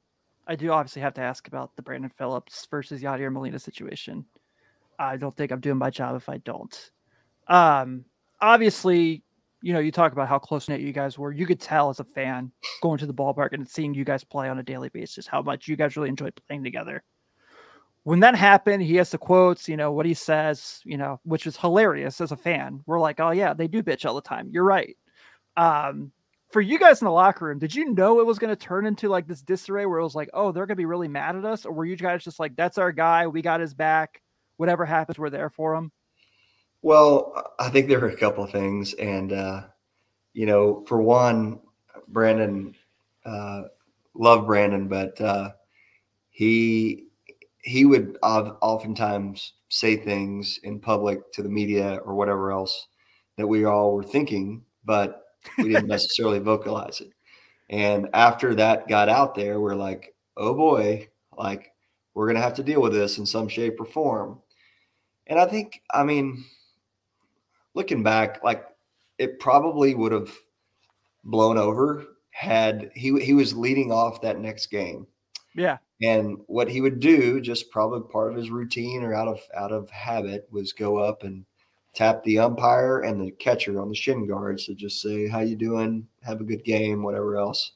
I 0.46 0.54
do 0.54 0.70
obviously 0.70 1.02
have 1.02 1.14
to 1.14 1.20
ask 1.20 1.48
about 1.48 1.74
the 1.74 1.82
Brandon 1.82 2.10
Phillips 2.10 2.66
versus 2.70 3.02
Yadier 3.02 3.32
Molina 3.32 3.58
situation. 3.58 4.24
I 4.98 5.16
don't 5.16 5.36
think 5.36 5.50
I'm 5.50 5.60
doing 5.60 5.78
my 5.78 5.90
job 5.90 6.16
if 6.16 6.28
I 6.28 6.38
don't. 6.38 6.90
Um, 7.48 8.04
obviously, 8.40 9.22
you 9.62 9.72
know, 9.72 9.78
you 9.80 9.90
talk 9.90 10.12
about 10.12 10.28
how 10.28 10.38
close 10.38 10.68
knit 10.68 10.80
you 10.80 10.92
guys 10.92 11.18
were. 11.18 11.32
You 11.32 11.46
could 11.46 11.60
tell 11.60 11.88
as 11.88 12.00
a 12.00 12.04
fan 12.04 12.52
going 12.82 12.98
to 12.98 13.06
the 13.06 13.14
ballpark 13.14 13.52
and 13.52 13.66
seeing 13.66 13.94
you 13.94 14.04
guys 14.04 14.22
play 14.22 14.48
on 14.48 14.58
a 14.58 14.62
daily 14.62 14.90
basis 14.90 15.26
how 15.26 15.40
much 15.40 15.68
you 15.68 15.76
guys 15.76 15.96
really 15.96 16.10
enjoyed 16.10 16.38
playing 16.46 16.64
together. 16.64 17.02
When 18.02 18.20
that 18.20 18.34
happened, 18.34 18.82
he 18.82 18.96
has 18.96 19.10
the 19.10 19.16
quotes, 19.16 19.66
you 19.66 19.78
know, 19.78 19.90
what 19.90 20.04
he 20.04 20.12
says, 20.12 20.80
you 20.84 20.98
know, 20.98 21.18
which 21.24 21.46
is 21.46 21.56
hilarious 21.56 22.20
as 22.20 22.32
a 22.32 22.36
fan. 22.36 22.82
We're 22.84 23.00
like, 23.00 23.20
oh, 23.20 23.30
yeah, 23.30 23.54
they 23.54 23.66
do 23.66 23.82
bitch 23.82 24.04
all 24.04 24.14
the 24.14 24.20
time. 24.20 24.50
You're 24.52 24.64
right. 24.64 24.94
Um, 25.56 26.12
for 26.52 26.60
you 26.60 26.78
guys 26.78 27.00
in 27.00 27.06
the 27.06 27.10
locker 27.10 27.46
room, 27.46 27.58
did 27.58 27.74
you 27.74 27.94
know 27.94 28.20
it 28.20 28.26
was 28.26 28.38
going 28.38 28.54
to 28.54 28.56
turn 28.56 28.84
into 28.84 29.08
like 29.08 29.26
this 29.26 29.40
disarray 29.40 29.86
where 29.86 29.98
it 29.98 30.04
was 30.04 30.14
like, 30.14 30.28
oh, 30.34 30.52
they're 30.52 30.66
going 30.66 30.76
to 30.76 30.80
be 30.80 30.84
really 30.84 31.08
mad 31.08 31.34
at 31.36 31.46
us? 31.46 31.64
Or 31.64 31.72
were 31.72 31.86
you 31.86 31.96
guys 31.96 32.22
just 32.22 32.38
like, 32.38 32.54
that's 32.54 32.76
our 32.76 32.92
guy. 32.92 33.26
We 33.26 33.40
got 33.40 33.60
his 33.60 33.72
back. 33.72 34.20
Whatever 34.58 34.84
happens, 34.84 35.18
we're 35.18 35.30
there 35.30 35.48
for 35.48 35.74
him? 35.74 35.90
Well, 36.84 37.32
I 37.58 37.70
think 37.70 37.88
there 37.88 38.04
are 38.04 38.08
a 38.10 38.16
couple 38.16 38.44
of 38.44 38.50
things, 38.50 38.92
and 38.92 39.32
uh, 39.32 39.62
you 40.34 40.46
know, 40.46 40.84
for 40.86 41.00
one, 41.02 41.60
Brandon, 42.08 42.74
uh, 43.24 43.62
love 44.14 44.46
Brandon, 44.46 44.86
but 44.88 45.20
uh, 45.20 45.52
he 46.30 47.06
he 47.62 47.86
would 47.86 48.18
oftentimes 48.22 49.54
say 49.70 49.96
things 49.96 50.60
in 50.64 50.80
public 50.80 51.32
to 51.32 51.42
the 51.42 51.48
media 51.48 51.96
or 52.04 52.14
whatever 52.14 52.52
else 52.52 52.88
that 53.38 53.46
we 53.46 53.64
all 53.64 53.94
were 53.94 54.04
thinking, 54.04 54.64
but 54.84 55.22
we 55.58 55.70
didn't 55.70 55.88
necessarily 55.96 56.38
vocalize 56.40 57.00
it. 57.00 57.12
And 57.70 58.08
after 58.14 58.54
that 58.56 58.88
got 58.88 59.08
out 59.08 59.34
there, 59.34 59.60
we're 59.60 59.76
like, 59.76 60.14
oh 60.36 60.54
boy, 60.54 61.08
like 61.38 61.72
we're 62.14 62.26
gonna 62.28 62.42
have 62.42 62.54
to 62.56 62.62
deal 62.64 62.82
with 62.82 62.92
this 62.92 63.18
in 63.18 63.26
some 63.26 63.48
shape 63.48 63.80
or 63.80 63.86
form. 63.86 64.40
And 65.26 65.38
I 65.38 65.46
think, 65.46 65.82
I 65.92 66.04
mean, 66.04 66.44
looking 67.74 68.02
back, 68.02 68.42
like 68.42 68.64
it 69.18 69.38
probably 69.38 69.94
would 69.94 70.12
have 70.12 70.30
blown 71.24 71.58
over 71.58 72.04
had 72.30 72.90
he 72.94 73.18
he 73.20 73.32
was 73.32 73.56
leading 73.56 73.92
off 73.92 74.20
that 74.22 74.40
next 74.40 74.66
game. 74.66 75.06
Yeah. 75.54 75.78
And 76.02 76.38
what 76.46 76.68
he 76.68 76.80
would 76.80 77.00
do, 77.00 77.40
just 77.40 77.70
probably 77.70 78.00
part 78.10 78.32
of 78.32 78.36
his 78.36 78.50
routine 78.50 79.02
or 79.02 79.14
out 79.14 79.28
of 79.28 79.40
out 79.56 79.72
of 79.72 79.88
habit, 79.90 80.48
was 80.50 80.72
go 80.72 80.96
up 80.98 81.22
and 81.22 81.44
tap 81.94 82.24
the 82.24 82.40
umpire 82.40 83.00
and 83.02 83.20
the 83.20 83.30
catcher 83.30 83.80
on 83.80 83.88
the 83.88 83.94
shin 83.94 84.26
guards 84.26 84.66
to 84.66 84.74
just 84.74 85.00
say, 85.00 85.28
"How 85.28 85.40
you 85.40 85.56
doing? 85.56 86.08
Have 86.22 86.40
a 86.40 86.44
good 86.44 86.64
game, 86.64 87.02
whatever 87.02 87.36
else." 87.36 87.72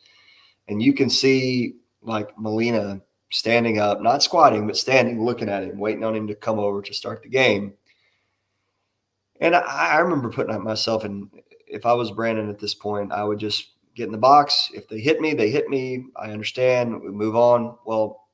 And 0.66 0.82
you 0.82 0.92
can 0.92 1.08
see 1.08 1.76
like 2.02 2.36
Molina 2.38 3.00
standing 3.30 3.78
up, 3.78 4.00
not 4.02 4.22
squatting, 4.22 4.66
but 4.66 4.76
standing, 4.76 5.24
looking 5.24 5.48
at 5.48 5.62
him, 5.62 5.78
waiting 5.78 6.04
on 6.04 6.16
him 6.16 6.26
to 6.26 6.34
come 6.34 6.58
over 6.58 6.82
to 6.82 6.94
start 6.94 7.22
the 7.22 7.28
game. 7.28 7.74
And 9.40 9.54
I, 9.54 9.60
I 9.60 9.98
remember 9.98 10.30
putting 10.30 10.62
myself 10.62 11.04
and 11.04 11.28
If 11.66 11.86
I 11.86 11.92
was 11.92 12.10
Brandon 12.10 12.48
at 12.50 12.58
this 12.58 12.74
point, 12.74 13.12
I 13.12 13.24
would 13.24 13.38
just 13.38 13.72
get 13.94 14.06
in 14.06 14.12
the 14.12 14.18
box. 14.18 14.70
If 14.74 14.88
they 14.88 15.00
hit 15.00 15.20
me, 15.20 15.34
they 15.34 15.50
hit 15.50 15.68
me. 15.68 16.06
I 16.16 16.30
understand. 16.30 17.00
We 17.00 17.10
move 17.10 17.36
on. 17.36 17.76
Well, 17.84 18.28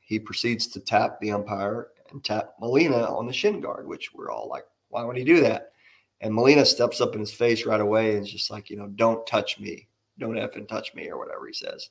he 0.00 0.18
proceeds 0.18 0.66
to 0.68 0.80
tap 0.80 1.20
the 1.20 1.32
umpire 1.32 1.88
and 2.10 2.22
tap 2.22 2.54
Molina 2.60 3.04
on 3.04 3.26
the 3.26 3.32
shin 3.32 3.60
guard, 3.60 3.88
which 3.88 4.14
we're 4.14 4.30
all 4.30 4.48
like, 4.48 4.64
why 4.88 5.02
would 5.02 5.16
he 5.16 5.24
do 5.24 5.40
that? 5.40 5.72
And 6.20 6.32
Molina 6.32 6.64
steps 6.64 7.00
up 7.00 7.14
in 7.14 7.20
his 7.20 7.32
face 7.32 7.66
right 7.66 7.80
away 7.80 8.16
and 8.16 8.24
is 8.24 8.32
just 8.32 8.50
like, 8.50 8.70
you 8.70 8.76
know, 8.76 8.86
don't 8.86 9.26
touch 9.26 9.58
me. 9.58 9.88
Don't 10.18 10.36
effing 10.36 10.68
touch 10.68 10.94
me 10.94 11.10
or 11.10 11.18
whatever 11.18 11.46
he 11.46 11.52
says. 11.52 11.90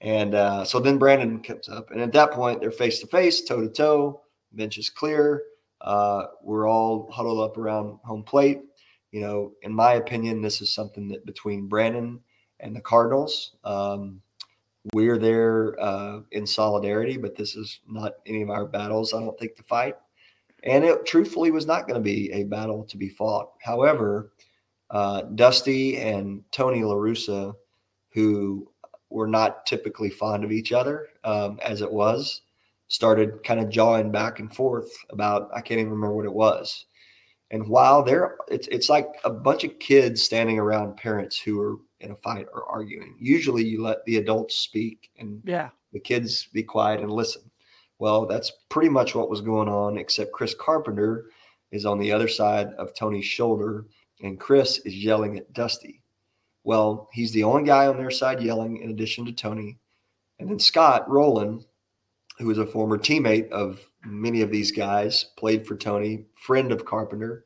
And 0.00 0.34
uh, 0.34 0.64
so 0.64 0.78
then 0.78 0.98
Brandon 0.98 1.42
comes 1.42 1.68
up. 1.68 1.90
And 1.90 2.00
at 2.00 2.12
that 2.12 2.30
point, 2.30 2.60
they're 2.60 2.70
face 2.70 3.00
to 3.00 3.06
face, 3.06 3.42
toe 3.42 3.60
to 3.60 3.68
toe. 3.68 4.20
Bench 4.52 4.78
is 4.78 4.90
clear. 4.90 5.42
Uh, 5.80 6.26
we're 6.42 6.68
all 6.68 7.10
huddled 7.10 7.40
up 7.40 7.56
around 7.56 7.98
home 8.04 8.22
plate. 8.22 8.60
You 9.12 9.20
know, 9.22 9.52
in 9.62 9.72
my 9.72 9.94
opinion, 9.94 10.40
this 10.40 10.60
is 10.60 10.72
something 10.72 11.08
that 11.08 11.26
between 11.26 11.68
Brandon 11.68 12.20
and 12.60 12.76
the 12.76 12.80
Cardinals, 12.80 13.56
um, 13.64 14.20
we're 14.94 15.18
there 15.18 15.76
uh, 15.80 16.20
in 16.32 16.46
solidarity, 16.46 17.16
but 17.16 17.36
this 17.36 17.54
is 17.54 17.80
not 17.88 18.14
any 18.26 18.42
of 18.42 18.50
our 18.50 18.66
battles, 18.66 19.12
I 19.12 19.20
don't 19.20 19.38
think, 19.38 19.56
to 19.56 19.62
fight. 19.64 19.96
And 20.62 20.84
it 20.84 21.06
truthfully 21.06 21.50
was 21.50 21.66
not 21.66 21.88
going 21.88 21.94
to 21.94 22.04
be 22.04 22.30
a 22.32 22.44
battle 22.44 22.84
to 22.84 22.96
be 22.96 23.08
fought. 23.08 23.50
However, 23.62 24.32
uh, 24.90 25.22
Dusty 25.22 25.98
and 25.98 26.42
Tony 26.52 26.82
La 26.82 26.94
Russa, 26.94 27.54
who 28.12 28.70
were 29.08 29.28
not 29.28 29.66
typically 29.66 30.10
fond 30.10 30.44
of 30.44 30.52
each 30.52 30.72
other 30.72 31.08
um, 31.24 31.58
as 31.62 31.80
it 31.80 31.90
was, 31.90 32.42
started 32.90 33.44
kind 33.44 33.60
of 33.60 33.68
jawing 33.68 34.10
back 34.10 34.40
and 34.40 34.52
forth 34.52 34.90
about, 35.10 35.48
I 35.54 35.60
can't 35.60 35.78
even 35.78 35.92
remember 35.92 36.16
what 36.16 36.24
it 36.24 36.32
was. 36.32 36.86
And 37.52 37.66
while 37.68 38.02
they're, 38.02 38.36
it's, 38.48 38.66
it's 38.66 38.88
like 38.88 39.06
a 39.22 39.30
bunch 39.30 39.62
of 39.62 39.78
kids 39.78 40.22
standing 40.22 40.58
around 40.58 40.96
parents 40.96 41.38
who 41.38 41.60
are 41.60 41.76
in 42.00 42.10
a 42.10 42.16
fight 42.16 42.46
or 42.52 42.64
arguing. 42.64 43.16
Usually 43.20 43.64
you 43.64 43.80
let 43.80 44.04
the 44.06 44.16
adults 44.16 44.56
speak 44.56 45.10
and 45.18 45.40
yeah, 45.44 45.70
the 45.92 46.00
kids 46.00 46.48
be 46.52 46.64
quiet 46.64 47.00
and 47.00 47.12
listen. 47.12 47.42
Well, 48.00 48.26
that's 48.26 48.50
pretty 48.70 48.88
much 48.88 49.14
what 49.14 49.30
was 49.30 49.40
going 49.40 49.68
on, 49.68 49.96
except 49.96 50.32
Chris 50.32 50.54
Carpenter 50.58 51.26
is 51.70 51.86
on 51.86 51.98
the 52.00 52.10
other 52.10 52.28
side 52.28 52.72
of 52.78 52.92
Tony's 52.92 53.24
shoulder, 53.24 53.86
and 54.22 54.40
Chris 54.40 54.78
is 54.78 54.96
yelling 54.96 55.36
at 55.36 55.52
Dusty. 55.52 56.02
Well, 56.64 57.08
he's 57.12 57.30
the 57.30 57.44
only 57.44 57.64
guy 57.64 57.86
on 57.86 57.98
their 57.98 58.10
side 58.10 58.42
yelling, 58.42 58.78
in 58.78 58.90
addition 58.90 59.26
to 59.26 59.32
Tony. 59.32 59.78
And 60.40 60.50
then 60.50 60.58
Scott 60.58 61.08
Rolen, 61.08 61.64
who 62.40 62.50
is 62.50 62.58
a 62.58 62.66
former 62.66 62.98
teammate 62.98 63.50
of 63.50 63.80
many 64.04 64.40
of 64.40 64.50
these 64.50 64.72
guys, 64.72 65.26
played 65.36 65.66
for 65.66 65.76
Tony, 65.76 66.24
friend 66.34 66.72
of 66.72 66.84
Carpenter, 66.84 67.44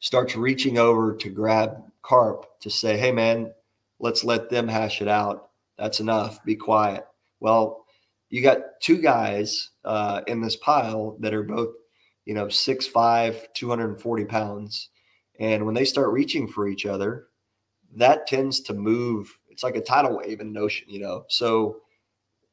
starts 0.00 0.34
reaching 0.36 0.78
over 0.78 1.14
to 1.16 1.28
grab 1.28 1.82
Carp 2.02 2.58
to 2.60 2.70
say, 2.70 2.96
Hey, 2.96 3.12
man, 3.12 3.52
let's 4.00 4.24
let 4.24 4.50
them 4.50 4.66
hash 4.66 5.02
it 5.02 5.08
out. 5.08 5.50
That's 5.78 6.00
enough. 6.00 6.44
Be 6.44 6.56
quiet. 6.56 7.06
Well, 7.40 7.84
you 8.30 8.42
got 8.42 8.80
two 8.80 9.00
guys 9.00 9.70
uh, 9.84 10.22
in 10.26 10.40
this 10.40 10.56
pile 10.56 11.16
that 11.20 11.34
are 11.34 11.42
both, 11.42 11.74
you 12.24 12.34
know, 12.34 12.46
6'5, 12.46 13.46
240 13.54 14.24
pounds. 14.24 14.88
And 15.38 15.66
when 15.66 15.74
they 15.74 15.84
start 15.84 16.12
reaching 16.12 16.48
for 16.48 16.68
each 16.68 16.86
other, 16.86 17.26
that 17.96 18.26
tends 18.26 18.60
to 18.60 18.74
move. 18.74 19.36
It's 19.50 19.62
like 19.62 19.76
a 19.76 19.80
tidal 19.82 20.18
wave 20.18 20.40
in 20.40 20.48
an 20.48 20.56
ocean, 20.56 20.88
you 20.88 21.00
know. 21.00 21.24
So 21.28 21.82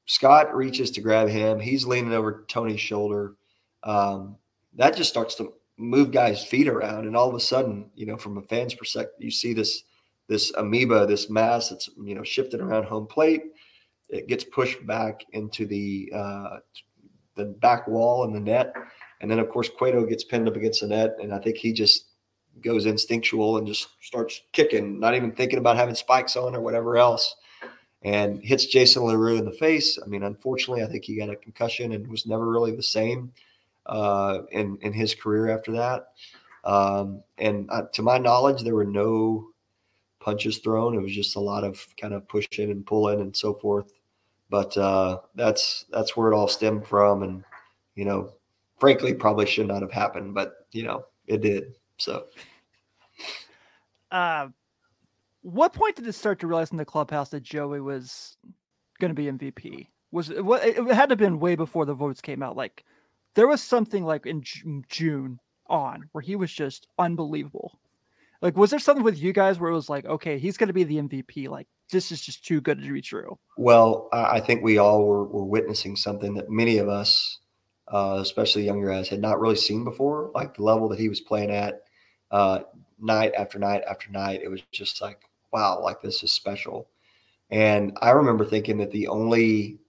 Scott 0.10 0.56
reaches 0.56 0.90
to 0.90 1.02
grab 1.02 1.30
him. 1.30 1.60
He's 1.60 1.86
leaning 1.86 2.14
over 2.14 2.44
Tony's 2.48 2.80
shoulder. 2.82 3.36
Um, 3.84 4.38
that 4.76 4.96
just 4.96 5.12
starts 5.12 5.36
to 5.36 5.54
move 5.78 6.10
guys' 6.10 6.44
feet 6.44 6.68
around, 6.68 7.06
and 7.06 7.16
all 7.16 7.30
of 7.30 7.36
a 7.36 7.40
sudden, 7.40 7.92
you 7.94 8.08
know, 8.08 8.18
from 8.18 8.40
a 8.40 8.42
fan's 8.42 8.74
perspective, 8.74 9.14
you 9.20 9.30
see 9.30 9.54
this 9.54 9.84
this 10.28 10.52
amoeba, 10.56 11.06
this 11.06 11.30
mass 11.30 11.70
that's 11.70 11.92
you 12.04 12.16
know 12.16 12.24
shifted 12.24 12.60
around 12.60 12.86
home 12.86 13.06
plate. 13.06 13.44
It 14.10 14.28
gets 14.28 14.44
pushed 14.44 14.84
back 14.88 15.22
into 15.34 15.68
the 15.68 16.12
uh, 16.16 16.58
the 17.36 17.46
back 17.46 17.88
wall 17.88 18.24
and 18.24 18.34
the 18.34 18.40
net, 18.40 18.74
and 19.22 19.30
then 19.30 19.38
of 19.38 19.50
course 19.50 19.70
Cueto 19.70 20.08
gets 20.08 20.24
pinned 20.24 20.48
up 20.48 20.56
against 20.56 20.82
the 20.82 20.88
net, 20.88 21.18
and 21.22 21.32
I 21.32 21.38
think 21.38 21.58
he 21.58 21.72
just 21.72 22.06
goes 22.64 22.88
instinctual 22.88 23.58
and 23.58 23.68
just 23.68 23.90
starts 24.02 24.42
kicking, 24.54 25.00
not 25.00 25.14
even 25.14 25.34
thinking 25.34 25.60
about 25.60 25.78
having 25.78 25.94
spikes 25.94 26.36
on 26.36 26.56
or 26.56 26.62
whatever 26.62 26.98
else, 26.98 27.36
and 28.02 28.44
hits 28.44 28.66
Jason 28.66 29.04
LaRue 29.04 29.38
in 29.38 29.46
the 29.46 29.52
face. 29.52 30.00
I 30.04 30.08
mean, 30.08 30.24
unfortunately, 30.24 30.84
I 30.84 30.88
think 30.88 31.04
he 31.04 31.18
got 31.18 31.30
a 31.30 31.36
concussion 31.36 31.92
and 31.92 32.08
was 32.08 32.26
never 32.26 32.50
really 32.50 32.76
the 32.76 32.84
same 32.84 33.34
uh, 33.86 34.40
in 34.52 34.78
in 34.82 34.94
his 34.94 35.16
career 35.16 35.50
after 35.50 35.74
that. 35.74 36.10
Um, 36.64 37.24
and 37.38 37.70
uh, 37.70 37.84
to 37.94 38.02
my 38.02 38.18
knowledge, 38.18 38.64
there 38.64 38.76
were 38.76 38.86
no 38.86 39.50
punches 40.20 40.60
thrown. 40.60 40.96
It 40.96 41.02
was 41.02 41.16
just 41.16 41.36
a 41.36 41.40
lot 41.40 41.64
of 41.64 41.86
kind 42.00 42.14
of 42.14 42.28
pushing 42.28 42.72
and 42.72 42.86
pulling 42.86 43.22
and 43.22 43.36
so 43.36 43.54
forth. 43.54 43.92
But 44.50 44.76
uh, 44.78 45.20
that's 45.36 45.86
that's 45.92 46.16
where 46.16 46.32
it 46.32 46.36
all 46.36 46.48
stemmed 46.48 46.88
from, 46.88 47.24
and 47.24 47.44
you 47.96 48.06
know, 48.06 48.34
frankly, 48.80 49.14
probably 49.14 49.46
should 49.46 49.68
not 49.68 49.82
have 49.82 49.92
happened, 49.92 50.34
but 50.34 50.68
you 50.72 50.84
know, 50.84 51.06
it 51.28 51.42
did. 51.42 51.76
So, 51.98 52.26
uh, 54.12 54.48
what 55.42 55.74
point 55.74 55.96
did 55.96 56.08
it 56.08 56.14
start 56.14 56.40
to 56.40 56.48
realize 56.48 56.72
in 56.72 56.78
the 56.78 56.86
clubhouse 56.86 57.30
that 57.30 57.44
Joey 57.44 57.82
was 57.82 58.38
going 59.00 59.16
to 59.16 59.16
be 59.16 59.32
MVP? 59.32 59.88
Was 60.12 60.30
it, 60.30 60.44
what 60.44 60.66
it 60.66 60.76
had 60.76 61.10
to 61.10 61.14
have 61.14 61.20
been 61.20 61.40
way 61.40 61.56
before 61.56 61.86
the 61.86 61.94
votes 61.94 62.22
came 62.22 62.42
out. 62.44 62.58
Like 62.58 62.84
there 63.36 63.48
was 63.48 63.62
something 63.62 64.04
like 64.04 64.26
in 64.26 64.44
June 64.88 65.40
on 65.68 66.10
where 66.12 66.22
he 66.22 66.36
was 66.36 66.52
just 66.52 66.88
unbelievable. 66.98 67.80
Like, 68.42 68.56
was 68.56 68.70
there 68.70 68.80
something 68.80 69.04
with 69.04 69.22
you 69.22 69.34
guys 69.34 69.60
where 69.60 69.70
it 69.70 69.76
was 69.76 69.90
like, 69.90 70.06
okay, 70.06 70.40
he's 70.40 70.58
going 70.58 70.68
to 70.68 70.74
be 70.74 70.86
the 70.86 70.98
MVP? 70.98 71.50
Like, 71.50 71.68
this 71.92 72.12
is 72.12 72.22
just 72.22 72.46
too 72.46 72.62
good 72.62 72.82
to 72.82 72.94
be 72.94 73.02
true. 73.02 73.38
Well, 73.58 74.08
I 74.14 74.40
think 74.40 74.64
we 74.64 74.78
all 74.78 75.06
were, 75.06 75.26
were 75.26 75.44
witnessing 75.44 75.96
something 75.96 76.34
that 76.36 76.50
many 76.50 76.78
of 76.78 76.88
us, 76.88 77.40
uh, 77.90 78.20
especially 78.22 78.64
younger 78.64 78.90
guys, 78.90 79.10
had 79.10 79.20
not 79.20 79.42
really 79.42 79.58
seen 79.58 79.84
before. 79.84 80.32
Like 80.34 80.56
the 80.56 80.64
level 80.64 80.88
that 80.90 81.00
he 81.00 81.10
was 81.10 81.20
playing 81.20 81.52
at, 81.52 81.84
uh, 82.32 82.60
night 83.00 83.34
after 83.38 83.60
night 83.60 83.84
after 83.90 84.10
night. 84.10 84.42
It 84.42 84.50
was 84.50 84.62
just 84.72 85.02
like, 85.02 85.29
wow, 85.52 85.82
like 85.82 86.02
this 86.02 86.24
is 86.24 86.32
special. 86.32 86.90
And 87.50 87.98
I 88.02 88.12
remember 88.12 88.46
thinking 88.46 88.78
that 88.78 88.92
the 88.92 89.08
only 89.08 89.80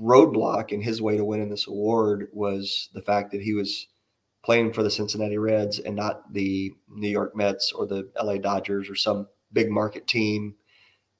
roadblock 0.00 0.72
in 0.72 0.80
his 0.80 1.02
way 1.02 1.16
to 1.16 1.24
winning 1.24 1.50
this 1.50 1.66
award 1.66 2.28
was 2.32 2.88
the 2.94 3.02
fact 3.02 3.30
that 3.32 3.42
he 3.42 3.54
was 3.54 3.88
playing 4.42 4.72
for 4.72 4.82
the 4.82 4.90
Cincinnati 4.90 5.38
Reds 5.38 5.78
and 5.78 5.94
not 5.94 6.32
the 6.32 6.72
New 6.88 7.08
York 7.08 7.36
Mets 7.36 7.72
or 7.72 7.86
the 7.86 8.10
LA 8.20 8.38
Dodgers 8.38 8.88
or 8.88 8.94
some 8.94 9.26
big 9.52 9.70
market 9.70 10.06
team. 10.06 10.54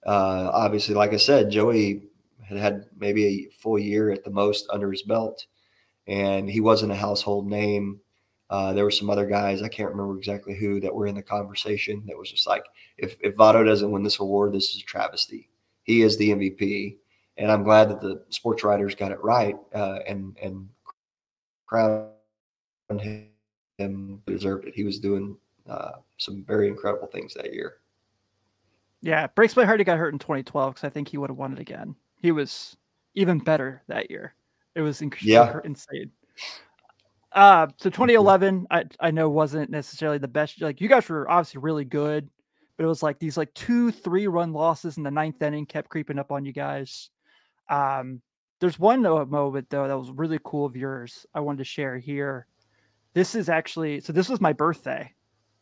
Uh, 0.07 0.51
obviously, 0.53 0.95
like 0.95 1.13
I 1.13 1.19
said, 1.19 1.51
Joey 1.51 2.05
had 2.49 2.59
had 2.59 2.87
maybe 2.99 3.27
a 3.27 3.51
full 3.51 3.79
year 3.79 4.11
at 4.11 4.25
the 4.25 4.31
most 4.31 4.67
under 4.71 4.91
his 4.91 5.03
belt, 5.03 5.47
and 6.07 6.49
he 6.49 6.61
wasn't 6.61 6.93
a 6.93 6.97
household 6.97 7.47
name. 7.47 8.01
Uh, 8.51 8.73
there 8.73 8.85
were 8.85 8.91
some 8.91 9.09
other 9.09 9.27
guys 9.27 9.63
I 9.63 9.69
can't 9.69 9.91
remember 9.91 10.19
exactly 10.19 10.57
who 10.57 10.81
that 10.81 10.95
were 10.95 11.07
in 11.07 11.15
the 11.15 11.23
conversation. 11.23 12.03
That 12.07 12.19
was 12.19 12.31
just 12.31 12.47
like, 12.47 12.65
if 12.99 13.17
if 13.21 13.37
Votto 13.37 13.65
doesn't 13.65 13.91
win 13.91 14.03
this 14.03 14.19
award, 14.19 14.53
this 14.53 14.75
is 14.75 14.83
a 14.83 14.85
travesty. 14.85 15.49
He 15.85 16.03
is 16.03 16.19
the 16.19 16.31
MVP, 16.31 16.97
and 17.37 17.51
I'm 17.51 17.63
glad 17.63 17.89
that 17.89 18.01
the 18.01 18.23
sports 18.29 18.65
writers 18.65 18.95
got 18.95 19.13
it 19.13 19.23
right 19.23 19.57
uh, 19.73 20.01
and 20.07 20.37
and 20.43 20.69
crowned 21.67 22.11
him 23.79 24.23
deserved 24.27 24.67
it. 24.67 24.75
He 24.75 24.85
was 24.85 24.99
doing 24.99 25.37
uh, 25.69 25.93
some 26.19 26.45
very 26.45 26.67
incredible 26.69 27.07
things 27.07 27.35
that 27.35 27.55
year. 27.55 27.77
Yeah, 29.01 29.29
breaks 29.29 29.57
my 29.57 29.65
heart 29.65 29.81
he 29.81 29.85
got 29.85 29.97
hurt 29.97 30.13
in 30.13 30.19
2012 30.19 30.75
because 30.75 30.85
I 30.85 30.91
think 30.91 31.09
he 31.09 31.17
would 31.17 31.31
have 31.31 31.39
won 31.39 31.53
it 31.53 31.59
again. 31.61 31.95
He 32.17 32.33
was 32.33 32.77
even 33.15 33.39
better 33.39 33.83
that 33.87 34.11
year. 34.11 34.35
It 34.75 34.83
was 34.83 35.01
inc- 35.01 35.23
yeah. 35.23 35.59
insane. 35.65 36.11
Uh, 37.33 37.69
so 37.77 37.91
2011, 37.91 38.67
I 38.71 38.85
I 38.99 39.11
know 39.11 39.31
wasn't 39.31 39.71
necessarily 39.71 40.19
the 40.19 40.29
best. 40.29 40.61
Like 40.61 40.81
you 40.81 40.89
guys 40.89 41.09
were 41.09 41.31
obviously 41.31 41.61
really 41.61 41.85
good, 41.85 42.29
but 42.77 42.85
it 42.85 42.89
was 42.89 43.03
like 43.03 43.19
these 43.19 43.37
like 43.37 43.53
two 43.55 43.93
three 43.93 44.27
run 44.27 44.53
losses 44.53 44.97
in 44.97 45.05
the 45.05 45.11
ninth 45.11 45.41
inning 45.41 45.67
kept 45.67 45.91
creeping 45.91 46.19
up 46.19 46.33
on 46.33 46.45
you 46.45 46.53
guys. 46.53 47.11
Um, 47.69 48.21
there's 48.59 48.79
one 48.79 49.03
moment 49.03 49.71
though 49.71 49.87
that 49.87 49.99
was 49.99 50.11
really 50.11 50.39
cool 50.43 50.67
of 50.67 50.77
yours 50.77 51.25
I 51.35 51.41
wanted 51.41 51.59
to 51.59 51.65
share 51.65 51.99
here. 51.99 52.47
This 53.15 53.35
is 53.35 53.49
actually 53.49 54.01
so. 54.01 54.13
This 54.13 54.29
was 54.29 54.41
my 54.41 54.53
birthday, 54.53 55.13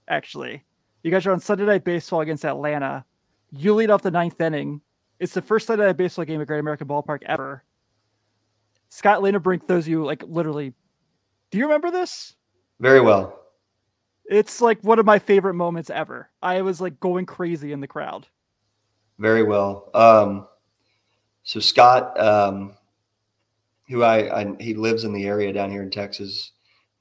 actually. 0.08 0.64
You 1.02 1.10
guys 1.10 1.26
are 1.26 1.32
on 1.32 1.40
Sunday 1.40 1.64
Night 1.64 1.84
Baseball 1.84 2.22
against 2.22 2.44
Atlanta. 2.44 3.04
You 3.50 3.74
lead 3.74 3.90
off 3.90 4.02
the 4.02 4.10
ninth 4.10 4.40
inning. 4.40 4.80
It's 5.20 5.34
the 5.34 5.42
first 5.42 5.66
Sunday 5.66 5.86
Night 5.86 5.96
Baseball 5.96 6.24
game 6.24 6.40
at 6.40 6.46
Great 6.46 6.60
American 6.60 6.88
Ballpark 6.88 7.22
ever. 7.26 7.62
Scott 8.88 9.22
Linebrink 9.22 9.66
throws 9.66 9.86
you 9.86 10.04
like 10.04 10.22
literally. 10.26 10.72
Do 11.50 11.58
you 11.58 11.64
remember 11.64 11.90
this? 11.90 12.34
Very 12.80 13.00
well. 13.00 13.38
It's 14.26 14.60
like 14.60 14.82
one 14.82 14.98
of 14.98 15.06
my 15.06 15.18
favorite 15.18 15.54
moments 15.54 15.88
ever. 15.88 16.30
I 16.42 16.60
was 16.60 16.80
like 16.80 17.00
going 17.00 17.24
crazy 17.24 17.72
in 17.72 17.80
the 17.80 17.86
crowd. 17.86 18.26
Very 19.18 19.42
well. 19.42 19.90
Um, 19.94 20.46
so 21.44 21.60
Scott, 21.60 22.18
um, 22.20 22.74
who 23.88 24.02
I, 24.02 24.42
I, 24.42 24.56
he 24.60 24.74
lives 24.74 25.04
in 25.04 25.12
the 25.12 25.26
area 25.26 25.52
down 25.52 25.70
here 25.70 25.82
in 25.82 25.90
Texas, 25.90 26.52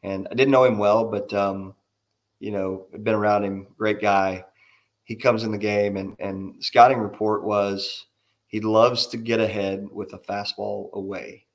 and 0.04 0.28
I 0.32 0.36
didn't 0.36 0.52
know 0.52 0.64
him 0.64 0.78
well, 0.78 1.12
but 1.12 1.34
um, 1.34 1.76
you 2.39 2.52
know, 2.52 2.88
I've 2.93 3.04
been 3.04 3.14
around 3.14 3.43
him. 3.43 3.68
Great 3.78 4.00
guy. 4.00 4.45
He 5.04 5.16
comes 5.16 5.43
in 5.43 5.52
the 5.52 5.58
game, 5.58 5.98
and 5.98 6.16
and 6.20 6.64
scouting 6.64 7.00
report 7.00 7.43
was 7.43 8.06
he 8.48 8.62
loves 8.62 9.08
to 9.08 9.18
get 9.18 9.41
ahead 9.41 9.88
with 9.91 10.14
a 10.14 10.20
fastball 10.20 10.91
away. 10.93 11.47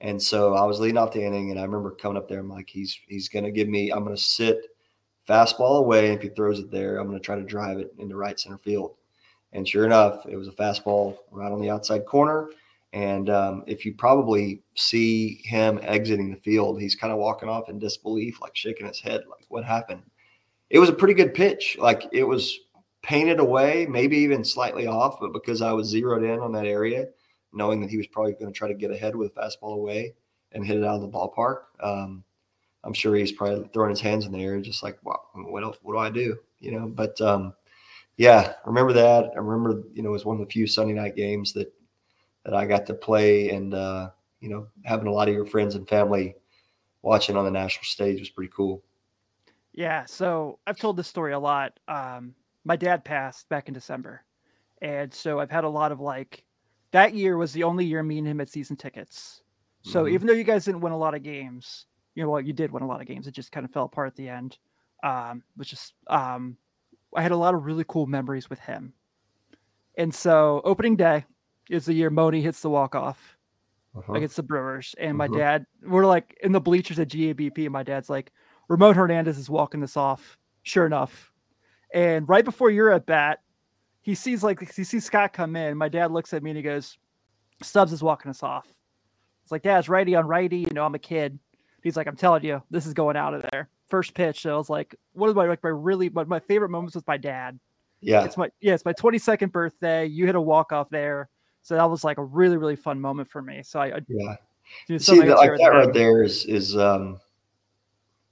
And 0.00 0.22
so 0.22 0.54
I 0.54 0.64
was 0.64 0.78
leading 0.78 0.98
off 0.98 1.12
the 1.12 1.24
inning, 1.24 1.50
and 1.50 1.58
I 1.58 1.64
remember 1.64 1.90
coming 1.90 2.16
up 2.16 2.28
there. 2.28 2.38
I'm 2.38 2.48
like, 2.48 2.68
he's 2.68 2.98
he's 3.08 3.28
going 3.28 3.44
to 3.44 3.50
give 3.50 3.68
me. 3.68 3.90
I'm 3.90 4.04
going 4.04 4.16
to 4.16 4.22
sit 4.22 4.66
fastball 5.28 5.80
away. 5.80 6.12
If 6.12 6.22
he 6.22 6.28
throws 6.28 6.58
it 6.58 6.70
there, 6.70 6.98
I'm 6.98 7.06
going 7.06 7.18
to 7.18 7.24
try 7.24 7.36
to 7.36 7.42
drive 7.42 7.78
it 7.78 7.92
into 7.98 8.16
right 8.16 8.38
center 8.38 8.58
field. 8.58 8.94
And 9.52 9.66
sure 9.66 9.84
enough, 9.84 10.24
it 10.28 10.36
was 10.36 10.48
a 10.48 10.52
fastball 10.52 11.16
right 11.30 11.50
on 11.50 11.60
the 11.60 11.70
outside 11.70 12.06
corner. 12.06 12.50
And 12.92 13.28
um, 13.28 13.64
if 13.66 13.84
you 13.84 13.94
probably 13.94 14.62
see 14.74 15.42
him 15.44 15.78
exiting 15.82 16.30
the 16.30 16.40
field, 16.40 16.80
he's 16.80 16.94
kind 16.94 17.12
of 17.12 17.18
walking 17.18 17.48
off 17.48 17.68
in 17.68 17.78
disbelief, 17.78 18.40
like 18.40 18.56
shaking 18.56 18.86
his 18.86 19.00
head, 19.00 19.22
like, 19.28 19.44
what 19.48 19.64
happened? 19.64 20.02
It 20.70 20.78
was 20.78 20.88
a 20.88 20.94
pretty 20.94 21.14
good 21.14 21.34
pitch. 21.34 21.76
Like 21.78 22.08
it 22.12 22.24
was 22.24 22.58
painted 23.02 23.40
away, 23.40 23.86
maybe 23.88 24.16
even 24.18 24.44
slightly 24.44 24.86
off, 24.86 25.18
but 25.20 25.32
because 25.32 25.62
I 25.62 25.72
was 25.72 25.88
zeroed 25.88 26.24
in 26.24 26.40
on 26.40 26.52
that 26.52 26.66
area, 26.66 27.08
knowing 27.52 27.80
that 27.80 27.90
he 27.90 27.96
was 27.96 28.06
probably 28.06 28.32
going 28.32 28.52
to 28.52 28.52
try 28.52 28.68
to 28.68 28.74
get 28.74 28.90
ahead 28.90 29.16
with 29.16 29.36
a 29.36 29.40
fastball 29.40 29.74
away 29.74 30.14
and 30.52 30.64
hit 30.64 30.76
it 30.76 30.84
out 30.84 30.96
of 30.96 31.02
the 31.02 31.08
ballpark, 31.08 31.62
um, 31.80 32.22
I'm 32.84 32.92
sure 32.92 33.14
he's 33.14 33.32
probably 33.32 33.68
throwing 33.72 33.90
his 33.90 34.00
hands 34.00 34.24
in 34.24 34.32
the 34.32 34.42
air, 34.42 34.60
just 34.60 34.82
like, 34.82 34.98
wow, 35.04 35.20
what 35.34 35.62
else, 35.62 35.78
what 35.82 35.94
do 35.94 35.98
I 35.98 36.10
do? 36.10 36.36
You 36.60 36.72
know, 36.72 36.86
but 36.86 37.20
um, 37.20 37.54
yeah, 38.16 38.54
remember 38.64 38.92
that. 38.92 39.30
I 39.34 39.38
remember, 39.38 39.82
you 39.92 40.02
know, 40.02 40.10
it 40.10 40.12
was 40.12 40.24
one 40.24 40.40
of 40.40 40.46
the 40.46 40.52
few 40.52 40.66
Sunday 40.66 40.94
night 40.94 41.16
games 41.16 41.52
that 41.54 41.72
that 42.44 42.54
I 42.54 42.66
got 42.66 42.86
to 42.86 42.94
play, 42.94 43.50
and 43.50 43.74
uh, 43.74 44.10
you 44.40 44.48
know, 44.48 44.66
having 44.84 45.06
a 45.06 45.12
lot 45.12 45.28
of 45.28 45.34
your 45.34 45.46
friends 45.46 45.74
and 45.74 45.88
family 45.88 46.34
watching 47.02 47.36
on 47.36 47.44
the 47.44 47.50
national 47.50 47.84
stage 47.84 48.20
was 48.20 48.30
pretty 48.30 48.50
cool. 48.54 48.82
Yeah, 49.72 50.04
so 50.06 50.58
I've 50.66 50.78
told 50.78 50.96
this 50.96 51.06
story 51.06 51.32
a 51.32 51.38
lot. 51.38 51.78
Um, 51.86 52.34
my 52.64 52.74
dad 52.74 53.04
passed 53.04 53.48
back 53.48 53.68
in 53.68 53.74
December, 53.74 54.24
and 54.82 55.12
so 55.12 55.40
I've 55.40 55.50
had 55.50 55.64
a 55.64 55.68
lot 55.68 55.92
of 55.92 56.00
like 56.00 56.44
that 56.92 57.14
year 57.14 57.36
was 57.36 57.52
the 57.52 57.64
only 57.64 57.84
year 57.84 58.02
me 58.02 58.18
and 58.18 58.26
him 58.26 58.38
had 58.38 58.48
season 58.48 58.76
tickets. 58.76 59.42
So 59.82 60.04
mm-hmm. 60.04 60.14
even 60.14 60.26
though 60.26 60.34
you 60.34 60.44
guys 60.44 60.64
didn't 60.64 60.80
win 60.80 60.92
a 60.92 60.98
lot 60.98 61.14
of 61.14 61.22
games, 61.22 61.86
you 62.14 62.22
know, 62.22 62.30
well, 62.30 62.40
you 62.40 62.52
did 62.52 62.72
win 62.72 62.82
a 62.82 62.86
lot 62.86 63.00
of 63.00 63.06
games. 63.06 63.26
It 63.26 63.34
just 63.34 63.52
kind 63.52 63.64
of 63.64 63.70
fell 63.70 63.84
apart 63.84 64.08
at 64.08 64.16
the 64.16 64.28
end. 64.28 64.58
Um, 65.04 65.44
which 65.54 65.72
is 65.72 65.92
um, 66.08 66.56
I 67.14 67.22
had 67.22 67.30
a 67.30 67.36
lot 67.36 67.54
of 67.54 67.64
really 67.64 67.84
cool 67.86 68.06
memories 68.06 68.50
with 68.50 68.58
him. 68.58 68.94
And 69.96 70.14
so 70.14 70.60
opening 70.64 70.96
day 70.96 71.24
is 71.70 71.86
the 71.86 71.94
year 71.94 72.10
Moni 72.10 72.40
hits 72.40 72.60
the 72.60 72.70
walk 72.70 72.94
off 72.94 73.36
uh-huh. 73.96 74.12
against 74.14 74.36
the 74.36 74.42
Brewers. 74.42 74.94
And 74.98 75.16
my 75.16 75.26
uh-huh. 75.26 75.38
dad, 75.38 75.66
we're 75.82 76.06
like 76.06 76.38
in 76.42 76.52
the 76.52 76.60
bleachers 76.60 76.98
at 76.98 77.08
GABP, 77.08 77.58
and 77.64 77.72
my 77.72 77.82
dad's 77.82 78.10
like, 78.10 78.32
Ramon 78.68 78.94
Hernandez 78.94 79.38
is 79.38 79.48
walking 79.48 79.80
this 79.80 79.96
off. 79.96 80.36
Sure 80.62 80.86
enough. 80.86 81.32
And 81.94 82.28
right 82.28 82.44
before 82.44 82.70
you're 82.70 82.92
at 82.92 83.06
bat, 83.06 83.40
he 84.02 84.14
sees 84.14 84.42
like 84.42 84.60
he 84.72 84.84
sees 84.84 85.04
Scott 85.04 85.32
come 85.32 85.56
in. 85.56 85.76
My 85.76 85.88
dad 85.88 86.10
looks 86.10 86.32
at 86.32 86.42
me 86.42 86.50
and 86.50 86.56
he 86.56 86.62
goes, 86.62 86.98
Stubbs 87.62 87.92
is 87.92 88.02
walking 88.02 88.30
us 88.30 88.42
off. 88.42 88.66
It's 89.42 89.52
like, 89.52 89.64
yeah, 89.64 89.78
it's 89.78 89.88
righty 89.88 90.14
on 90.14 90.26
righty. 90.26 90.58
You 90.58 90.72
know, 90.72 90.84
I'm 90.84 90.94
a 90.94 90.98
kid. 90.98 91.38
He's 91.82 91.96
like, 91.96 92.06
I'm 92.06 92.16
telling 92.16 92.44
you, 92.44 92.62
this 92.70 92.86
is 92.86 92.94
going 92.94 93.16
out 93.16 93.34
of 93.34 93.42
there 93.50 93.68
first 93.88 94.14
pitch. 94.14 94.42
So 94.42 94.54
I 94.54 94.56
was 94.56 94.70
like, 94.70 94.94
what 95.12 95.28
is 95.28 95.34
my 95.34 95.46
like 95.46 95.62
my 95.62 95.70
really 95.70 96.08
my, 96.10 96.24
my 96.24 96.40
favorite 96.40 96.68
moments 96.68 96.94
with 96.94 97.06
my 97.06 97.16
dad. 97.16 97.58
Yeah. 98.00 98.24
It's 98.24 98.36
my 98.36 98.50
yeah, 98.60 98.74
it's 98.74 98.84
my 98.84 98.92
22nd 98.92 99.50
birthday. 99.50 100.06
You 100.06 100.26
hit 100.26 100.36
a 100.36 100.40
walk 100.40 100.72
off 100.72 100.88
there. 100.90 101.28
So 101.62 101.74
that 101.74 101.90
was 101.90 102.04
like 102.04 102.18
a 102.18 102.24
really, 102.24 102.56
really 102.56 102.76
fun 102.76 103.00
moment 103.00 103.28
for 103.28 103.42
me. 103.42 103.62
So 103.64 103.80
I, 103.80 103.96
I 103.96 104.00
yeah. 104.08 104.98
See 104.98 105.20
that, 105.20 105.36
like 105.36 105.58
that 105.58 105.68
right 105.68 105.92
there 105.92 106.22
is 106.22 106.44
is 106.44 106.76
um 106.76 107.18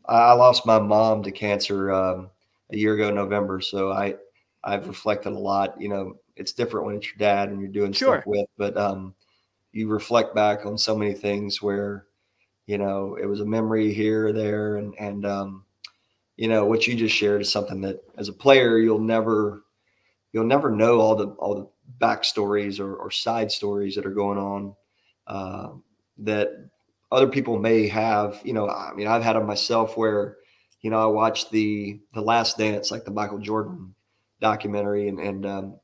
I 0.04 0.32
lost 0.32 0.66
my 0.66 0.78
mom 0.78 1.22
to 1.24 1.32
cancer 1.32 1.90
um 1.92 2.30
a 2.70 2.76
year 2.76 2.94
ago 2.94 3.10
November. 3.10 3.60
So 3.60 3.90
I 3.90 4.14
I've 4.66 4.88
reflected 4.88 5.32
a 5.32 5.38
lot. 5.38 5.80
You 5.80 5.88
know, 5.88 6.16
it's 6.36 6.52
different 6.52 6.86
when 6.86 6.96
it's 6.96 7.06
your 7.06 7.16
dad 7.18 7.48
and 7.48 7.60
you're 7.60 7.70
doing 7.70 7.92
sure. 7.92 8.16
stuff 8.16 8.26
with, 8.26 8.46
but 8.58 8.76
um 8.76 9.14
you 9.76 9.88
reflect 9.88 10.34
back 10.34 10.64
on 10.64 10.78
so 10.78 10.96
many 10.96 11.12
things 11.12 11.60
where 11.60 12.06
you 12.66 12.78
know 12.78 13.16
it 13.20 13.26
was 13.26 13.40
a 13.40 13.44
memory 13.44 13.92
here 13.92 14.28
or 14.28 14.32
there 14.32 14.76
and 14.76 14.94
and 14.98 15.26
um, 15.26 15.64
you 16.36 16.48
know 16.48 16.64
what 16.64 16.86
you 16.86 16.94
just 16.94 17.14
shared 17.14 17.42
is 17.42 17.52
something 17.52 17.82
that 17.82 18.00
as 18.16 18.28
a 18.28 18.32
player 18.32 18.78
you'll 18.78 18.98
never 18.98 19.64
you'll 20.32 20.46
never 20.46 20.70
know 20.70 20.98
all 21.00 21.14
the 21.14 21.26
all 21.38 21.54
the 21.54 21.68
backstories 22.00 22.80
or, 22.80 22.96
or 22.96 23.10
side 23.10 23.52
stories 23.52 23.94
that 23.94 24.06
are 24.06 24.10
going 24.10 24.38
on 24.38 24.74
uh, 25.26 25.68
that 26.18 26.48
other 27.12 27.28
people 27.28 27.58
may 27.58 27.86
have 27.86 28.40
you 28.44 28.54
know 28.54 28.68
i 28.68 28.94
mean 28.94 29.06
i've 29.06 29.22
had 29.22 29.36
them 29.36 29.46
myself 29.46 29.96
where 29.96 30.38
you 30.80 30.90
know 30.90 30.98
i 30.98 31.06
watched 31.06 31.50
the 31.50 32.00
the 32.14 32.20
last 32.22 32.56
dance 32.56 32.90
like 32.90 33.04
the 33.04 33.10
michael 33.10 33.38
jordan 33.38 33.94
documentary 34.41 35.09
and 35.09 35.18
and 35.18 35.47
um, 35.47 35.76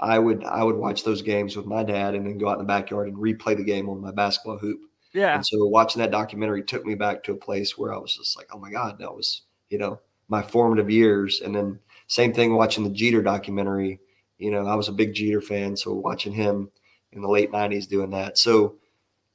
i 0.00 0.18
would 0.18 0.44
i 0.44 0.62
would 0.62 0.76
watch 0.76 1.04
those 1.04 1.22
games 1.22 1.56
with 1.56 1.66
my 1.66 1.82
dad 1.82 2.14
and 2.14 2.26
then 2.26 2.38
go 2.38 2.48
out 2.48 2.54
in 2.54 2.58
the 2.58 2.64
backyard 2.64 3.08
and 3.08 3.16
replay 3.16 3.56
the 3.56 3.64
game 3.64 3.88
on 3.88 4.00
my 4.00 4.10
basketball 4.10 4.58
hoop 4.58 4.80
yeah. 5.16 5.34
And 5.34 5.46
so 5.46 5.64
watching 5.64 6.00
that 6.00 6.10
documentary 6.10 6.62
took 6.62 6.84
me 6.84 6.94
back 6.94 7.24
to 7.24 7.32
a 7.32 7.36
place 7.36 7.78
where 7.78 7.92
I 7.92 7.96
was 7.96 8.14
just 8.14 8.36
like, 8.36 8.48
oh 8.52 8.58
my 8.58 8.70
God, 8.70 8.98
that 8.98 9.14
was, 9.14 9.42
you 9.70 9.78
know, 9.78 9.98
my 10.28 10.42
formative 10.42 10.90
years. 10.90 11.40
And 11.40 11.54
then 11.54 11.78
same 12.06 12.34
thing 12.34 12.54
watching 12.54 12.84
the 12.84 12.90
Jeter 12.90 13.22
documentary. 13.22 13.98
You 14.36 14.50
know, 14.50 14.66
I 14.66 14.74
was 14.74 14.88
a 14.88 14.92
big 14.92 15.14
Jeter 15.14 15.40
fan. 15.40 15.74
So 15.74 15.94
watching 15.94 16.34
him 16.34 16.70
in 17.12 17.22
the 17.22 17.30
late 17.30 17.50
90s 17.50 17.88
doing 17.88 18.10
that. 18.10 18.36
So, 18.36 18.76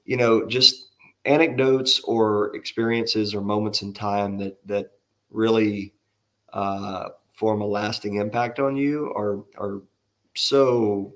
you 0.05 0.17
know, 0.17 0.45
just 0.45 0.89
anecdotes 1.25 1.99
or 2.01 2.55
experiences 2.55 3.33
or 3.33 3.41
moments 3.41 3.81
in 3.81 3.91
time 3.91 4.37
that 4.37 4.59
that 4.67 4.91
really 5.31 5.95
uh, 6.53 7.09
form 7.41 7.61
a 7.61 7.65
lasting 7.65 8.15
impact 8.15 8.59
on 8.59 8.75
you 8.75 9.11
are 9.17 9.43
are 9.57 9.81
so 10.35 11.13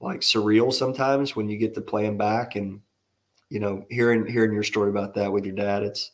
like 0.00 0.20
surreal 0.20 0.72
sometimes 0.72 1.34
when 1.34 1.48
you 1.48 1.58
get 1.58 1.74
to 1.74 1.80
play 1.80 2.04
them 2.04 2.16
back 2.16 2.54
and 2.54 2.80
you 3.48 3.60
know, 3.60 3.84
hearing 3.90 4.26
hearing 4.26 4.52
your 4.52 4.62
story 4.62 4.90
about 4.90 5.14
that 5.14 5.32
with 5.32 5.44
your 5.44 5.54
dad, 5.54 5.82
it's 5.82 6.10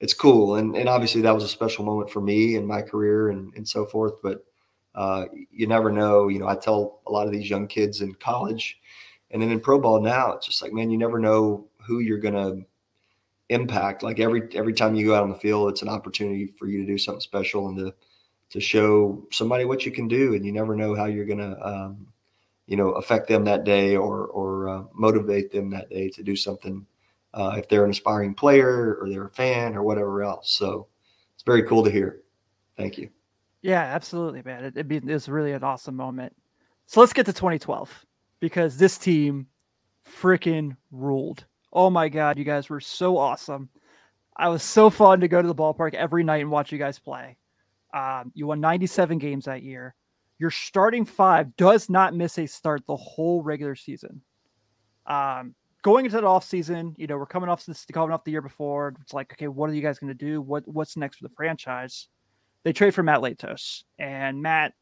it's 0.00 0.14
cool. 0.14 0.56
And 0.56 0.76
and 0.76 0.88
obviously 0.88 1.20
that 1.22 1.34
was 1.34 1.44
a 1.44 1.48
special 1.48 1.84
moment 1.84 2.10
for 2.10 2.20
me 2.20 2.56
in 2.56 2.66
my 2.66 2.82
career 2.82 3.30
and 3.30 3.52
and 3.54 3.68
so 3.68 3.84
forth. 3.84 4.14
But 4.22 4.44
uh, 4.94 5.26
you 5.50 5.66
never 5.66 5.92
know. 5.92 6.28
You 6.28 6.38
know, 6.38 6.48
I 6.48 6.56
tell 6.56 7.00
a 7.06 7.12
lot 7.12 7.26
of 7.26 7.32
these 7.32 7.50
young 7.50 7.66
kids 7.66 8.00
in 8.00 8.14
college 8.14 8.80
and 9.30 9.40
then 9.40 9.50
in 9.50 9.60
pro 9.60 9.78
ball 9.78 10.00
now, 10.00 10.32
it's 10.32 10.46
just 10.46 10.62
like, 10.62 10.72
man, 10.72 10.90
you 10.90 10.98
never 10.98 11.18
know 11.18 11.68
who 11.86 12.00
you're 12.00 12.18
gonna 12.18 12.56
impact. 13.50 14.02
Like 14.02 14.18
every 14.18 14.48
every 14.54 14.72
time 14.72 14.94
you 14.94 15.06
go 15.06 15.14
out 15.14 15.22
on 15.22 15.30
the 15.30 15.38
field, 15.38 15.70
it's 15.70 15.82
an 15.82 15.88
opportunity 15.88 16.46
for 16.58 16.66
you 16.66 16.80
to 16.80 16.86
do 16.86 16.98
something 16.98 17.20
special 17.20 17.68
and 17.68 17.78
to 17.78 17.94
to 18.50 18.60
show 18.60 19.24
somebody 19.30 19.64
what 19.64 19.86
you 19.86 19.92
can 19.92 20.08
do. 20.08 20.34
And 20.34 20.44
you 20.44 20.52
never 20.52 20.76
know 20.76 20.94
how 20.94 21.06
you're 21.06 21.24
gonna 21.24 21.56
um, 21.62 22.06
you 22.66 22.76
know 22.76 22.90
affect 22.92 23.28
them 23.28 23.44
that 23.44 23.64
day 23.64 23.96
or 23.96 24.26
or 24.26 24.68
uh, 24.68 24.82
motivate 24.92 25.50
them 25.50 25.70
that 25.70 25.90
day 25.90 26.08
to 26.10 26.22
do 26.22 26.36
something 26.36 26.86
uh, 27.34 27.54
if 27.58 27.68
they're 27.68 27.84
an 27.84 27.90
aspiring 27.90 28.34
player 28.34 28.96
or 29.00 29.08
they're 29.08 29.26
a 29.26 29.30
fan 29.30 29.76
or 29.76 29.82
whatever 29.82 30.22
else. 30.22 30.52
So 30.52 30.86
it's 31.34 31.42
very 31.42 31.64
cool 31.64 31.84
to 31.84 31.90
hear. 31.90 32.20
Thank 32.76 32.96
you. 32.96 33.10
Yeah 33.62 33.82
absolutely 33.82 34.42
man. 34.42 34.64
It, 34.64 34.76
it, 34.76 35.08
it's 35.08 35.28
really 35.28 35.52
an 35.52 35.64
awesome 35.64 35.96
moment. 35.96 36.34
So 36.86 37.00
let's 37.00 37.12
get 37.12 37.26
to 37.26 37.32
2012 37.32 38.06
because 38.40 38.76
this 38.76 38.98
team 38.98 39.46
freaking 40.08 40.76
ruled. 40.92 41.44
Oh 41.72 41.90
my 41.90 42.08
god 42.08 42.38
you 42.38 42.44
guys 42.44 42.70
were 42.70 42.80
so 42.80 43.16
awesome. 43.16 43.68
I 44.36 44.48
was 44.48 44.62
so 44.62 44.90
fun 44.90 45.20
to 45.20 45.28
go 45.28 45.42
to 45.42 45.48
the 45.48 45.54
ballpark 45.54 45.94
every 45.94 46.22
night 46.24 46.40
and 46.40 46.50
watch 46.50 46.72
you 46.72 46.78
guys 46.78 46.98
play 46.98 47.36
um, 47.92 48.32
you 48.34 48.46
won 48.46 48.60
97 48.60 49.18
games 49.18 49.44
that 49.46 49.62
year 49.62 49.94
your 50.40 50.50
starting 50.50 51.04
five 51.04 51.54
does 51.56 51.90
not 51.90 52.14
miss 52.14 52.38
a 52.38 52.46
start 52.46 52.82
the 52.86 52.96
whole 52.96 53.42
regular 53.42 53.74
season. 53.74 54.22
Um, 55.06 55.54
going 55.82 56.06
into 56.06 56.18
the 56.18 56.26
off 56.26 56.44
season, 56.44 56.94
you 56.96 57.06
know, 57.06 57.18
we're 57.18 57.26
coming 57.26 57.50
off 57.50 57.66
this 57.66 57.84
coming 57.92 58.10
off 58.10 58.24
the 58.24 58.30
year 58.30 58.40
before. 58.40 58.94
It's 59.02 59.12
like, 59.12 59.34
okay, 59.34 59.48
what 59.48 59.68
are 59.68 59.74
you 59.74 59.82
guys 59.82 59.98
going 59.98 60.08
to 60.08 60.14
do? 60.14 60.40
What 60.40 60.66
what's 60.66 60.96
next 60.96 61.18
for 61.18 61.28
the 61.28 61.34
franchise? 61.36 62.08
They 62.64 62.72
trade 62.72 62.94
for 62.94 63.02
Matt 63.02 63.20
Latos, 63.20 63.84
and 63.98 64.40
Matt 64.40 64.72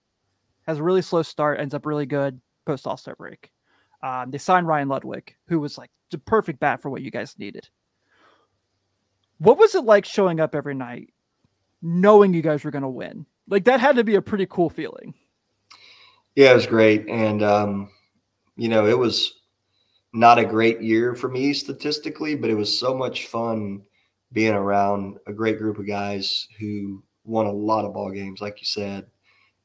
has 0.69 0.79
a 0.79 0.83
really 0.83 1.03
slow 1.03 1.23
start, 1.23 1.59
ends 1.59 1.75
up 1.75 1.87
really 1.87 2.07
good 2.07 2.41
post 2.65 2.87
All 2.87 2.97
Star 2.97 3.17
break. 3.17 3.51
Um, 4.01 4.31
they 4.31 4.39
signed 4.39 4.69
Ryan 4.69 4.89
Ludwick, 4.89 5.31
who 5.49 5.59
was 5.59 5.77
like 5.77 5.91
the 6.13 6.19
perfect 6.19 6.61
bat 6.61 6.81
for 6.81 6.89
what 6.89 7.03
you 7.03 7.11
guys 7.11 7.35
needed. 7.37 7.69
What 9.39 9.59
was 9.59 9.75
it 9.75 9.85
like 9.85 10.05
showing 10.05 10.39
up 10.39 10.55
every 10.55 10.75
night, 10.75 11.13
knowing 11.83 12.35
you 12.35 12.43
guys 12.43 12.65
were 12.65 12.71
going 12.71 12.83
to 12.83 12.89
win? 12.89 13.27
Like 13.49 13.65
that 13.65 13.81
had 13.81 13.97
to 13.97 14.05
be 14.05 14.17
a 14.17 14.23
pretty 14.23 14.47
cool 14.47 14.71
feeling. 14.71 15.15
Yeah, 16.35 16.53
it 16.53 16.55
was 16.55 16.67
great. 16.67 17.09
And, 17.09 17.43
um, 17.43 17.91
you 18.57 18.69
know, 18.69 18.87
it 18.87 18.99
was 18.99 19.41
not 20.13 20.39
a 20.39 20.45
great 20.45 20.81
year 20.81 21.15
for 21.15 21.29
me 21.29 21.53
statistically, 21.53 22.35
but 22.35 22.51
it 22.51 22.55
was 22.55 22.79
so 22.79 22.95
much 22.95 23.27
fun 23.27 23.83
being 24.33 24.55
around 24.55 25.19
a 25.27 25.33
great 25.33 25.59
group 25.59 25.79
of 25.79 25.87
guys 25.87 26.47
who 26.59 27.03
won 27.25 27.47
a 27.47 27.53
lot 27.53 27.85
of 27.85 27.95
ball 27.95 28.11
games, 28.11 28.41
like 28.41 28.61
you 28.61 28.67
said. 28.67 29.07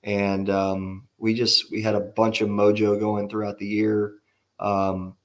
And 0.03 0.49
um, 0.49 1.07
we 1.17 1.33
just 1.33 1.71
we 1.71 1.81
had 1.81 1.95
a 1.95 2.01
bunch 2.01 2.41
of 2.41 2.49
mojo 2.49 2.99
going 2.99 3.29
throughout 3.29 3.57
the 3.57 3.65
year. 3.65 4.15
Um, 4.59 5.15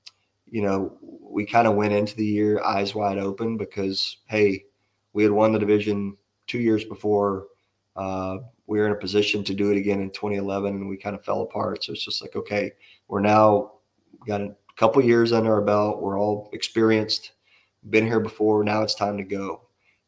you 0.50 0.62
know, 0.62 0.96
we 1.00 1.44
kind 1.44 1.66
of 1.66 1.74
went 1.74 1.92
into 1.92 2.16
the 2.16 2.24
year 2.24 2.62
eyes 2.62 2.94
wide 2.94 3.18
open 3.18 3.56
because 3.56 4.18
hey, 4.26 4.64
we 5.12 5.24
had 5.24 5.32
won 5.32 5.52
the 5.52 5.58
division 5.58 6.16
two 6.48 6.58
years 6.58 6.84
before. 6.84 7.46
Uh, 7.94 8.38
we 8.66 8.78
were 8.78 8.86
in 8.86 8.92
a 8.92 8.96
position 8.96 9.44
to 9.44 9.54
do 9.54 9.70
it 9.70 9.78
again 9.78 10.00
in 10.00 10.10
2011 10.10 10.74
and 10.74 10.88
we 10.88 10.96
kind 10.96 11.16
of 11.16 11.24
fell 11.24 11.42
apart. 11.42 11.84
So 11.84 11.92
it's 11.92 12.04
just 12.04 12.20
like, 12.20 12.36
okay, 12.36 12.72
we're 13.06 13.20
now 13.20 13.72
got 14.26 14.40
a 14.40 14.54
couple 14.76 15.02
years 15.02 15.32
under 15.32 15.52
our 15.52 15.62
belt. 15.62 16.02
We're 16.02 16.18
all 16.18 16.50
experienced, 16.52 17.32
been 17.90 18.06
here 18.06 18.20
before. 18.20 18.64
Now 18.64 18.82
it's 18.82 18.94
time 18.94 19.16
to 19.16 19.24
go. 19.24 19.62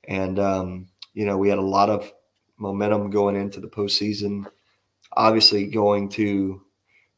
And, 0.08 0.38
um, 0.38 0.88
you 1.14 1.24
know, 1.24 1.38
we 1.38 1.48
had 1.48 1.58
a 1.58 1.62
lot 1.62 1.90
of 1.90 2.12
momentum 2.58 3.10
going 3.10 3.36
into 3.36 3.60
the 3.60 3.68
postseason. 3.68 4.46
Obviously, 5.14 5.66
going 5.66 6.08
to, 6.10 6.62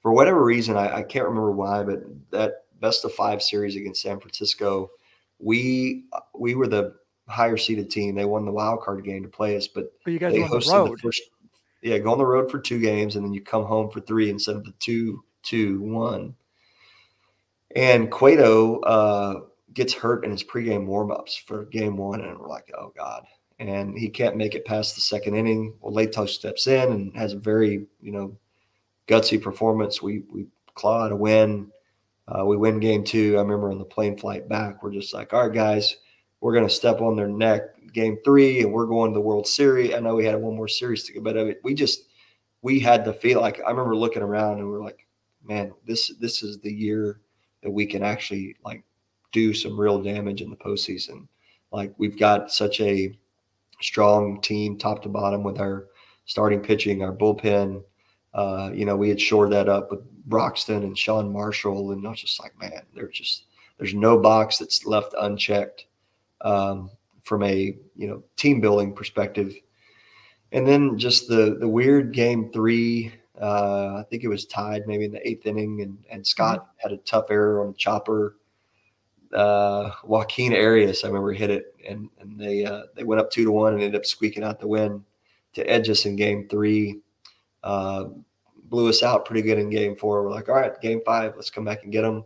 for 0.00 0.12
whatever 0.12 0.44
reason, 0.44 0.76
I, 0.76 0.98
I 0.98 1.02
can't 1.02 1.26
remember 1.26 1.52
why, 1.52 1.82
but 1.82 2.02
that 2.30 2.64
best 2.80 3.04
of 3.04 3.14
five 3.14 3.42
series 3.42 3.76
against 3.76 4.02
San 4.02 4.20
Francisco. 4.20 4.90
We 5.38 6.04
we 6.34 6.54
were 6.54 6.68
the 6.68 6.96
higher 7.28 7.56
seeded 7.56 7.90
team. 7.90 8.14
They 8.14 8.24
won 8.24 8.44
the 8.44 8.52
wild 8.52 8.80
card 8.80 9.04
game 9.04 9.22
to 9.22 9.28
play 9.28 9.56
us, 9.56 9.68
but, 9.68 9.92
but 10.04 10.12
you 10.12 10.18
guys 10.18 10.32
they 10.32 10.42
on 10.42 10.50
hosted 10.50 10.66
the 10.66 10.72
road. 10.72 10.98
the 10.98 11.02
first. 11.02 11.22
Yeah, 11.82 11.98
go 11.98 12.12
on 12.12 12.18
the 12.18 12.26
road 12.26 12.50
for 12.50 12.60
two 12.60 12.78
games, 12.78 13.16
and 13.16 13.24
then 13.24 13.32
you 13.32 13.40
come 13.40 13.64
home 13.64 13.90
for 13.90 14.00
three 14.00 14.30
instead 14.30 14.54
of 14.54 14.64
the 14.64 14.72
two, 14.78 15.24
two, 15.42 15.80
one. 15.80 16.34
And 17.74 18.10
Cueto 18.10 18.80
uh, 18.80 19.40
gets 19.74 19.92
hurt 19.92 20.24
in 20.24 20.30
his 20.30 20.44
pregame 20.44 20.86
warmups 20.86 21.42
for 21.44 21.64
game 21.66 21.96
one, 21.96 22.20
and 22.20 22.38
we're 22.38 22.48
like, 22.48 22.70
oh 22.78 22.92
god. 22.96 23.24
And 23.58 23.96
he 23.96 24.08
can't 24.08 24.36
make 24.36 24.54
it 24.54 24.64
past 24.64 24.94
the 24.94 25.00
second 25.00 25.34
inning. 25.36 25.74
Well, 25.80 25.94
Latos 25.94 26.30
steps 26.30 26.66
in 26.66 26.92
and 26.92 27.16
has 27.16 27.32
a 27.32 27.38
very, 27.38 27.86
you 28.00 28.10
know, 28.12 28.36
gutsy 29.06 29.40
performance. 29.40 30.02
We 30.02 30.24
we 30.32 30.46
claw 30.74 31.04
out 31.04 31.12
a 31.12 31.16
win. 31.16 31.70
Uh, 32.28 32.44
we 32.44 32.56
win 32.56 32.80
game 32.80 33.04
two. 33.04 33.36
I 33.36 33.40
remember 33.40 33.70
on 33.70 33.78
the 33.78 33.84
plane 33.84 34.16
flight 34.16 34.48
back, 34.48 34.82
we're 34.82 34.92
just 34.92 35.12
like, 35.12 35.32
all 35.32 35.46
right, 35.46 35.54
guys, 35.54 35.96
we're 36.42 36.52
going 36.52 36.66
to 36.66 36.74
step 36.74 37.00
on 37.00 37.14
their 37.14 37.28
neck 37.28 37.92
game 37.92 38.18
three, 38.24 38.62
and 38.62 38.72
we're 38.72 38.86
going 38.86 39.12
to 39.12 39.14
the 39.14 39.20
World 39.20 39.46
Series. 39.46 39.94
I 39.94 40.00
know 40.00 40.16
we 40.16 40.24
had 40.24 40.38
one 40.40 40.56
more 40.56 40.68
series 40.68 41.04
to 41.04 41.12
go, 41.12 41.20
but 41.20 41.56
we 41.62 41.72
just 41.72 42.06
we 42.62 42.80
had 42.80 43.04
to 43.04 43.12
feel 43.12 43.40
like 43.40 43.60
I 43.64 43.70
remember 43.70 43.94
looking 43.94 44.22
around 44.22 44.58
and 44.58 44.68
we 44.68 44.74
are 44.74 44.82
like, 44.82 45.06
man, 45.44 45.72
this 45.86 46.12
this 46.20 46.42
is 46.42 46.58
the 46.58 46.72
year 46.72 47.20
that 47.62 47.70
we 47.70 47.86
can 47.86 48.02
actually 48.02 48.56
like 48.64 48.82
do 49.30 49.54
some 49.54 49.78
real 49.78 50.02
damage 50.02 50.42
in 50.42 50.50
the 50.50 50.56
postseason. 50.56 51.28
Like 51.70 51.94
we've 51.96 52.18
got 52.18 52.52
such 52.52 52.80
a 52.80 53.16
strong 53.80 54.40
team, 54.40 54.76
top 54.76 55.00
to 55.04 55.08
bottom, 55.08 55.44
with 55.44 55.60
our 55.60 55.86
starting 56.24 56.60
pitching, 56.60 57.04
our 57.04 57.12
bullpen. 57.12 57.84
Uh, 58.34 58.70
you 58.74 58.84
know, 58.84 58.96
we 58.96 59.08
had 59.08 59.20
shored 59.20 59.52
that 59.52 59.68
up 59.68 59.92
with 59.92 60.00
Broxton 60.26 60.82
and 60.82 60.98
Sean 60.98 61.32
Marshall, 61.32 61.92
and 61.92 62.04
I 62.04 62.10
was 62.10 62.20
just 62.20 62.40
like, 62.40 62.58
man, 62.60 62.82
there's 62.96 63.16
just 63.16 63.44
there's 63.78 63.94
no 63.94 64.18
box 64.18 64.58
that's 64.58 64.86
left 64.86 65.14
unchecked 65.20 65.86
um, 66.42 66.90
from 67.22 67.42
a 67.42 67.76
you 67.96 68.06
know 68.06 68.22
team 68.36 68.60
building 68.60 68.94
perspective. 68.94 69.54
And 70.52 70.66
then 70.66 70.98
just 70.98 71.28
the 71.28 71.56
the 71.58 71.68
weird 71.68 72.12
game 72.12 72.50
three. 72.52 73.12
Uh, 73.40 73.96
I 74.00 74.04
think 74.10 74.22
it 74.22 74.28
was 74.28 74.44
tied 74.44 74.86
maybe 74.86 75.06
in 75.06 75.12
the 75.12 75.26
eighth 75.26 75.46
inning, 75.46 75.80
and 75.80 75.98
and 76.10 76.26
Scott 76.26 76.60
mm-hmm. 76.60 76.88
had 76.88 76.92
a 76.92 77.02
tough 77.02 77.30
error 77.30 77.62
on 77.62 77.68
the 77.68 77.78
chopper. 77.78 78.36
Uh, 79.32 79.90
Joaquin 80.04 80.52
Arias, 80.52 81.04
I 81.04 81.06
remember 81.06 81.32
hit 81.32 81.50
it, 81.50 81.74
and 81.88 82.10
and 82.20 82.38
they 82.38 82.66
uh, 82.66 82.82
they 82.94 83.04
went 83.04 83.20
up 83.20 83.30
two 83.30 83.44
to 83.44 83.52
one 83.52 83.72
and 83.72 83.82
ended 83.82 83.98
up 83.98 84.04
squeaking 84.04 84.44
out 84.44 84.60
the 84.60 84.68
win 84.68 85.02
to 85.54 85.62
edge 85.68 85.88
us 85.88 86.04
in 86.04 86.16
game 86.16 86.48
three. 86.48 87.00
Uh, 87.64 88.06
blew 88.64 88.88
us 88.88 89.02
out 89.02 89.24
pretty 89.24 89.42
good 89.42 89.58
in 89.58 89.70
game 89.70 89.96
four. 89.96 90.22
We're 90.22 90.30
like, 90.30 90.48
all 90.48 90.54
right, 90.54 90.78
game 90.80 91.00
five, 91.04 91.34
let's 91.36 91.50
come 91.50 91.64
back 91.64 91.84
and 91.84 91.92
get 91.92 92.02
them. 92.02 92.24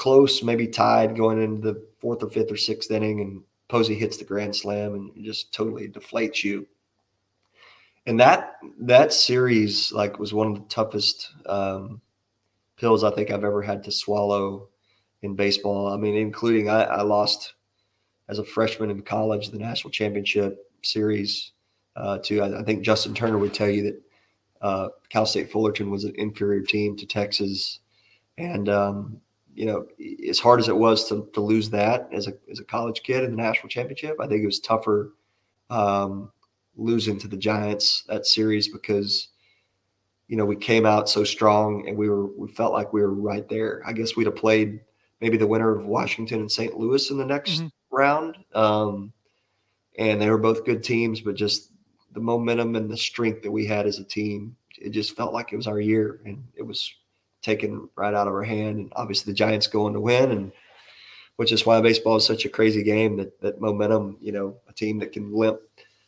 Close, 0.00 0.42
maybe 0.42 0.66
tied 0.66 1.14
going 1.14 1.42
into 1.42 1.60
the 1.60 1.86
fourth 2.00 2.22
or 2.22 2.30
fifth 2.30 2.50
or 2.50 2.56
sixth 2.56 2.90
inning, 2.90 3.20
and 3.20 3.42
Posey 3.68 3.94
hits 3.94 4.16
the 4.16 4.24
grand 4.24 4.56
slam 4.56 4.94
and 4.94 5.12
just 5.22 5.52
totally 5.52 5.88
deflates 5.88 6.42
you. 6.42 6.66
And 8.06 8.18
that 8.18 8.54
that 8.80 9.12
series 9.12 9.92
like 9.92 10.18
was 10.18 10.32
one 10.32 10.46
of 10.46 10.54
the 10.54 10.68
toughest 10.70 11.34
um, 11.44 12.00
pills 12.78 13.04
I 13.04 13.10
think 13.10 13.30
I've 13.30 13.44
ever 13.44 13.60
had 13.60 13.84
to 13.84 13.92
swallow 13.92 14.68
in 15.20 15.36
baseball. 15.36 15.88
I 15.88 15.98
mean, 15.98 16.16
including 16.16 16.70
I, 16.70 16.84
I 16.84 17.02
lost 17.02 17.52
as 18.30 18.38
a 18.38 18.44
freshman 18.44 18.88
in 18.88 19.02
college 19.02 19.50
the 19.50 19.58
national 19.58 19.90
championship 19.90 20.66
series 20.80 21.52
uh, 21.96 22.16
to 22.24 22.40
I, 22.40 22.60
I, 22.60 22.62
think 22.62 22.82
Justin 22.82 23.12
Turner 23.12 23.36
would 23.36 23.52
tell 23.52 23.68
you 23.68 23.82
that 23.82 24.02
uh, 24.62 24.88
Cal 25.10 25.26
State 25.26 25.52
Fullerton 25.52 25.90
was 25.90 26.04
an 26.04 26.14
inferior 26.16 26.62
team 26.62 26.96
to 26.96 27.04
Texas, 27.04 27.80
and 28.38 28.70
um, 28.70 29.20
you 29.54 29.66
know 29.66 29.86
as 30.28 30.38
hard 30.38 30.60
as 30.60 30.68
it 30.68 30.76
was 30.76 31.08
to, 31.08 31.28
to 31.32 31.40
lose 31.40 31.70
that 31.70 32.08
as 32.12 32.28
a 32.28 32.32
as 32.50 32.60
a 32.60 32.64
college 32.64 33.02
kid 33.02 33.24
in 33.24 33.30
the 33.30 33.36
national 33.36 33.68
championship, 33.68 34.16
I 34.20 34.26
think 34.26 34.42
it 34.42 34.46
was 34.46 34.60
tougher 34.60 35.14
um, 35.70 36.30
losing 36.76 37.18
to 37.18 37.28
the 37.28 37.36
Giants 37.36 38.04
that 38.08 38.26
series 38.26 38.68
because 38.68 39.28
you 40.28 40.36
know 40.36 40.44
we 40.44 40.56
came 40.56 40.86
out 40.86 41.08
so 41.08 41.24
strong 41.24 41.88
and 41.88 41.96
we 41.96 42.08
were 42.08 42.26
we 42.26 42.48
felt 42.48 42.72
like 42.72 42.92
we 42.92 43.00
were 43.02 43.14
right 43.14 43.48
there. 43.48 43.82
I 43.86 43.92
guess 43.92 44.16
we'd 44.16 44.26
have 44.26 44.36
played 44.36 44.80
maybe 45.20 45.36
the 45.36 45.46
winner 45.46 45.74
of 45.74 45.86
Washington 45.86 46.40
and 46.40 46.50
St. 46.50 46.78
Louis 46.78 47.10
in 47.10 47.18
the 47.18 47.26
next 47.26 47.60
mm-hmm. 47.60 47.66
round. 47.90 48.36
Um, 48.54 49.12
and 49.98 50.20
they 50.20 50.30
were 50.30 50.38
both 50.38 50.64
good 50.64 50.82
teams, 50.82 51.20
but 51.20 51.34
just 51.34 51.70
the 52.12 52.20
momentum 52.20 52.74
and 52.76 52.90
the 52.90 52.96
strength 52.96 53.42
that 53.42 53.50
we 53.50 53.66
had 53.66 53.86
as 53.86 53.98
a 53.98 54.04
team, 54.04 54.56
it 54.78 54.90
just 54.90 55.16
felt 55.16 55.34
like 55.34 55.52
it 55.52 55.56
was 55.56 55.66
our 55.66 55.80
year, 55.80 56.20
and 56.24 56.42
it 56.56 56.62
was 56.62 56.94
taken 57.42 57.88
right 57.96 58.14
out 58.14 58.28
of 58.28 58.34
our 58.34 58.42
hand. 58.42 58.78
And 58.78 58.92
obviously, 58.96 59.32
the 59.32 59.36
Giants 59.36 59.66
going 59.66 59.94
to 59.94 60.00
win, 60.00 60.30
and 60.30 60.52
which 61.36 61.52
is 61.52 61.66
why 61.66 61.80
baseball 61.80 62.16
is 62.16 62.26
such 62.26 62.44
a 62.44 62.50
crazy 62.50 62.82
game. 62.82 63.16
That 63.16 63.40
that 63.40 63.60
momentum, 63.60 64.16
you 64.20 64.32
know, 64.32 64.56
a 64.68 64.72
team 64.72 64.98
that 64.98 65.12
can 65.12 65.32
limp 65.32 65.60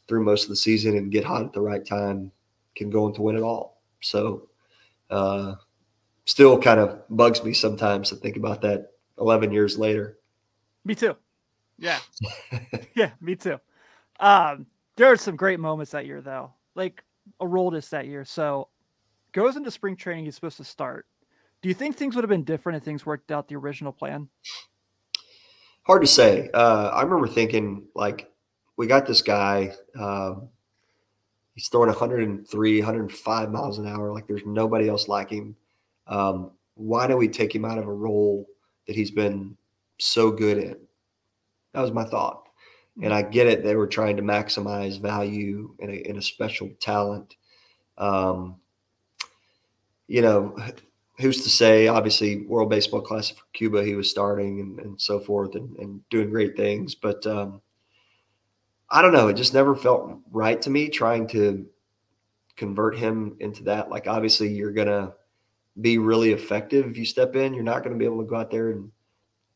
through 0.08 0.24
most 0.24 0.44
of 0.44 0.48
the 0.48 0.56
season 0.56 0.96
and 0.96 1.12
get 1.12 1.24
hot 1.24 1.44
at 1.44 1.52
the 1.52 1.60
right 1.60 1.84
time 1.86 2.30
can 2.74 2.90
go 2.90 3.04
on 3.04 3.14
to 3.14 3.22
win 3.22 3.36
it 3.36 3.42
all. 3.42 3.82
So, 4.00 4.48
uh, 5.10 5.54
still 6.24 6.58
kind 6.58 6.80
of 6.80 7.02
bugs 7.10 7.42
me 7.44 7.52
sometimes 7.52 8.08
to 8.08 8.16
think 8.16 8.36
about 8.36 8.62
that 8.62 8.92
11 9.18 9.52
years 9.52 9.78
later. 9.78 10.18
Me 10.84 10.94
too. 10.94 11.16
Yeah. 11.78 11.98
yeah, 12.94 13.10
me 13.20 13.36
too. 13.36 13.58
Um, 14.20 14.66
there 14.96 15.10
are 15.10 15.16
some 15.16 15.36
great 15.36 15.60
moments 15.60 15.92
that 15.92 16.06
year, 16.06 16.20
though. 16.20 16.52
Like 16.74 17.02
Aroldis 17.40 17.88
that 17.90 18.06
year. 18.06 18.24
So 18.24 18.68
goes 19.32 19.56
into 19.56 19.70
spring 19.70 19.96
training. 19.96 20.24
He's 20.24 20.34
supposed 20.34 20.56
to 20.58 20.64
start. 20.64 21.06
Do 21.62 21.68
you 21.68 21.74
think 21.74 21.96
things 21.96 22.14
would 22.14 22.24
have 22.24 22.28
been 22.28 22.44
different 22.44 22.76
if 22.76 22.82
things 22.82 23.06
worked 23.06 23.30
out 23.30 23.48
the 23.48 23.56
original 23.56 23.92
plan? 23.92 24.28
Hard 25.84 26.02
to 26.02 26.08
say. 26.08 26.50
Uh, 26.52 26.90
I 26.92 27.02
remember 27.02 27.28
thinking, 27.28 27.84
like, 27.94 28.30
we 28.76 28.86
got 28.86 29.06
this 29.06 29.22
guy. 29.22 29.72
Um, 29.98 30.48
he's 31.54 31.68
throwing 31.68 31.88
103, 31.88 32.80
105 32.80 33.50
miles 33.50 33.78
an 33.78 33.86
hour. 33.86 34.12
Like, 34.12 34.26
there's 34.26 34.44
nobody 34.44 34.88
else 34.88 35.08
like 35.08 35.30
him. 35.30 35.56
Um, 36.06 36.50
why 36.74 37.06
do 37.06 37.16
we 37.16 37.28
take 37.28 37.54
him 37.54 37.64
out 37.64 37.78
of 37.78 37.86
a 37.86 37.92
role 37.92 38.46
that 38.86 38.96
he's 38.96 39.10
been 39.10 39.56
so 39.98 40.30
good 40.30 40.58
in. 40.58 40.76
That 41.72 41.80
was 41.80 41.92
my 41.92 42.04
thought. 42.04 42.48
And 43.02 43.14
I 43.14 43.22
get 43.22 43.46
it. 43.46 43.64
They 43.64 43.76
were 43.76 43.86
trying 43.86 44.16
to 44.18 44.22
maximize 44.22 45.00
value 45.00 45.74
in 45.78 45.90
a, 45.90 45.94
in 45.94 46.18
a 46.18 46.22
special 46.22 46.70
talent. 46.78 47.36
Um, 47.96 48.56
you 50.08 50.20
know, 50.20 50.58
who's 51.22 51.42
to 51.44 51.48
say, 51.50 51.86
obviously, 51.86 52.44
World 52.46 52.68
Baseball 52.68 53.00
Classic 53.00 53.36
for 53.36 53.44
Cuba, 53.52 53.84
he 53.84 53.94
was 53.94 54.10
starting 54.10 54.60
and, 54.60 54.78
and 54.80 55.00
so 55.00 55.20
forth 55.20 55.54
and, 55.54 55.76
and 55.78 56.06
doing 56.10 56.30
great 56.30 56.56
things. 56.56 56.96
But 56.96 57.24
um, 57.26 57.62
I 58.90 59.00
don't 59.00 59.12
know. 59.12 59.28
It 59.28 59.36
just 59.36 59.54
never 59.54 59.76
felt 59.76 60.18
right 60.32 60.60
to 60.60 60.68
me 60.68 60.88
trying 60.88 61.28
to 61.28 61.64
convert 62.56 62.98
him 62.98 63.36
into 63.38 63.62
that. 63.64 63.88
Like, 63.88 64.08
obviously, 64.08 64.48
you're 64.48 64.72
going 64.72 64.88
to 64.88 65.14
be 65.80 65.96
really 65.98 66.32
effective 66.32 66.86
if 66.86 66.98
you 66.98 67.04
step 67.04 67.36
in. 67.36 67.54
You're 67.54 67.62
not 67.62 67.84
going 67.84 67.92
to 67.92 67.98
be 67.98 68.04
able 68.04 68.22
to 68.22 68.28
go 68.28 68.36
out 68.36 68.50
there 68.50 68.70
and 68.70 68.90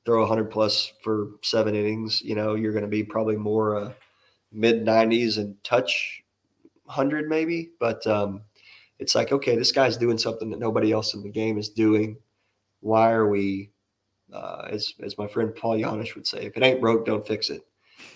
throw 0.04 0.20
100 0.20 0.44
plus 0.44 0.92
for 1.02 1.32
seven 1.42 1.74
innings. 1.74 2.22
You 2.22 2.36
know, 2.36 2.54
you're 2.54 2.72
going 2.72 2.84
to 2.84 2.88
be 2.88 3.02
probably 3.02 3.36
more 3.36 3.76
uh, 3.76 3.92
mid 4.52 4.84
90s 4.86 5.38
and 5.38 5.62
touch 5.64 6.22
100 6.84 7.28
maybe. 7.28 7.70
But 7.80 8.06
um, 8.06 8.42
it's 8.98 9.14
like, 9.14 9.32
okay, 9.32 9.56
this 9.56 9.72
guy's 9.72 9.96
doing 9.96 10.18
something 10.18 10.50
that 10.50 10.58
nobody 10.58 10.92
else 10.92 11.14
in 11.14 11.22
the 11.22 11.28
game 11.28 11.58
is 11.58 11.68
doing. 11.68 12.16
Why 12.80 13.12
are 13.12 13.28
we, 13.28 13.70
uh, 14.32 14.68
as, 14.70 14.94
as 15.02 15.18
my 15.18 15.26
friend 15.26 15.54
Paul 15.54 15.78
Janish 15.78 16.14
would 16.14 16.26
say, 16.26 16.44
if 16.44 16.56
it 16.56 16.62
ain't 16.62 16.80
broke, 16.80 17.04
don't 17.04 17.26
fix 17.26 17.50
it. 17.50 17.62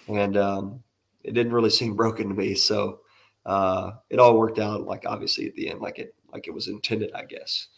And 0.09 0.37
um, 0.37 0.83
it 1.23 1.35
didn't 1.35 1.53
really 1.53 1.71
seem 1.81 1.97
broken 1.97 2.29
to 2.29 2.35
me. 2.35 2.55
So 2.55 3.01
uh, 3.47 3.93
it 4.09 4.19
all 4.19 4.39
worked 4.39 4.59
out 4.59 4.87
like 4.87 5.05
obviously 5.07 5.47
at 5.47 5.55
the 5.55 5.71
end, 5.71 5.81
like 5.81 5.99
it, 5.99 6.15
like 6.33 6.47
it 6.47 6.55
was 6.55 6.69
intended, 6.69 7.13
I 7.15 7.25
guess. 7.25 7.69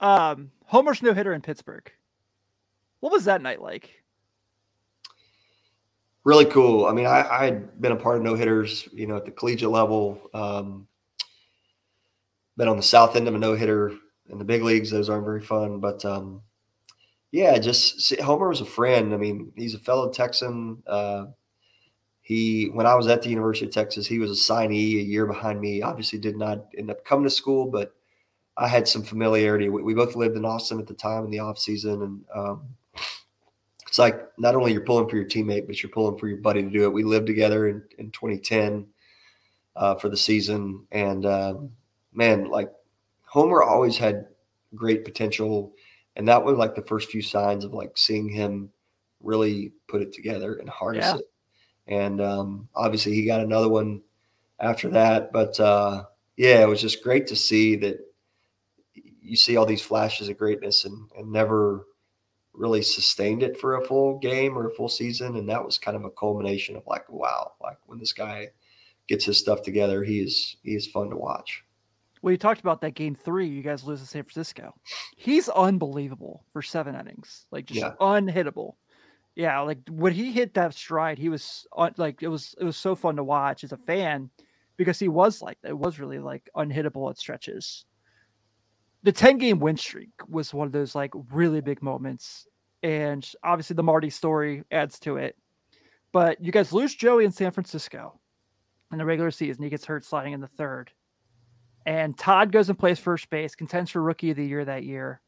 Um, 0.00 0.50
Homer's 0.64 1.02
no 1.02 1.12
hitter 1.12 1.32
in 1.32 1.40
Pittsburgh. 1.40 1.90
What 3.00 3.12
was 3.12 3.24
that 3.24 3.42
night 3.42 3.60
like? 3.62 4.02
Really 6.24 6.44
cool. 6.44 6.86
I 6.86 6.92
mean, 6.92 7.06
I, 7.06 7.44
had 7.44 7.80
been 7.80 7.92
a 7.92 7.96
part 7.96 8.18
of 8.18 8.22
no 8.22 8.34
hitters, 8.34 8.88
you 8.92 9.06
know, 9.06 9.16
at 9.16 9.24
the 9.24 9.30
collegiate 9.30 9.70
level. 9.70 10.20
Um, 10.34 10.86
been 12.58 12.68
on 12.68 12.76
the 12.76 12.82
south 12.82 13.16
end 13.16 13.28
of 13.28 13.34
a 13.34 13.38
no 13.38 13.54
hitter 13.54 13.94
in 14.28 14.36
the 14.36 14.44
big 14.44 14.62
leagues. 14.62 14.90
Those 14.90 15.08
aren't 15.08 15.24
very 15.24 15.40
fun, 15.40 15.80
but 15.80 16.04
um, 16.04 16.42
yeah, 17.30 17.56
just 17.58 18.00
see, 18.02 18.20
Homer 18.20 18.48
was 18.48 18.60
a 18.60 18.66
friend. 18.66 19.14
I 19.14 19.16
mean, 19.16 19.52
he's 19.56 19.74
a 19.74 19.78
fellow 19.78 20.10
Texan. 20.10 20.82
Uh, 20.86 21.26
he, 22.20 22.66
when 22.66 22.84
I 22.84 22.94
was 22.94 23.06
at 23.06 23.22
the 23.22 23.30
University 23.30 23.66
of 23.66 23.72
Texas, 23.72 24.06
he 24.06 24.18
was 24.18 24.30
a 24.30 24.34
signee 24.34 24.98
a 24.98 25.02
year 25.02 25.24
behind 25.24 25.60
me. 25.60 25.80
Obviously, 25.80 26.18
did 26.18 26.36
not 26.36 26.66
end 26.76 26.90
up 26.90 27.04
coming 27.04 27.24
to 27.24 27.30
school, 27.30 27.70
but 27.70 27.94
I 28.56 28.66
had 28.68 28.88
some 28.88 29.02
familiarity. 29.02 29.68
We, 29.68 29.82
we, 29.82 29.94
both 29.94 30.16
lived 30.16 30.36
in 30.36 30.44
Austin 30.44 30.80
at 30.80 30.86
the 30.86 30.94
time 30.94 31.24
in 31.24 31.30
the 31.30 31.38
off 31.38 31.58
season, 31.58 32.02
and 32.02 32.24
um, 32.34 32.62
it's 33.86 33.98
like 33.98 34.20
not 34.36 34.56
only 34.56 34.72
you're 34.72 34.82
pulling 34.82 35.08
for 35.08 35.16
your 35.16 35.24
teammate, 35.24 35.66
but 35.66 35.82
you're 35.82 35.92
pulling 35.92 36.18
for 36.18 36.28
your 36.28 36.38
buddy 36.38 36.62
to 36.62 36.68
do 36.68 36.84
it. 36.84 36.92
We 36.92 37.04
lived 37.04 37.26
together 37.28 37.68
in, 37.68 37.82
in 37.98 38.10
2010 38.10 38.86
uh, 39.76 39.94
for 39.94 40.08
the 40.08 40.16
season, 40.16 40.86
and 40.90 41.24
um, 41.24 41.70
man, 42.18 42.50
like 42.50 42.70
Homer 43.22 43.62
always 43.62 43.96
had 43.96 44.26
great 44.74 45.04
potential. 45.04 45.72
and 46.16 46.26
that 46.26 46.44
was 46.44 46.58
like 46.58 46.74
the 46.74 46.82
first 46.82 47.10
few 47.10 47.22
signs 47.22 47.64
of 47.64 47.72
like 47.72 47.96
seeing 47.96 48.28
him 48.28 48.70
really 49.22 49.72
put 49.86 50.02
it 50.02 50.12
together 50.12 50.56
and 50.56 50.68
harness 50.68 51.06
yeah. 51.06 51.16
it. 51.18 51.30
And 51.86 52.20
um, 52.20 52.68
obviously, 52.74 53.14
he 53.14 53.24
got 53.24 53.40
another 53.40 53.68
one 53.68 54.02
after 54.58 54.90
that. 54.90 55.32
But 55.32 55.58
uh, 55.60 56.04
yeah, 56.36 56.60
it 56.60 56.68
was 56.68 56.82
just 56.82 57.04
great 57.04 57.28
to 57.28 57.36
see 57.36 57.76
that 57.76 57.98
you 59.22 59.36
see 59.36 59.56
all 59.56 59.64
these 59.64 59.82
flashes 59.82 60.28
of 60.28 60.36
greatness 60.36 60.84
and, 60.84 61.08
and 61.16 61.30
never 61.30 61.86
really 62.52 62.82
sustained 62.82 63.44
it 63.44 63.58
for 63.60 63.76
a 63.76 63.86
full 63.86 64.18
game 64.18 64.58
or 64.58 64.66
a 64.66 64.74
full 64.74 64.88
season. 64.88 65.36
And 65.36 65.48
that 65.48 65.64
was 65.64 65.78
kind 65.78 65.96
of 65.96 66.04
a 66.04 66.10
culmination 66.10 66.74
of 66.74 66.82
like, 66.86 67.08
wow, 67.08 67.52
like 67.62 67.78
when 67.86 68.00
this 68.00 68.12
guy 68.12 68.48
gets 69.06 69.24
his 69.24 69.38
stuff 69.38 69.62
together, 69.62 70.02
he 70.02 70.20
is 70.20 70.56
he 70.64 70.74
is 70.74 70.88
fun 70.88 71.10
to 71.10 71.16
watch. 71.16 71.62
Well, 72.22 72.32
you 72.32 72.38
talked 72.38 72.60
about 72.60 72.80
that 72.80 72.94
game 72.94 73.14
three, 73.14 73.46
you 73.46 73.62
guys 73.62 73.84
lose 73.84 74.00
to 74.00 74.06
San 74.06 74.24
Francisco. 74.24 74.74
He's 75.16 75.48
unbelievable 75.48 76.44
for 76.52 76.62
seven 76.62 76.94
innings, 76.94 77.46
like 77.50 77.66
just 77.66 77.80
yeah. 77.80 77.92
unhittable. 78.00 78.74
Yeah, 79.36 79.60
like 79.60 79.78
when 79.88 80.12
he 80.12 80.32
hit 80.32 80.54
that 80.54 80.74
stride, 80.74 81.18
he 81.18 81.28
was 81.28 81.66
uh, 81.76 81.90
like 81.96 82.22
it 82.22 82.28
was 82.28 82.54
it 82.60 82.64
was 82.64 82.76
so 82.76 82.96
fun 82.96 83.16
to 83.16 83.24
watch 83.24 83.62
as 83.62 83.72
a 83.72 83.76
fan 83.76 84.30
because 84.76 84.98
he 84.98 85.08
was 85.08 85.42
like 85.42 85.58
it 85.62 85.76
was 85.76 86.00
really 86.00 86.18
like 86.18 86.48
unhittable 86.56 87.08
at 87.10 87.18
stretches. 87.18 87.84
The 89.04 89.12
10 89.12 89.38
game 89.38 89.60
win 89.60 89.76
streak 89.76 90.10
was 90.28 90.52
one 90.52 90.66
of 90.66 90.72
those 90.72 90.94
like 90.94 91.12
really 91.30 91.60
big 91.60 91.82
moments. 91.82 92.48
And 92.82 93.28
obviously 93.44 93.74
the 93.74 93.82
Marty 93.82 94.10
story 94.10 94.64
adds 94.70 94.98
to 95.00 95.16
it. 95.18 95.36
But 96.12 96.42
you 96.42 96.50
guys 96.50 96.72
lose 96.72 96.94
Joey 96.94 97.24
in 97.24 97.32
San 97.32 97.52
Francisco 97.52 98.18
in 98.90 98.98
the 98.98 99.04
regular 99.04 99.30
season. 99.30 99.62
He 99.62 99.70
gets 99.70 99.84
hurt 99.84 100.04
sliding 100.04 100.32
in 100.32 100.40
the 100.40 100.48
third. 100.48 100.90
And 101.88 102.18
Todd 102.18 102.52
goes 102.52 102.68
and 102.68 102.78
plays 102.78 102.98
first 102.98 103.30
base, 103.30 103.54
contends 103.54 103.90
for 103.90 104.02
rookie 104.02 104.30
of 104.30 104.36
the 104.36 104.44
year 104.44 104.62
that 104.62 104.84
year. 104.84 105.22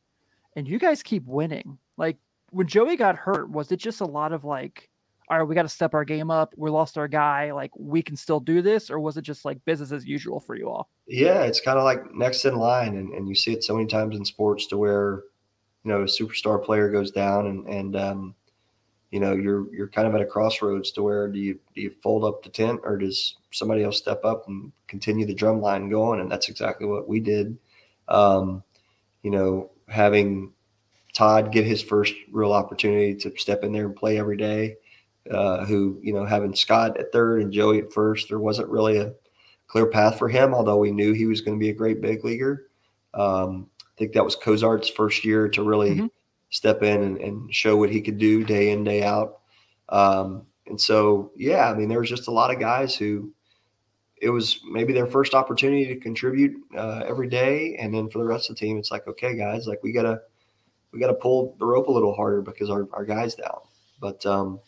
And 0.54 0.68
you 0.68 0.78
guys 0.78 1.02
keep 1.02 1.24
winning. 1.24 1.78
Like 1.96 2.18
when 2.50 2.66
Joey 2.66 2.96
got 2.96 3.16
hurt, 3.16 3.48
was 3.48 3.72
it 3.72 3.78
just 3.78 4.02
a 4.02 4.04
lot 4.04 4.34
of 4.34 4.44
like, 4.44 4.90
all 5.30 5.38
right, 5.38 5.48
we 5.48 5.54
got 5.54 5.62
to 5.62 5.70
step 5.70 5.94
our 5.94 6.04
game 6.04 6.30
up. 6.30 6.52
We 6.58 6.68
lost 6.68 6.98
our 6.98 7.08
guy. 7.08 7.52
Like 7.52 7.70
we 7.78 8.02
can 8.02 8.14
still 8.14 8.40
do 8.40 8.60
this, 8.60 8.90
or 8.90 9.00
was 9.00 9.16
it 9.16 9.22
just 9.22 9.46
like 9.46 9.64
business 9.64 9.90
as 9.90 10.04
usual 10.04 10.38
for 10.38 10.54
you 10.54 10.68
all? 10.68 10.90
Yeah, 11.06 11.44
it's 11.44 11.62
kind 11.62 11.78
of 11.78 11.84
like 11.84 12.14
next 12.14 12.44
in 12.44 12.56
line, 12.56 12.94
and, 12.94 13.14
and 13.14 13.26
you 13.26 13.34
see 13.34 13.52
it 13.52 13.64
so 13.64 13.74
many 13.74 13.86
times 13.86 14.14
in 14.14 14.24
sports 14.26 14.66
to 14.66 14.76
where, 14.76 15.22
you 15.82 15.90
know, 15.90 16.02
a 16.02 16.04
superstar 16.04 16.62
player 16.62 16.90
goes 16.90 17.10
down, 17.10 17.46
and 17.46 17.66
and 17.68 17.96
um, 17.96 18.34
you 19.10 19.18
know 19.18 19.32
you're 19.32 19.72
you're 19.74 19.88
kind 19.88 20.06
of 20.06 20.14
at 20.14 20.20
a 20.20 20.26
crossroads 20.26 20.92
to 20.92 21.02
where 21.02 21.28
do 21.28 21.38
you 21.38 21.58
do 21.74 21.80
you 21.80 21.90
fold 22.02 22.24
up 22.24 22.42
the 22.42 22.48
tent 22.48 22.80
or 22.84 22.96
does 22.96 23.36
somebody 23.50 23.82
else 23.82 23.98
step 23.98 24.24
up 24.24 24.46
and 24.46 24.72
continue 24.86 25.26
the 25.26 25.34
drum 25.34 25.60
line 25.60 25.88
going? 25.88 26.20
And 26.20 26.30
that's 26.30 26.48
exactly 26.48 26.86
what 26.86 27.08
we 27.08 27.20
did. 27.20 27.58
Um, 28.08 28.62
you 29.22 29.30
know, 29.30 29.70
having 29.88 30.52
Todd 31.12 31.52
get 31.52 31.66
his 31.66 31.82
first 31.82 32.14
real 32.30 32.52
opportunity 32.52 33.14
to 33.16 33.36
step 33.36 33.64
in 33.64 33.72
there 33.72 33.86
and 33.86 33.96
play 33.96 34.18
every 34.18 34.36
day. 34.36 34.76
Uh, 35.30 35.66
who 35.66 36.00
you 36.02 36.14
know 36.14 36.24
having 36.24 36.54
Scott 36.54 36.98
at 36.98 37.12
third 37.12 37.42
and 37.42 37.52
Joey 37.52 37.78
at 37.78 37.92
first, 37.92 38.28
there 38.28 38.38
wasn't 38.38 38.68
really 38.68 38.96
a 38.96 39.12
clear 39.66 39.86
path 39.86 40.18
for 40.18 40.28
him. 40.28 40.54
Although 40.54 40.78
we 40.78 40.92
knew 40.92 41.12
he 41.12 41.26
was 41.26 41.40
going 41.40 41.58
to 41.58 41.60
be 41.60 41.68
a 41.68 41.74
great 41.74 42.00
big 42.00 42.24
leaguer. 42.24 42.68
Um, 43.12 43.68
I 43.82 43.98
think 43.98 44.12
that 44.14 44.24
was 44.24 44.34
Cozart's 44.34 44.88
first 44.88 45.24
year 45.24 45.48
to 45.50 45.62
really 45.62 45.90
mm-hmm. 45.90 46.06
Step 46.50 46.82
in 46.82 47.02
and, 47.02 47.18
and, 47.18 47.54
show 47.54 47.76
what 47.76 47.90
he 47.90 48.00
could 48.00 48.18
do 48.18 48.44
day 48.44 48.72
in 48.72 48.84
day 48.84 49.02
out. 49.02 49.40
Um, 49.88 50.46
and 50.66 50.80
so 50.80 51.32
yeah, 51.36 51.70
I 51.70 51.74
mean 51.74 51.88
there 51.88 52.00
was 52.00 52.08
just 52.08 52.28
a 52.28 52.32
lot 52.32 52.52
of 52.52 52.60
guys 52.60 52.94
who 52.94 53.32
it 54.20 54.30
was 54.30 54.60
maybe 54.70 54.92
their 54.92 55.06
first 55.06 55.34
opportunity 55.34 55.86
to 55.86 55.96
contribute 55.96 56.54
uh, 56.76 57.02
every 57.06 57.28
day, 57.28 57.76
and 57.76 57.94
then 57.94 58.08
for 58.10 58.18
the 58.18 58.24
rest 58.24 58.50
of 58.50 58.56
the 58.56 58.60
team, 58.60 58.78
it's 58.78 58.90
like 58.90 59.06
okay, 59.08 59.34
guys, 59.36 59.66
like 59.66 59.82
we 59.82 59.92
gotta 59.92 60.20
we 60.92 61.00
got 61.00 61.08
to 61.08 61.14
pull 61.14 61.56
the 61.58 61.66
rope 61.66 61.88
a 61.88 61.92
little 61.92 62.14
harder 62.14 62.42
because 62.42 62.70
our, 62.70 62.88
our 62.92 63.04
guys 63.04 63.34
down. 63.34 63.60
But 64.00 64.24
um, 64.26 64.60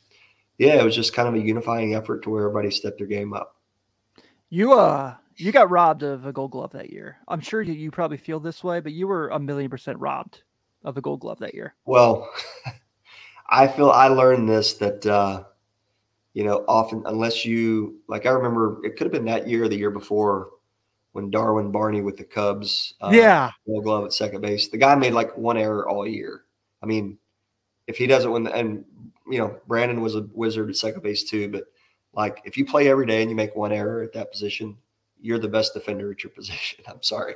yeah, 0.59 0.75
it 0.75 0.85
was 0.85 0.95
just 0.95 1.15
kind 1.15 1.29
of 1.29 1.35
a 1.35 1.41
unifying 1.41 1.95
effort 1.95 2.23
to 2.23 2.31
where 2.31 2.47
everybody 2.47 2.71
stepped 2.71 2.99
their 2.99 3.07
game 3.07 3.33
up. 3.33 3.57
You 4.49 4.75
uh 4.75 5.17
you 5.37 5.51
got 5.51 5.71
robbed 5.71 6.03
of 6.03 6.27
a 6.27 6.33
gold 6.33 6.51
glove 6.51 6.73
that 6.73 6.91
year. 6.91 7.17
I'm 7.27 7.41
sure 7.41 7.63
you, 7.63 7.73
you 7.73 7.91
probably 7.91 8.19
feel 8.19 8.39
this 8.39 8.63
way, 8.63 8.81
but 8.81 8.93
you 8.93 9.09
were 9.09 9.29
a 9.29 9.39
million 9.39 9.71
percent 9.71 9.99
robbed 9.99 10.43
of 10.85 10.97
a 10.97 11.01
gold 11.01 11.21
glove 11.21 11.39
that 11.41 11.55
year. 11.55 11.75
Well, 11.85 12.31
I 13.49 13.69
feel 13.69 13.91
I 13.91 14.09
learned 14.09 14.49
this 14.49 14.75
that 14.75 15.05
uh, 15.07 15.45
you 16.35 16.45
know, 16.45 16.65
often 16.67 17.03
unless 17.07 17.45
you 17.45 18.01
like 18.09 18.27
I 18.27 18.31
remember 18.31 18.85
it 18.85 18.97
could 18.97 19.05
have 19.05 19.13
been 19.13 19.27
that 19.27 19.47
year 19.47 19.65
or 19.65 19.69
the 19.69 19.77
year 19.77 19.91
before 19.91 20.51
when 21.13 21.31
Darwin 21.31 21.71
Barney 21.71 22.01
with 22.01 22.17
the 22.17 22.25
Cubs, 22.25 22.95
uh, 23.01 23.11
yeah, 23.13 23.51
Gold 23.67 23.85
Glove 23.85 24.05
at 24.07 24.13
second 24.13 24.41
base. 24.41 24.69
The 24.69 24.79
guy 24.79 24.95
made 24.95 25.13
like 25.13 25.37
one 25.37 25.59
error 25.59 25.89
all 25.89 26.07
year. 26.07 26.45
I 26.83 26.87
mean, 26.87 27.19
if 27.87 27.99
he 27.99 28.07
doesn't 28.07 28.31
win, 28.31 28.45
the, 28.45 28.55
and 28.55 28.85
you 29.31 29.39
know, 29.39 29.59
Brandon 29.67 30.01
was 30.01 30.15
a 30.15 30.27
wizard 30.33 30.71
at 30.71 30.77
second 30.77 31.03
base 31.03 31.25
too. 31.25 31.49
But 31.49 31.65
like, 32.15 32.41
if 32.45 32.57
you 32.57 32.65
play 32.65 32.89
every 32.89 33.07
day 33.07 33.21
and 33.21 33.31
you 33.31 33.37
make 33.37 33.55
one 33.55 33.73
error 33.73 34.03
at 34.03 34.15
that 34.15 34.33
position, 34.33 34.77
you're 35.21 35.39
the 35.39 35.49
best 35.49 35.75
defender 35.75 36.11
at 36.11 36.25
your 36.25 36.31
position. 36.35 36.83
I'm 36.89 37.03
sorry, 37.03 37.35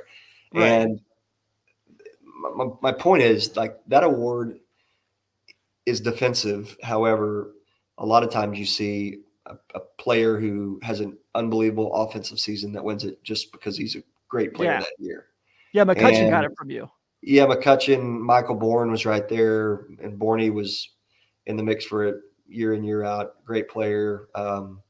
right. 0.53 0.63
and 0.65 1.01
my, 2.55 2.67
my 2.81 2.91
point 2.91 3.23
is 3.23 3.55
like 3.55 3.77
that 3.87 4.03
award 4.03 4.59
is 5.85 6.01
defensive. 6.01 6.77
However, 6.83 7.53
a 7.97 8.05
lot 8.05 8.23
of 8.23 8.29
times 8.29 8.59
you 8.59 8.65
see 8.65 9.19
a, 9.45 9.55
a, 9.75 9.79
player 9.97 10.37
who 10.39 10.79
has 10.83 10.99
an 10.99 11.17
unbelievable 11.33 11.93
offensive 11.93 12.39
season 12.39 12.71
that 12.73 12.83
wins 12.83 13.03
it 13.03 13.23
just 13.23 13.51
because 13.51 13.77
he's 13.77 13.95
a 13.95 14.03
great 14.27 14.53
player 14.53 14.71
yeah. 14.71 14.79
that 14.79 14.93
year. 14.99 15.27
Yeah, 15.73 15.85
McCutchen 15.85 16.23
and, 16.23 16.29
got 16.29 16.45
it 16.45 16.51
from 16.57 16.69
you. 16.69 16.89
Yeah, 17.21 17.45
McCutchen, 17.45 18.19
Michael 18.19 18.55
Bourn 18.55 18.91
was 18.91 19.05
right 19.05 19.27
there, 19.27 19.85
and 20.01 20.19
Borney 20.19 20.51
was 20.53 20.89
in 21.45 21.57
the 21.57 21.63
mix 21.63 21.85
for 21.85 22.05
it 22.05 22.17
year 22.47 22.73
in 22.73 22.83
year 22.83 23.03
out. 23.03 23.43
Great 23.45 23.69
player. 23.69 24.27
Um, 24.35 24.81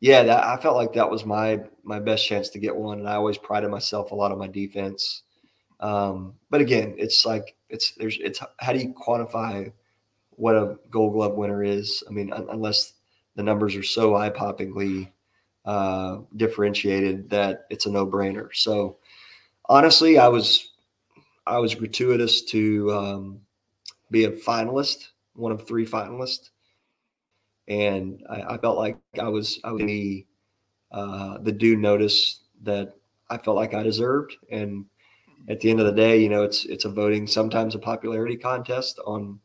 yeah, 0.00 0.22
that, 0.24 0.44
I 0.44 0.56
felt 0.56 0.76
like 0.76 0.92
that 0.94 1.10
was 1.10 1.24
my 1.24 1.60
my 1.84 2.00
best 2.00 2.26
chance 2.26 2.48
to 2.50 2.58
get 2.58 2.74
one, 2.74 3.00
and 3.00 3.08
I 3.08 3.14
always 3.14 3.38
prided 3.38 3.70
myself 3.70 4.10
a 4.10 4.14
lot 4.14 4.32
on 4.32 4.38
my 4.38 4.48
defense. 4.48 5.21
Um, 5.82 6.34
but 6.48 6.60
again, 6.60 6.94
it's 6.96 7.26
like 7.26 7.56
it's 7.68 7.90
there's 7.92 8.16
it's 8.20 8.40
how 8.58 8.72
do 8.72 8.78
you 8.78 8.94
quantify 8.94 9.72
what 10.30 10.54
a 10.54 10.78
Gold 10.90 11.12
Glove 11.12 11.34
winner 11.34 11.62
is? 11.62 12.02
I 12.08 12.12
mean, 12.12 12.32
un- 12.32 12.46
unless 12.50 12.94
the 13.34 13.42
numbers 13.42 13.76
are 13.76 13.82
so 13.82 14.16
eye 14.16 14.30
poppingly 14.30 15.10
uh, 15.64 16.18
differentiated 16.36 17.28
that 17.30 17.66
it's 17.68 17.86
a 17.86 17.90
no 17.90 18.06
brainer. 18.06 18.48
So 18.52 18.96
honestly, 19.68 20.18
I 20.18 20.28
was 20.28 20.70
I 21.46 21.58
was 21.58 21.74
gratuitous 21.74 22.42
to 22.46 22.92
um, 22.92 23.40
be 24.10 24.24
a 24.24 24.30
finalist, 24.30 25.08
one 25.34 25.50
of 25.50 25.66
three 25.66 25.84
finalists, 25.84 26.50
and 27.66 28.22
I, 28.30 28.54
I 28.54 28.58
felt 28.58 28.78
like 28.78 28.98
I 29.20 29.28
was 29.28 29.58
I 29.64 29.72
was 29.72 29.82
the 29.82 30.26
uh, 30.92 31.38
the 31.38 31.52
due 31.52 31.76
notice 31.76 32.40
that 32.62 32.94
I 33.30 33.38
felt 33.38 33.56
like 33.56 33.74
I 33.74 33.82
deserved. 33.82 34.36
And 34.50 34.84
at 35.48 35.60
the 35.60 35.70
end 35.70 35.80
of 35.80 35.86
the 35.86 35.92
day, 35.92 36.20
you 36.20 36.28
know, 36.28 36.42
it's 36.42 36.64
it's 36.64 36.84
a 36.84 36.90
voting, 36.90 37.26
sometimes 37.26 37.74
a 37.74 37.78
popularity 37.78 38.36
contest 38.36 39.00
on 39.06 39.40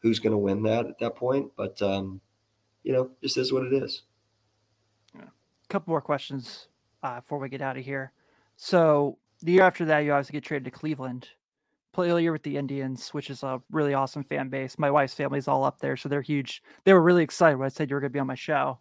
who's 0.00 0.18
going 0.18 0.32
to 0.32 0.38
win 0.38 0.62
that 0.64 0.86
at 0.86 0.98
that 0.98 1.16
point. 1.16 1.50
But 1.56 1.80
um, 1.82 2.20
you 2.82 2.92
know, 2.92 3.10
just 3.22 3.36
is 3.36 3.52
what 3.52 3.64
it 3.64 3.72
is. 3.72 4.02
A 5.18 5.68
couple 5.68 5.90
more 5.90 6.00
questions 6.00 6.68
uh, 7.02 7.20
before 7.20 7.38
we 7.38 7.48
get 7.48 7.60
out 7.60 7.76
of 7.76 7.84
here. 7.84 8.12
So 8.56 9.18
the 9.42 9.52
year 9.52 9.62
after 9.62 9.84
that, 9.86 10.00
you 10.00 10.12
obviously 10.12 10.34
get 10.34 10.44
traded 10.44 10.64
to 10.64 10.70
Cleveland. 10.70 11.28
Play 11.92 12.10
a 12.10 12.18
year 12.18 12.32
with 12.32 12.42
the 12.42 12.56
Indians, 12.56 13.08
which 13.14 13.30
is 13.30 13.42
a 13.42 13.60
really 13.70 13.94
awesome 13.94 14.22
fan 14.22 14.48
base. 14.50 14.78
My 14.78 14.90
wife's 14.90 15.14
family's 15.14 15.48
all 15.48 15.64
up 15.64 15.80
there, 15.80 15.96
so 15.96 16.08
they're 16.08 16.20
huge. 16.20 16.62
They 16.84 16.92
were 16.92 17.02
really 17.02 17.22
excited 17.22 17.56
when 17.56 17.66
I 17.66 17.70
said 17.70 17.88
you 17.88 17.96
were 17.96 18.00
going 18.00 18.10
to 18.10 18.16
be 18.16 18.20
on 18.20 18.26
my 18.26 18.34
show. 18.34 18.78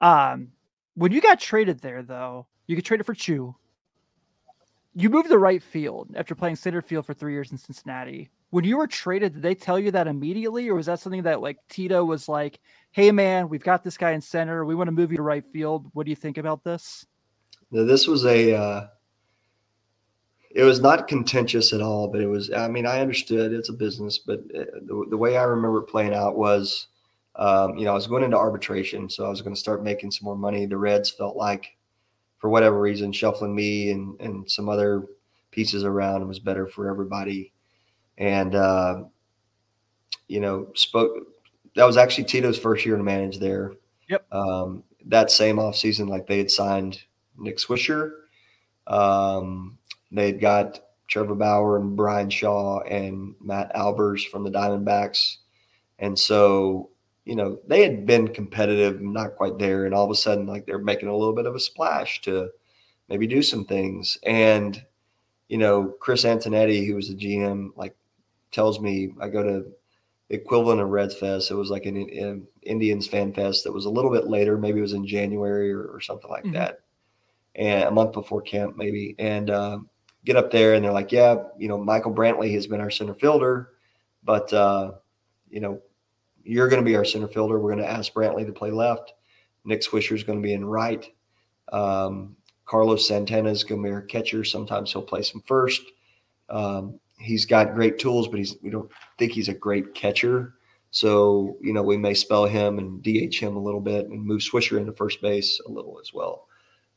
Um, 0.00 0.52
when 0.94 1.10
you 1.10 1.20
got 1.20 1.40
traded 1.40 1.80
there, 1.80 2.02
though, 2.02 2.46
you 2.66 2.76
get 2.76 2.84
traded 2.84 3.06
for 3.06 3.14
Choo. 3.14 3.56
You 5.00 5.10
moved 5.10 5.28
to 5.28 5.38
right 5.38 5.62
field 5.62 6.10
after 6.16 6.34
playing 6.34 6.56
center 6.56 6.82
field 6.82 7.06
for 7.06 7.14
three 7.14 7.32
years 7.32 7.52
in 7.52 7.58
Cincinnati 7.58 8.30
when 8.50 8.64
you 8.64 8.78
were 8.78 8.86
traded, 8.86 9.34
did 9.34 9.42
they 9.42 9.54
tell 9.54 9.78
you 9.78 9.90
that 9.90 10.06
immediately, 10.06 10.68
or 10.68 10.74
was 10.74 10.86
that 10.86 11.00
something 11.00 11.22
that 11.22 11.40
like 11.40 11.58
Tito 11.68 12.04
was 12.04 12.28
like, 12.28 12.60
"Hey, 12.92 13.10
man, 13.10 13.48
we've 13.48 13.62
got 13.62 13.84
this 13.84 13.98
guy 13.98 14.12
in 14.12 14.20
center. 14.20 14.64
We 14.64 14.74
want 14.74 14.88
to 14.88 14.92
move 14.92 15.10
you 15.10 15.18
to 15.18 15.22
right 15.22 15.44
field. 15.44 15.90
What 15.92 16.04
do 16.04 16.10
you 16.10 16.16
think 16.16 16.38
about 16.38 16.64
this?" 16.64 17.06
This 17.70 18.06
was 18.06 18.24
a. 18.24 18.54
Uh, 18.54 18.86
it 20.50 20.64
was 20.64 20.80
not 20.80 21.08
contentious 21.08 21.74
at 21.74 21.82
all, 21.82 22.08
but 22.08 22.22
it 22.22 22.26
was. 22.26 22.50
I 22.50 22.68
mean, 22.68 22.86
I 22.86 23.00
understood 23.00 23.52
it's 23.52 23.68
a 23.68 23.74
business, 23.74 24.18
but 24.18 24.40
uh, 24.56 24.64
the, 24.86 25.06
the 25.10 25.16
way 25.16 25.36
I 25.36 25.42
remember 25.42 25.82
playing 25.82 26.14
out 26.14 26.38
was, 26.38 26.86
um, 27.36 27.76
you 27.76 27.84
know, 27.84 27.90
I 27.90 27.94
was 27.94 28.06
going 28.06 28.24
into 28.24 28.38
arbitration, 28.38 29.10
so 29.10 29.26
I 29.26 29.28
was 29.28 29.42
going 29.42 29.54
to 29.54 29.60
start 29.60 29.84
making 29.84 30.10
some 30.10 30.24
more 30.24 30.36
money. 30.36 30.64
The 30.64 30.78
Reds 30.78 31.10
felt 31.10 31.36
like, 31.36 31.76
for 32.38 32.48
whatever 32.50 32.80
reason, 32.80 33.12
shuffling 33.12 33.54
me 33.54 33.90
and 33.90 34.20
and 34.20 34.50
some 34.50 34.68
other 34.68 35.06
pieces 35.50 35.84
around 35.84 36.26
was 36.26 36.38
better 36.38 36.66
for 36.66 36.88
everybody 36.88 37.52
and 38.18 38.54
uh, 38.54 39.02
you 40.26 40.40
know 40.40 40.68
spoke. 40.74 41.12
That 41.76 41.84
was 41.84 41.96
actually 41.96 42.24
Tito's 42.24 42.58
first 42.58 42.84
year 42.84 42.96
to 42.96 43.02
manage 43.02 43.38
there. 43.38 43.72
Yep. 44.08 44.26
Um, 44.32 44.82
that 45.06 45.30
same 45.30 45.56
offseason, 45.56 46.08
like 46.08 46.26
they 46.26 46.38
had 46.38 46.50
signed 46.50 47.00
Nick 47.36 47.58
Swisher. 47.58 48.12
Um, 48.86 49.78
they 50.10 50.26
had 50.26 50.40
got 50.40 50.80
Trevor 51.06 51.34
Bauer 51.34 51.76
and 51.76 51.96
Bryan 51.96 52.30
Shaw 52.30 52.80
and 52.80 53.34
Matt 53.40 53.74
Albers 53.74 54.26
from 54.26 54.44
the 54.44 54.50
Diamondbacks. 54.50 55.36
And 55.98 56.18
so, 56.18 56.90
you 57.28 57.36
know, 57.36 57.60
they 57.66 57.82
had 57.82 58.06
been 58.06 58.28
competitive, 58.28 59.02
not 59.02 59.36
quite 59.36 59.58
there. 59.58 59.84
And 59.84 59.94
all 59.94 60.06
of 60.06 60.10
a 60.10 60.14
sudden, 60.14 60.46
like 60.46 60.64
they're 60.64 60.78
making 60.78 61.10
a 61.10 61.16
little 61.16 61.34
bit 61.34 61.44
of 61.44 61.54
a 61.54 61.60
splash 61.60 62.22
to 62.22 62.48
maybe 63.10 63.26
do 63.26 63.42
some 63.42 63.66
things. 63.66 64.16
And, 64.22 64.82
you 65.48 65.58
know, 65.58 65.94
Chris 66.00 66.24
Antonetti, 66.24 66.86
who 66.86 66.94
was 66.94 67.08
the 67.08 67.14
GM, 67.14 67.72
like 67.76 67.94
tells 68.50 68.80
me 68.80 69.10
I 69.20 69.28
go 69.28 69.42
to 69.42 69.66
the 70.30 70.34
equivalent 70.36 70.80
of 70.80 70.88
Reds 70.88 71.18
Fest. 71.18 71.50
It 71.50 71.54
was 71.54 71.68
like 71.68 71.84
an, 71.84 71.96
an 71.96 72.46
Indians 72.62 73.06
fan 73.06 73.34
fest 73.34 73.64
that 73.64 73.74
was 73.74 73.84
a 73.84 73.90
little 73.90 74.10
bit 74.10 74.26
later. 74.26 74.56
Maybe 74.56 74.78
it 74.78 74.82
was 74.82 74.94
in 74.94 75.06
January 75.06 75.70
or, 75.70 75.82
or 75.82 76.00
something 76.00 76.30
like 76.30 76.44
mm-hmm. 76.44 76.54
that. 76.54 76.80
And 77.56 77.84
a 77.84 77.90
month 77.90 78.14
before 78.14 78.40
camp, 78.40 78.78
maybe. 78.78 79.14
And, 79.18 79.50
um, 79.50 79.90
get 80.24 80.36
up 80.36 80.50
there 80.50 80.72
and 80.72 80.82
they're 80.82 80.92
like, 80.92 81.12
yeah, 81.12 81.36
you 81.58 81.68
know, 81.68 81.76
Michael 81.76 82.14
Brantley 82.14 82.54
has 82.54 82.66
been 82.66 82.80
our 82.80 82.90
center 82.90 83.14
fielder, 83.14 83.72
but, 84.24 84.50
uh, 84.54 84.92
you 85.50 85.60
know, 85.60 85.82
you're 86.48 86.68
going 86.68 86.82
to 86.82 86.88
be 86.88 86.96
our 86.96 87.04
center 87.04 87.28
fielder. 87.28 87.58
We're 87.58 87.74
going 87.74 87.84
to 87.84 87.90
ask 87.90 88.12
Brantley 88.12 88.46
to 88.46 88.52
play 88.52 88.70
left. 88.70 89.12
Nick 89.64 89.82
Swisher 89.82 90.14
is 90.14 90.24
going 90.24 90.40
to 90.40 90.46
be 90.46 90.54
in 90.54 90.64
right. 90.64 91.06
Um, 91.70 92.36
Carlos 92.64 93.06
Santana 93.06 93.50
is 93.50 93.64
going 93.64 93.82
to 93.82 93.86
be 93.88 93.92
our 93.92 94.02
catcher. 94.02 94.44
Sometimes 94.44 94.92
he'll 94.92 95.02
play 95.02 95.22
some 95.22 95.42
first. 95.46 95.82
Um, 96.48 96.98
he's 97.18 97.44
got 97.44 97.74
great 97.74 97.98
tools, 97.98 98.28
but 98.28 98.38
he's 98.38 98.56
we 98.62 98.70
don't 98.70 98.90
think 99.18 99.32
he's 99.32 99.48
a 99.48 99.54
great 99.54 99.94
catcher. 99.94 100.54
So 100.90 101.58
you 101.60 101.74
know 101.74 101.82
we 101.82 101.98
may 101.98 102.14
spell 102.14 102.46
him 102.46 102.78
and 102.78 103.02
DH 103.02 103.36
him 103.38 103.56
a 103.56 103.62
little 103.62 103.80
bit 103.80 104.06
and 104.06 104.24
move 104.24 104.40
Swisher 104.40 104.78
into 104.78 104.92
first 104.92 105.20
base 105.20 105.60
a 105.66 105.70
little 105.70 105.98
as 106.00 106.14
well. 106.14 106.46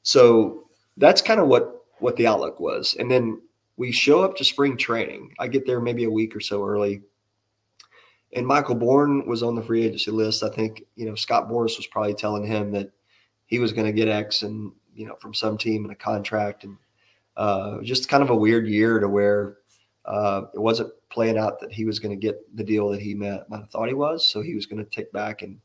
So 0.03 0.69
that's 0.95 1.21
kind 1.21 1.41
of 1.41 1.47
what 1.47 1.85
what 1.99 2.15
the 2.15 2.27
outlook 2.27 2.61
was. 2.61 2.95
And 2.99 3.11
then 3.11 3.41
we 3.75 3.91
show 3.91 4.21
up 4.21 4.37
to 4.37 4.45
spring 4.45 4.77
training. 4.77 5.33
I 5.39 5.47
get 5.47 5.65
there 5.65 5.81
maybe 5.81 6.05
a 6.05 6.09
week 6.09 6.35
or 6.35 6.39
so 6.39 6.65
early. 6.65 7.01
And 8.33 8.47
Michael 8.47 8.75
Bourn 8.75 9.25
was 9.27 9.43
on 9.43 9.55
the 9.55 9.61
free 9.61 9.83
agency 9.83 10.11
list. 10.11 10.43
I 10.43 10.49
think, 10.49 10.83
you 10.95 11.05
know, 11.05 11.15
Scott 11.15 11.49
Boras 11.49 11.77
was 11.77 11.87
probably 11.87 12.13
telling 12.13 12.45
him 12.45 12.71
that 12.71 12.91
he 13.45 13.59
was 13.59 13.73
going 13.73 13.87
to 13.87 13.93
get 13.93 14.07
X 14.07 14.43
and, 14.43 14.71
you 14.95 15.05
know, 15.05 15.15
from 15.15 15.33
some 15.33 15.57
team 15.57 15.83
in 15.83 15.91
a 15.91 15.95
contract. 15.95 16.63
And 16.63 16.77
uh, 17.35 17.81
just 17.81 18.07
kind 18.07 18.23
of 18.23 18.29
a 18.29 18.35
weird 18.35 18.67
year 18.67 18.99
to 18.99 19.09
where 19.09 19.57
uh, 20.05 20.43
it 20.53 20.59
wasn't 20.59 20.93
playing 21.09 21.37
out 21.37 21.59
that 21.59 21.73
he 21.73 21.85
was 21.85 21.99
going 21.99 22.17
to 22.17 22.27
get 22.27 22.55
the 22.55 22.63
deal 22.63 22.89
that 22.89 23.01
he 23.01 23.13
met, 23.13 23.49
might 23.49 23.59
have 23.59 23.69
thought 23.69 23.89
he 23.89 23.93
was. 23.93 24.25
So 24.27 24.41
he 24.41 24.55
was 24.55 24.65
going 24.65 24.83
to 24.83 24.89
take 24.89 25.11
back 25.11 25.41
and 25.41 25.59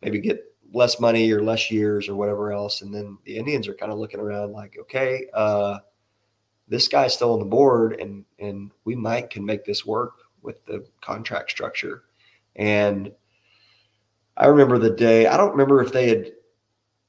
maybe 0.00 0.20
get 0.20 0.44
less 0.72 1.00
money 1.00 1.30
or 1.32 1.42
less 1.42 1.70
years 1.70 2.08
or 2.08 2.14
whatever 2.14 2.52
else. 2.52 2.82
And 2.82 2.94
then 2.94 3.18
the 3.24 3.36
Indians 3.36 3.66
are 3.66 3.74
kind 3.74 3.90
of 3.90 3.98
looking 3.98 4.20
around 4.20 4.52
like, 4.52 4.76
okay, 4.82 5.26
uh, 5.34 5.78
this 6.68 6.88
guy's 6.88 7.14
still 7.14 7.32
on 7.32 7.38
the 7.38 7.44
board 7.44 8.00
and 8.00 8.24
and 8.38 8.70
we 8.84 8.94
might 8.94 9.30
can 9.30 9.44
make 9.44 9.64
this 9.64 9.86
work 9.86 10.14
with 10.46 10.64
the 10.64 10.86
contract 11.02 11.50
structure. 11.50 12.04
And 12.54 13.12
I 14.36 14.46
remember 14.46 14.78
the 14.78 14.90
day, 14.90 15.26
I 15.26 15.36
don't 15.36 15.50
remember 15.50 15.82
if 15.82 15.92
they 15.92 16.08
had 16.08 16.32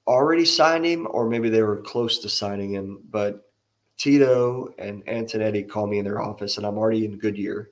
already 0.08 0.44
signed 0.44 0.86
him 0.86 1.08
or 1.10 1.30
maybe 1.30 1.50
they 1.50 1.64
were 1.64 1.78
close 1.78 2.20
to 2.20 2.30
signing 2.30 2.74
him, 2.74 3.00
but 3.10 3.50
Tito 3.98 4.74
and 4.78 5.06
Antonetti 5.06 5.68
call 5.68 5.88
me 5.88 6.00
in 6.00 6.06
their 6.06 6.22
office 6.22 6.58
and 6.58 6.66
I'm 6.66 6.78
already 6.78 7.06
in 7.06 7.18
Goodyear. 7.18 7.72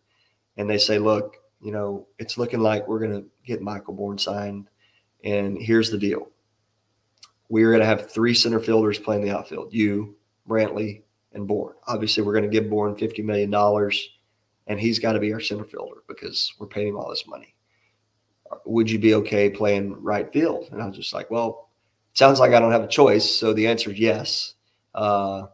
And 0.58 0.70
they 0.70 0.78
say, 0.78 1.00
look, 1.00 1.38
you 1.62 1.72
know, 1.72 2.08
it's 2.20 2.38
looking 2.38 2.62
like 2.62 2.88
we're 2.88 3.00
going 3.00 3.22
to 3.22 3.28
get 3.46 3.62
Michael 3.62 3.94
Bourn 3.94 4.18
signed 4.18 4.70
and 5.24 5.58
here's 5.60 5.90
the 5.90 5.98
deal 5.98 6.30
we're 7.50 7.70
going 7.70 7.82
to 7.82 7.86
have 7.86 8.12
three 8.12 8.34
center 8.34 8.60
fielders 8.60 9.00
playing 9.00 9.24
the 9.24 9.36
outfield 9.36 9.74
you, 9.74 10.16
Brantley, 10.48 11.04
and 11.34 11.48
Bourn. 11.48 11.76
Obviously, 11.88 12.24
we're 12.24 12.34
going 12.34 12.50
to 12.50 12.50
give 12.50 12.70
Bourn 12.70 12.96
$50 12.96 13.24
million, 13.24 13.52
and 14.68 14.80
he's 14.80 15.00
got 15.00 15.14
to 15.14 15.20
be 15.20 15.34
our 15.34 15.40
center 15.40 15.64
fielder 15.64 16.04
because 16.08 16.54
we're 16.60 16.68
paying 16.68 16.90
him 16.90 16.98
all 16.98 17.10
this 17.10 17.28
money. 17.28 17.56
Would 18.66 18.90
you 18.90 19.00
be 19.00 19.16
okay 19.16 19.50
playing 19.50 20.02
right 20.02 20.32
field? 20.32 20.70
And 20.72 20.82
I 20.82 20.88
was 20.88 20.96
just 20.96 21.14
like, 21.14 21.30
well, 21.32 21.70
sounds 22.14 22.40
like 22.40 22.54
I 22.54 22.60
don't 22.60 22.72
have 22.72 22.84
a 22.84 22.88
choice. 22.88 23.30
So 23.30 23.54
the 23.54 23.68
answer 23.68 23.92
is 23.92 24.00
yes. 24.00 24.54
Uh, 24.94 25.48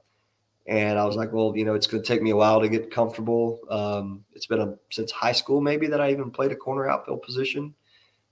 and 0.68 1.00
I 1.00 1.06
was 1.06 1.16
like, 1.16 1.34
well, 1.34 1.54
you 1.56 1.66
know, 1.66 1.74
it's 1.74 1.88
going 1.88 2.04
to 2.04 2.08
take 2.08 2.22
me 2.22 2.30
a 2.30 2.36
while 2.36 2.62
to 2.62 2.70
get 2.70 2.92
comfortable. 2.92 3.60
Um, 3.70 4.24
it's 4.34 4.46
been 4.46 4.62
a, 4.62 4.76
since 4.92 5.12
high 5.12 5.32
school, 5.32 5.60
maybe, 5.60 5.88
that 5.88 6.00
I 6.00 6.12
even 6.12 6.32
played 6.32 6.52
a 6.52 6.56
corner 6.56 6.90
outfield 6.90 7.24
position. 7.24 7.74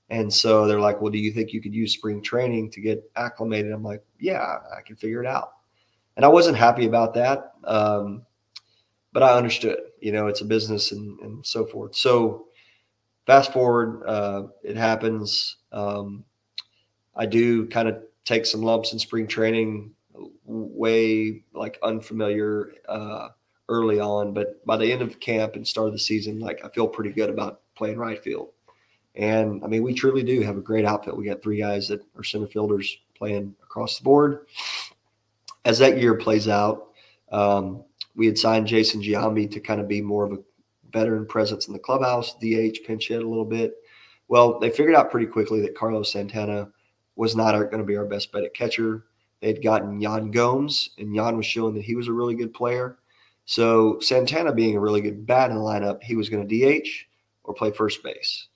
And 0.09 0.31
so 0.31 0.67
they're 0.67 0.79
like, 0.79 1.01
well, 1.01 1.11
do 1.11 1.17
you 1.17 1.31
think 1.31 1.53
you 1.53 1.61
could 1.61 1.73
use 1.73 1.93
spring 1.93 2.21
training 2.21 2.71
to 2.71 2.81
get 2.81 3.09
acclimated? 3.15 3.71
I'm 3.71 3.83
like, 3.83 4.03
yeah, 4.19 4.57
I 4.75 4.81
can 4.85 4.95
figure 4.95 5.23
it 5.23 5.27
out. 5.27 5.53
And 6.15 6.25
I 6.25 6.27
wasn't 6.27 6.57
happy 6.57 6.85
about 6.85 7.13
that. 7.15 7.53
Um, 7.63 8.25
but 9.19 9.29
I 9.29 9.35
understood, 9.35 9.79
you 9.99 10.13
know, 10.13 10.27
it's 10.27 10.39
a 10.39 10.45
business 10.45 10.93
and, 10.93 11.19
and 11.19 11.45
so 11.45 11.65
forth. 11.65 11.93
So 11.93 12.45
fast 13.25 13.51
forward, 13.51 14.01
uh, 14.07 14.43
it 14.63 14.77
happens. 14.77 15.57
Um, 15.73 16.23
I 17.17 17.25
do 17.25 17.67
kind 17.67 17.89
of 17.89 18.01
take 18.23 18.45
some 18.45 18.61
lumps 18.61 18.93
in 18.93 18.99
spring 18.99 19.27
training, 19.27 19.91
way 20.45 21.43
like 21.53 21.79
unfamiliar 21.83 22.71
uh, 22.87 23.27
early 23.67 23.99
on. 23.99 24.33
But 24.33 24.65
by 24.65 24.77
the 24.77 24.89
end 24.89 25.01
of 25.01 25.19
camp 25.19 25.57
and 25.57 25.67
start 25.67 25.87
of 25.87 25.93
the 25.93 25.99
season, 25.99 26.39
like 26.39 26.63
I 26.63 26.69
feel 26.69 26.87
pretty 26.87 27.11
good 27.11 27.29
about 27.29 27.59
playing 27.75 27.97
right 27.97 28.23
field. 28.23 28.51
And 29.15 29.61
I 29.65 29.67
mean, 29.67 29.83
we 29.83 29.93
truly 29.93 30.23
do 30.23 30.39
have 30.43 30.55
a 30.55 30.61
great 30.61 30.85
outfit. 30.85 31.17
We 31.17 31.25
got 31.25 31.43
three 31.43 31.59
guys 31.59 31.89
that 31.89 32.01
are 32.15 32.23
center 32.23 32.47
fielders 32.47 32.97
playing 33.17 33.53
across 33.63 33.97
the 33.97 34.03
board. 34.05 34.47
As 35.65 35.77
that 35.79 35.99
year 35.99 36.15
plays 36.15 36.47
out, 36.47 36.87
um, 37.33 37.83
we 38.15 38.25
had 38.25 38.37
signed 38.37 38.67
Jason 38.67 39.01
Giambi 39.01 39.49
to 39.51 39.59
kind 39.59 39.79
of 39.79 39.87
be 39.87 40.01
more 40.01 40.25
of 40.25 40.33
a 40.33 40.39
veteran 40.91 41.25
presence 41.25 41.67
in 41.67 41.73
the 41.73 41.79
clubhouse, 41.79 42.35
DH, 42.35 42.85
pinch 42.85 43.07
hit 43.07 43.23
a 43.23 43.27
little 43.27 43.45
bit. 43.45 43.75
Well, 44.27 44.59
they 44.59 44.69
figured 44.69 44.95
out 44.95 45.11
pretty 45.11 45.27
quickly 45.27 45.61
that 45.61 45.75
Carlos 45.75 46.11
Santana 46.11 46.69
was 47.15 47.35
not 47.35 47.53
going 47.53 47.79
to 47.79 47.83
be 47.83 47.97
our 47.97 48.05
best 48.05 48.31
bet 48.31 48.43
at 48.43 48.53
catcher. 48.53 49.05
They'd 49.41 49.63
gotten 49.63 50.01
Yan 50.01 50.31
Gomes, 50.31 50.91
and 50.97 51.15
Yan 51.15 51.37
was 51.37 51.45
showing 51.45 51.73
that 51.75 51.85
he 51.85 51.95
was 51.95 52.07
a 52.07 52.13
really 52.13 52.35
good 52.35 52.53
player. 52.53 52.97
So 53.45 53.99
Santana 53.99 54.53
being 54.53 54.75
a 54.75 54.79
really 54.79 55.01
good 55.01 55.25
bat 55.25 55.49
in 55.49 55.57
the 55.57 55.63
lineup, 55.63 56.03
he 56.03 56.15
was 56.15 56.29
going 56.29 56.47
to 56.47 56.81
DH 56.81 56.87
or 57.43 57.53
play 57.53 57.71
first 57.71 58.03
base. 58.03 58.47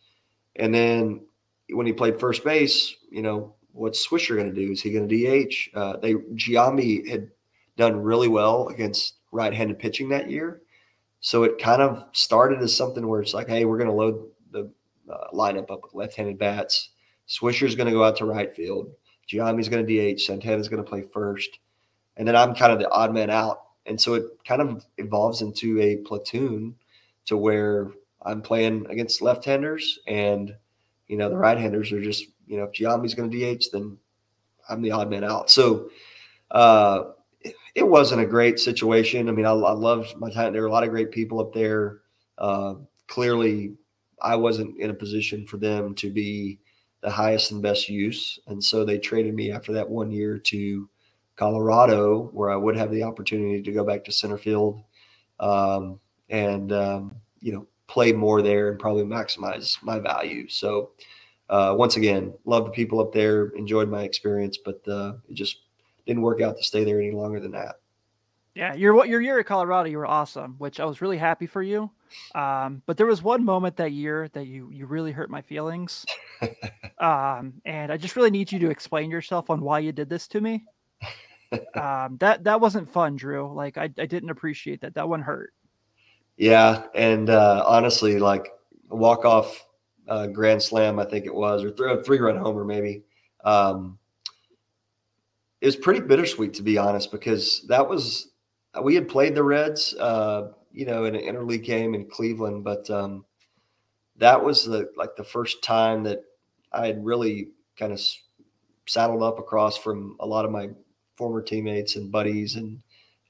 And 0.55 0.73
then 0.73 1.21
when 1.69 1.87
he 1.87 1.93
played 1.93 2.19
first 2.19 2.43
base, 2.43 2.95
you 3.09 3.21
know, 3.21 3.55
what's 3.71 4.07
Swisher 4.07 4.35
going 4.35 4.53
to 4.53 4.55
do? 4.55 4.71
Is 4.71 4.81
he 4.81 4.91
going 4.91 5.07
to 5.07 5.45
DH? 5.45 5.69
Uh, 5.73 5.97
they 5.97 6.13
Giambi 6.13 7.07
had 7.09 7.29
done 7.75 8.01
really 8.01 8.27
well 8.27 8.67
against 8.67 9.15
right-handed 9.33 9.79
pitching 9.79 10.09
that 10.09 10.29
year, 10.29 10.61
so 11.19 11.43
it 11.43 11.57
kind 11.57 11.81
of 11.81 12.05
started 12.11 12.61
as 12.61 12.75
something 12.75 13.07
where 13.07 13.21
it's 13.21 13.33
like, 13.33 13.47
hey, 13.47 13.63
we're 13.63 13.77
going 13.77 13.89
to 13.89 13.95
load 13.95 14.25
the 14.51 14.69
uh, 15.09 15.31
lineup 15.33 15.71
up 15.71 15.81
with 15.83 15.93
left-handed 15.93 16.37
bats. 16.37 16.89
Swisher's 17.29 17.75
going 17.75 17.87
to 17.87 17.93
go 17.93 18.03
out 18.03 18.17
to 18.17 18.25
right 18.25 18.53
field. 18.53 18.91
Giambi's 19.31 19.69
going 19.69 19.85
to 19.85 20.13
DH. 20.15 20.19
Santana's 20.19 20.67
going 20.67 20.83
to 20.83 20.89
play 20.89 21.01
first, 21.01 21.59
and 22.17 22.27
then 22.27 22.35
I'm 22.35 22.53
kind 22.53 22.73
of 22.73 22.79
the 22.79 22.89
odd 22.89 23.13
man 23.13 23.29
out. 23.29 23.61
And 23.85 23.99
so 23.99 24.13
it 24.15 24.25
kind 24.45 24.61
of 24.61 24.85
evolves 24.97 25.41
into 25.41 25.79
a 25.81 25.97
platoon 25.97 26.75
to 27.25 27.37
where 27.37 27.91
I'm 28.21 28.41
playing 28.41 28.87
against 28.89 29.21
left-handers, 29.21 29.99
and 30.07 30.53
you 31.07 31.15
know 31.15 31.29
the 31.29 31.37
right-handers 31.37 31.91
are 31.93 32.01
just 32.01 32.25
you 32.47 32.57
know 32.57 32.65
if 32.65 32.73
Giambi's 32.73 33.13
going 33.13 33.31
to 33.31 33.55
DH, 33.55 33.65
then 33.71 33.97
I'm 34.69 34.81
the 34.81 34.91
odd 34.91 35.09
man 35.09 35.23
out. 35.23 35.49
So 35.49 35.89
uh, 36.51 37.11
it, 37.75 37.87
wasn't 37.87 38.21
a 38.21 38.25
great 38.25 38.59
situation. 38.59 39.29
I 39.29 39.31
mean, 39.31 39.45
I, 39.45 39.51
I, 39.51 39.71
loved 39.71 40.15
my 40.17 40.29
time. 40.29 40.53
There 40.53 40.61
were 40.61 40.67
a 40.67 40.71
lot 40.71 40.83
of 40.83 40.89
great 40.89 41.11
people 41.11 41.39
up 41.39 41.53
there. 41.53 42.01
Uh, 42.37 42.75
clearly, 43.07 43.73
I 44.21 44.35
wasn't 44.35 44.77
in 44.79 44.89
a 44.89 44.93
position 44.93 45.45
for 45.45 45.57
them 45.57 45.93
to 45.95 46.09
be 46.09 46.59
the 47.01 47.11
highest 47.11 47.51
and 47.51 47.61
best 47.61 47.89
use, 47.89 48.39
and 48.47 48.63
so 48.63 48.85
they 48.85 48.97
traded 48.97 49.35
me 49.35 49.51
after 49.51 49.73
that 49.73 49.89
one 49.89 50.11
year 50.11 50.37
to 50.37 50.89
Colorado, 51.35 52.29
where 52.33 52.49
I 52.49 52.55
would 52.55 52.77
have 52.77 52.91
the 52.91 53.03
opportunity 53.03 53.61
to 53.61 53.71
go 53.71 53.83
back 53.83 54.05
to 54.05 54.11
center 54.11 54.37
field. 54.37 54.83
Um, 55.39 55.99
and 56.29 56.71
um, 56.71 57.15
you 57.41 57.53
know 57.53 57.67
play 57.87 58.11
more 58.11 58.41
there 58.41 58.69
and 58.69 58.79
probably 58.79 59.03
maximize 59.03 59.77
my 59.83 59.99
value. 59.99 60.47
So 60.49 60.91
uh, 61.49 61.75
once 61.77 61.97
again, 61.97 62.33
love 62.45 62.65
the 62.65 62.71
people 62.71 62.99
up 62.99 63.13
there, 63.13 63.49
enjoyed 63.49 63.89
my 63.89 64.03
experience, 64.03 64.57
but 64.57 64.81
uh, 64.87 65.13
it 65.29 65.35
just 65.35 65.57
didn't 66.05 66.21
work 66.21 66.41
out 66.41 66.57
to 66.57 66.63
stay 66.63 66.83
there 66.83 66.99
any 66.99 67.11
longer 67.11 67.39
than 67.39 67.51
that. 67.51 67.75
Yeah, 68.55 68.75
your 68.75 69.05
your 69.05 69.19
year 69.19 69.39
at 69.39 69.47
Colorado, 69.47 69.89
you 69.89 69.97
were 69.97 70.05
awesome, 70.05 70.55
which 70.59 70.79
I 70.79 70.85
was 70.85 71.01
really 71.01 71.17
happy 71.17 71.47
for 71.47 71.63
you. 71.63 71.89
Um, 72.35 72.83
but 72.85 72.97
there 72.97 73.07
was 73.07 73.23
one 73.23 73.43
moment 73.43 73.77
that 73.77 73.91
year 73.91 74.29
that 74.33 74.45
you 74.45 74.69
you 74.71 74.85
really 74.85 75.11
hurt 75.11 75.31
my 75.31 75.41
feelings, 75.41 76.05
um, 76.99 77.53
and 77.65 77.91
I 77.91 77.97
just 77.97 78.15
really 78.15 78.29
need 78.29 78.51
you 78.51 78.59
to 78.59 78.69
explain 78.69 79.09
yourself 79.09 79.49
on 79.49 79.61
why 79.61 79.79
you 79.79 79.91
did 79.91 80.09
this 80.09 80.27
to 80.29 80.41
me. 80.41 80.65
Um, 81.75 82.17
that 82.17 82.45
that 82.45 82.61
wasn't 82.61 82.91
fun, 82.91 83.15
Drew. 83.15 83.53
Like 83.53 83.77
I, 83.77 83.83
I 83.83 84.07
didn't 84.07 84.31
appreciate 84.31 84.81
that. 84.81 84.95
That 84.95 85.07
one 85.07 85.21
hurt. 85.21 85.53
Yeah, 86.35 86.85
and 86.95 87.29
uh, 87.29 87.63
honestly, 87.67 88.17
like 88.17 88.49
walk 88.89 89.23
off 89.23 89.63
uh, 90.07 90.25
grand 90.27 90.63
slam, 90.63 90.97
I 90.97 91.05
think 91.05 91.27
it 91.27 91.33
was, 91.33 91.63
or 91.63 91.69
th- 91.69 92.03
three 92.03 92.17
run 92.17 92.37
homer 92.37 92.65
maybe. 92.65 93.03
Um, 93.43 93.99
it 95.63 95.67
was 95.67 95.77
pretty 95.77 96.01
bittersweet 96.01 96.53
to 96.55 96.61
be 96.61 96.77
honest, 96.77 97.09
because 97.09 97.65
that 97.69 97.87
was 97.87 98.33
we 98.83 98.95
had 98.95 99.07
played 99.07 99.33
the 99.33 99.43
Reds, 99.43 99.95
uh, 99.95 100.49
you 100.73 100.85
know, 100.85 101.05
in 101.05 101.15
an 101.15 101.21
interleague 101.21 101.63
game 101.63 101.95
in 101.95 102.09
Cleveland, 102.09 102.65
but 102.65 102.89
um, 102.89 103.23
that 104.17 104.43
was 104.43 104.65
the 104.65 104.89
like 104.97 105.15
the 105.15 105.23
first 105.23 105.63
time 105.63 106.03
that 106.03 106.19
I 106.73 106.87
had 106.87 107.05
really 107.05 107.51
kind 107.79 107.93
of 107.93 108.01
saddled 108.87 109.23
up 109.23 109.39
across 109.39 109.77
from 109.77 110.17
a 110.19 110.25
lot 110.25 110.43
of 110.43 110.51
my 110.51 110.67
former 111.15 111.41
teammates 111.41 111.95
and 111.95 112.11
buddies, 112.11 112.55
and 112.55 112.81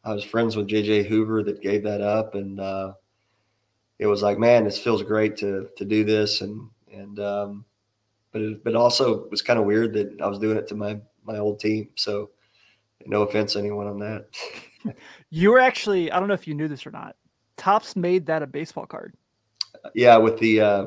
I 0.04 0.12
was 0.16 0.24
friends 0.24 0.56
with 0.56 0.70
JJ 0.70 1.06
Hoover 1.06 1.44
that 1.44 1.62
gave 1.62 1.84
that 1.84 2.02
up, 2.02 2.34
and 2.34 2.60
uh, 2.60 2.94
it 4.00 4.08
was 4.08 4.24
like, 4.24 4.40
man, 4.40 4.64
this 4.64 4.80
feels 4.80 5.04
great 5.04 5.38
to 5.38 5.70
to 5.78 5.86
do 5.86 6.04
this, 6.04 6.42
and 6.42 6.68
and 6.92 7.20
um, 7.20 7.66
but 8.32 8.42
it, 8.42 8.64
but 8.64 8.74
also 8.74 9.26
it 9.26 9.30
was 9.30 9.44
kind 9.44 9.60
of 9.60 9.66
weird 9.66 9.94
that 9.94 10.20
I 10.20 10.26
was 10.26 10.40
doing 10.40 10.58
it 10.58 10.66
to 10.70 10.76
my 10.76 11.00
my 11.26 11.38
old 11.38 11.60
team. 11.60 11.90
So 11.96 12.32
no 13.06 13.24
offense 13.24 13.56
anyone 13.56 13.88
on 13.88 14.00
that. 14.00 14.28
you 15.30 15.52
were 15.52 15.60
actually 15.60 16.12
I 16.12 16.20
don't 16.20 16.28
know 16.28 16.34
if 16.34 16.48
you 16.48 16.54
knew 16.54 16.68
this 16.68 16.86
or 16.86 16.92
not. 16.92 17.16
Topps 17.58 17.96
made 17.96 18.26
that 18.28 18.42
a 18.42 18.48
baseball 18.48 18.86
card. 18.86 19.14
Yeah, 19.94 20.18
with 20.18 20.40
the 20.40 20.62
uh, 20.62 20.86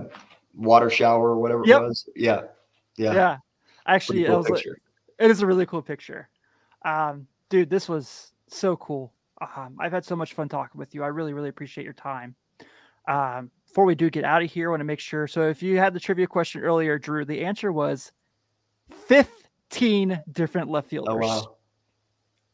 water 0.54 0.90
shower 0.90 1.30
or 1.30 1.38
whatever 1.38 1.62
yep. 1.64 1.82
it 1.82 1.84
was. 1.84 2.08
Yeah, 2.16 2.42
yeah, 2.96 3.12
yeah. 3.12 3.36
Actually, 3.86 4.24
cool 4.24 4.44
it, 4.44 4.50
was 4.50 4.62
it 5.18 5.30
is 5.30 5.42
a 5.42 5.46
really 5.46 5.66
cool 5.66 5.82
picture. 5.82 6.28
Um, 6.84 7.26
dude, 7.48 7.70
this 7.70 7.88
was 7.88 8.32
so 8.48 8.76
cool. 8.76 9.12
Um, 9.40 9.76
I've 9.78 9.92
had 9.92 10.04
so 10.04 10.16
much 10.16 10.34
fun 10.34 10.48
talking 10.48 10.78
with 10.78 10.94
you. 10.94 11.02
I 11.02 11.08
really, 11.08 11.32
really 11.34 11.50
appreciate 11.50 11.84
your 11.84 11.92
time. 11.92 12.34
Um, 13.06 13.50
before 13.66 13.84
we 13.84 13.94
do 13.94 14.08
get 14.10 14.24
out 14.24 14.42
of 14.42 14.50
here, 14.50 14.68
I 14.68 14.70
want 14.70 14.80
to 14.80 14.84
make 14.84 15.00
sure. 15.00 15.26
So, 15.26 15.42
if 15.48 15.62
you 15.62 15.78
had 15.78 15.92
the 15.92 16.00
trivia 16.00 16.26
question 16.26 16.62
earlier, 16.62 16.98
Drew, 16.98 17.24
the 17.24 17.44
answer 17.44 17.70
was 17.70 18.12
15 19.70 20.22
different 20.32 20.70
left 20.70 20.88
fielders. 20.88 21.14
Oh, 21.14 21.18
wow. 21.18 21.56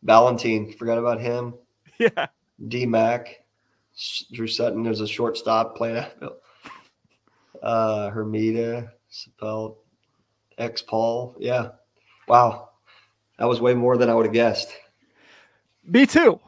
Balentien, 0.05 0.77
forgot 0.77 0.99
about 0.99 1.21
him. 1.21 1.55
Yeah. 1.99 2.27
D 2.67 2.85
Mac, 2.85 3.45
Drew 4.33 4.49
Sutton, 4.49 4.83
there's 4.83 5.01
a 5.01 5.07
shortstop 5.07 5.77
playing 5.77 5.99
outfield. 5.99 6.33
Uh, 7.63 8.11
Hermida, 8.11 8.91
Sappelt, 9.13 9.77
X 10.59 10.83
Paul. 10.83 11.37
Yeah. 11.39 11.69
Wow. 12.27 12.71
That 13.39 13.45
was 13.45 13.61
way 13.61 13.75
more 13.75 13.97
than 13.97 14.11
I 14.11 14.15
would 14.15 14.27
have 14.27 14.33
guessed. 14.33 14.73
Me 15.85 16.07
too. 16.07 16.41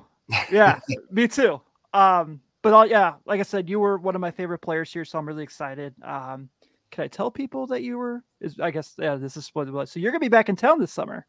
Yeah, 0.50 0.80
me 1.10 1.28
too. 1.28 1.60
Um, 1.92 2.40
but 2.62 2.74
I'll, 2.74 2.86
yeah, 2.86 3.14
like 3.26 3.38
I 3.38 3.44
said, 3.44 3.68
you 3.68 3.78
were 3.78 3.98
one 3.98 4.16
of 4.16 4.20
my 4.20 4.32
favorite 4.32 4.60
players 4.60 4.92
here, 4.92 5.04
so 5.04 5.18
I'm 5.18 5.28
really 5.28 5.44
excited. 5.44 5.94
Um, 6.02 6.48
can 6.94 7.02
I 7.02 7.08
tell 7.08 7.28
people 7.28 7.66
that 7.66 7.82
you 7.82 7.98
were? 7.98 8.22
Is 8.40 8.60
I 8.60 8.70
guess 8.70 8.94
yeah, 8.98 9.16
this 9.16 9.36
is 9.36 9.44
spoiler. 9.44 9.84
So 9.84 9.98
you're 9.98 10.12
gonna 10.12 10.20
be 10.20 10.28
back 10.28 10.48
in 10.48 10.54
town 10.54 10.78
this 10.78 10.92
summer. 10.92 11.26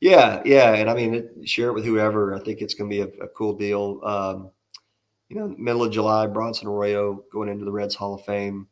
Yeah, 0.00 0.40
yeah, 0.44 0.74
and 0.74 0.88
I 0.88 0.94
mean, 0.94 1.14
it, 1.14 1.48
share 1.48 1.68
it 1.68 1.72
with 1.72 1.84
whoever. 1.84 2.34
I 2.34 2.40
think 2.40 2.60
it's 2.60 2.74
gonna 2.74 2.88
be 2.88 3.00
a, 3.00 3.08
a 3.08 3.28
cool 3.28 3.52
deal. 3.52 4.00
Um, 4.04 4.50
you 5.28 5.36
know, 5.36 5.54
middle 5.58 5.82
of 5.82 5.90
July, 5.90 6.28
Bronson 6.28 6.68
Arroyo 6.68 7.24
going 7.32 7.48
into 7.48 7.64
the 7.64 7.72
Reds 7.72 7.96
Hall 7.96 8.14
of 8.14 8.24
Fame. 8.24 8.68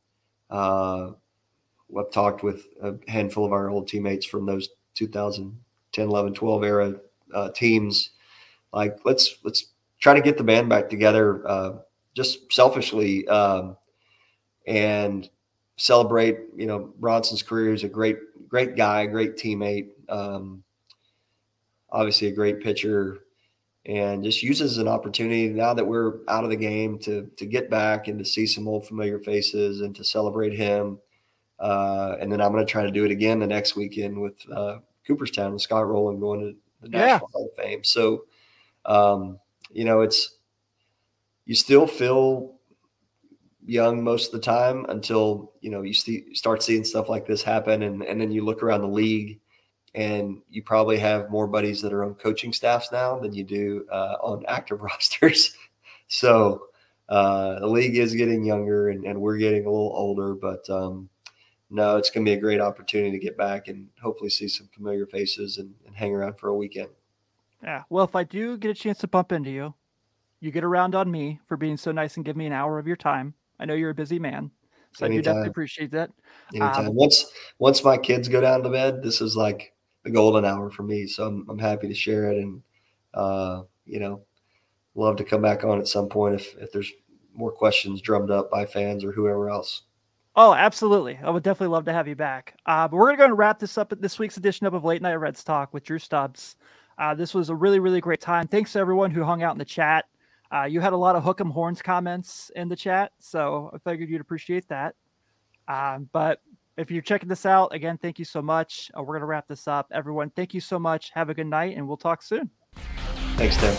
Uh, 0.48 1.12
I've 1.98 2.12
talked 2.12 2.44
with 2.44 2.66
a 2.80 2.94
handful 3.08 3.44
of 3.44 3.52
our 3.52 3.68
old 3.68 3.88
teammates 3.88 4.24
from 4.24 4.46
those 4.46 4.68
2010, 4.94 6.08
11, 6.08 6.34
12 6.34 6.64
era 6.64 6.94
uh, 7.34 7.50
teams. 7.50 8.10
Like, 8.72 8.98
let's 9.04 9.36
let's 9.42 9.72
try 9.98 10.14
to 10.14 10.20
get 10.20 10.38
the 10.38 10.44
band 10.44 10.68
back 10.68 10.88
together. 10.88 11.48
Uh, 11.48 11.72
just 12.14 12.52
selfishly 12.52 13.26
um, 13.26 13.76
and 14.66 15.28
celebrate. 15.80 16.38
You 16.54 16.66
know, 16.66 16.92
Bronson's 16.98 17.42
career 17.42 17.72
is 17.72 17.84
a 17.84 17.88
great, 17.88 18.18
great 18.48 18.76
guy, 18.76 19.06
great 19.06 19.36
teammate. 19.36 19.88
Um, 20.08 20.62
obviously, 21.90 22.28
a 22.28 22.32
great 22.32 22.60
pitcher, 22.60 23.20
and 23.86 24.22
just 24.22 24.42
use 24.42 24.60
as 24.60 24.76
an 24.76 24.86
opportunity 24.86 25.48
now 25.48 25.72
that 25.72 25.86
we're 25.86 26.18
out 26.28 26.44
of 26.44 26.50
the 26.50 26.56
game 26.56 26.98
to 27.00 27.30
to 27.36 27.46
get 27.46 27.70
back 27.70 28.08
and 28.08 28.18
to 28.18 28.24
see 28.24 28.46
some 28.46 28.68
old 28.68 28.86
familiar 28.86 29.18
faces 29.18 29.80
and 29.80 29.96
to 29.96 30.04
celebrate 30.04 30.52
him. 30.52 30.98
Uh, 31.58 32.16
and 32.20 32.30
then 32.30 32.40
I'm 32.40 32.52
going 32.52 32.64
to 32.64 32.70
try 32.70 32.84
to 32.84 32.90
do 32.90 33.04
it 33.04 33.10
again 33.10 33.38
the 33.38 33.46
next 33.46 33.76
weekend 33.76 34.20
with 34.20 34.34
uh, 34.54 34.78
Cooperstown 35.06 35.52
with 35.52 35.62
Scott 35.62 35.86
Rolen 35.86 36.20
going 36.20 36.40
to 36.40 36.56
the 36.82 36.88
National 36.88 37.08
yeah. 37.08 37.18
Hall 37.18 37.50
of 37.50 37.62
Fame. 37.62 37.84
So, 37.84 38.24
um, 38.86 39.38
you 39.70 39.84
know, 39.84 40.00
it's 40.00 40.36
you 41.44 41.54
still 41.54 41.86
feel 41.86 42.54
young 43.70 44.02
most 44.02 44.26
of 44.26 44.32
the 44.32 44.44
time 44.44 44.84
until 44.88 45.52
you 45.60 45.70
know 45.70 45.82
you 45.82 45.94
see, 45.94 46.34
start 46.34 46.62
seeing 46.62 46.84
stuff 46.84 47.08
like 47.08 47.26
this 47.26 47.42
happen, 47.42 47.82
and 47.82 48.02
and 48.02 48.20
then 48.20 48.32
you 48.32 48.44
look 48.44 48.62
around 48.62 48.82
the 48.82 48.88
league, 48.88 49.40
and 49.94 50.42
you 50.50 50.62
probably 50.62 50.98
have 50.98 51.30
more 51.30 51.46
buddies 51.46 51.80
that 51.82 51.92
are 51.92 52.04
on 52.04 52.14
coaching 52.14 52.52
staffs 52.52 52.90
now 52.90 53.18
than 53.18 53.32
you 53.32 53.44
do 53.44 53.86
uh, 53.92 54.16
on 54.22 54.44
active 54.48 54.82
rosters. 54.82 55.54
so 56.08 56.66
uh, 57.08 57.60
the 57.60 57.66
league 57.66 57.96
is 57.96 58.14
getting 58.14 58.44
younger, 58.44 58.88
and, 58.88 59.04
and 59.04 59.20
we're 59.20 59.38
getting 59.38 59.64
a 59.64 59.70
little 59.70 59.92
older, 59.94 60.34
but 60.34 60.68
um, 60.68 61.08
no, 61.70 61.96
it's 61.96 62.10
going 62.10 62.24
to 62.24 62.30
be 62.30 62.36
a 62.36 62.40
great 62.40 62.60
opportunity 62.60 63.12
to 63.12 63.18
get 63.18 63.36
back 63.36 63.68
and 63.68 63.88
hopefully 64.02 64.30
see 64.30 64.48
some 64.48 64.68
familiar 64.74 65.06
faces 65.06 65.58
and, 65.58 65.72
and 65.86 65.94
hang 65.94 66.14
around 66.14 66.38
for 66.38 66.48
a 66.48 66.54
weekend. 66.54 66.88
Yeah. 67.62 67.82
Well, 67.90 68.04
if 68.04 68.16
I 68.16 68.24
do 68.24 68.56
get 68.56 68.70
a 68.70 68.74
chance 68.74 68.98
to 68.98 69.08
bump 69.08 69.32
into 69.32 69.50
you, 69.50 69.74
you 70.40 70.50
get 70.50 70.64
around 70.64 70.94
on 70.94 71.10
me 71.10 71.38
for 71.46 71.56
being 71.56 71.76
so 71.76 71.92
nice 71.92 72.16
and 72.16 72.24
give 72.24 72.36
me 72.36 72.46
an 72.46 72.52
hour 72.52 72.78
of 72.78 72.86
your 72.86 72.96
time. 72.96 73.34
I 73.60 73.66
know 73.66 73.74
you're 73.74 73.90
a 73.90 73.94
busy 73.94 74.18
man, 74.18 74.50
so 74.92 75.06
Anytime. 75.06 75.12
I 75.12 75.16
do 75.16 75.22
definitely 75.22 75.50
appreciate 75.50 75.90
that. 75.92 76.10
Anytime. 76.54 76.88
Um, 76.88 76.94
once 76.94 77.26
once 77.58 77.84
my 77.84 77.96
kids 77.96 78.28
go 78.28 78.40
down 78.40 78.62
to 78.62 78.70
bed, 78.70 79.02
this 79.02 79.20
is 79.20 79.36
like 79.36 79.72
the 80.04 80.10
golden 80.10 80.44
hour 80.44 80.70
for 80.70 80.82
me. 80.82 81.06
So 81.06 81.26
I'm 81.26 81.46
I'm 81.48 81.58
happy 81.58 81.86
to 81.88 81.94
share 81.94 82.32
it, 82.32 82.38
and 82.38 82.62
uh, 83.14 83.62
you 83.84 84.00
know, 84.00 84.22
love 84.94 85.16
to 85.16 85.24
come 85.24 85.42
back 85.42 85.62
on 85.62 85.78
at 85.78 85.88
some 85.88 86.08
point 86.08 86.34
if 86.34 86.56
if 86.58 86.72
there's 86.72 86.90
more 87.34 87.52
questions 87.52 88.00
drummed 88.00 88.30
up 88.30 88.50
by 88.50 88.66
fans 88.66 89.04
or 89.04 89.12
whoever 89.12 89.50
else. 89.50 89.82
Oh, 90.36 90.54
absolutely. 90.54 91.18
I 91.22 91.30
would 91.30 91.42
definitely 91.42 91.72
love 91.72 91.84
to 91.86 91.92
have 91.92 92.06
you 92.06 92.14
back. 92.14 92.56
Uh, 92.64 92.86
but 92.86 92.96
we're 92.96 93.06
going 93.06 93.18
to 93.18 93.22
go 93.22 93.24
and 93.26 93.38
wrap 93.38 93.58
this 93.58 93.76
up 93.76 93.92
at 93.92 94.00
this 94.00 94.18
week's 94.18 94.36
edition 94.36 94.66
of 94.66 94.84
Late 94.84 95.02
Night 95.02 95.14
Reds 95.14 95.42
Talk 95.42 95.74
with 95.74 95.82
Drew 95.82 95.98
Stubbs. 95.98 96.56
Uh, 96.98 97.14
this 97.14 97.34
was 97.34 97.50
a 97.50 97.54
really, 97.54 97.78
really 97.80 98.00
great 98.00 98.20
time. 98.20 98.46
Thanks 98.46 98.72
to 98.72 98.78
everyone 98.78 99.10
who 99.10 99.24
hung 99.24 99.42
out 99.42 99.52
in 99.52 99.58
the 99.58 99.64
chat. 99.64 100.04
Uh, 100.52 100.64
you 100.64 100.80
had 100.80 100.92
a 100.92 100.96
lot 100.96 101.14
of 101.14 101.22
hook 101.22 101.40
'em 101.40 101.50
horns 101.50 101.80
comments 101.80 102.50
in 102.56 102.68
the 102.68 102.76
chat, 102.76 103.12
so 103.18 103.70
I 103.72 103.78
figured 103.78 104.10
you'd 104.10 104.20
appreciate 104.20 104.66
that. 104.68 104.96
Um, 105.68 106.08
but 106.12 106.40
if 106.76 106.90
you're 106.90 107.02
checking 107.02 107.28
this 107.28 107.46
out, 107.46 107.72
again, 107.72 107.98
thank 107.98 108.18
you 108.18 108.24
so 108.24 108.42
much. 108.42 108.90
Uh, 108.96 109.02
we're 109.02 109.14
going 109.14 109.20
to 109.20 109.26
wrap 109.26 109.46
this 109.46 109.68
up. 109.68 109.86
Everyone, 109.92 110.30
thank 110.30 110.52
you 110.52 110.60
so 110.60 110.78
much. 110.78 111.10
Have 111.14 111.30
a 111.30 111.34
good 111.34 111.46
night, 111.46 111.76
and 111.76 111.86
we'll 111.86 111.96
talk 111.96 112.22
soon. 112.22 112.50
Thanks, 113.36 113.56
Tim. 113.56 113.76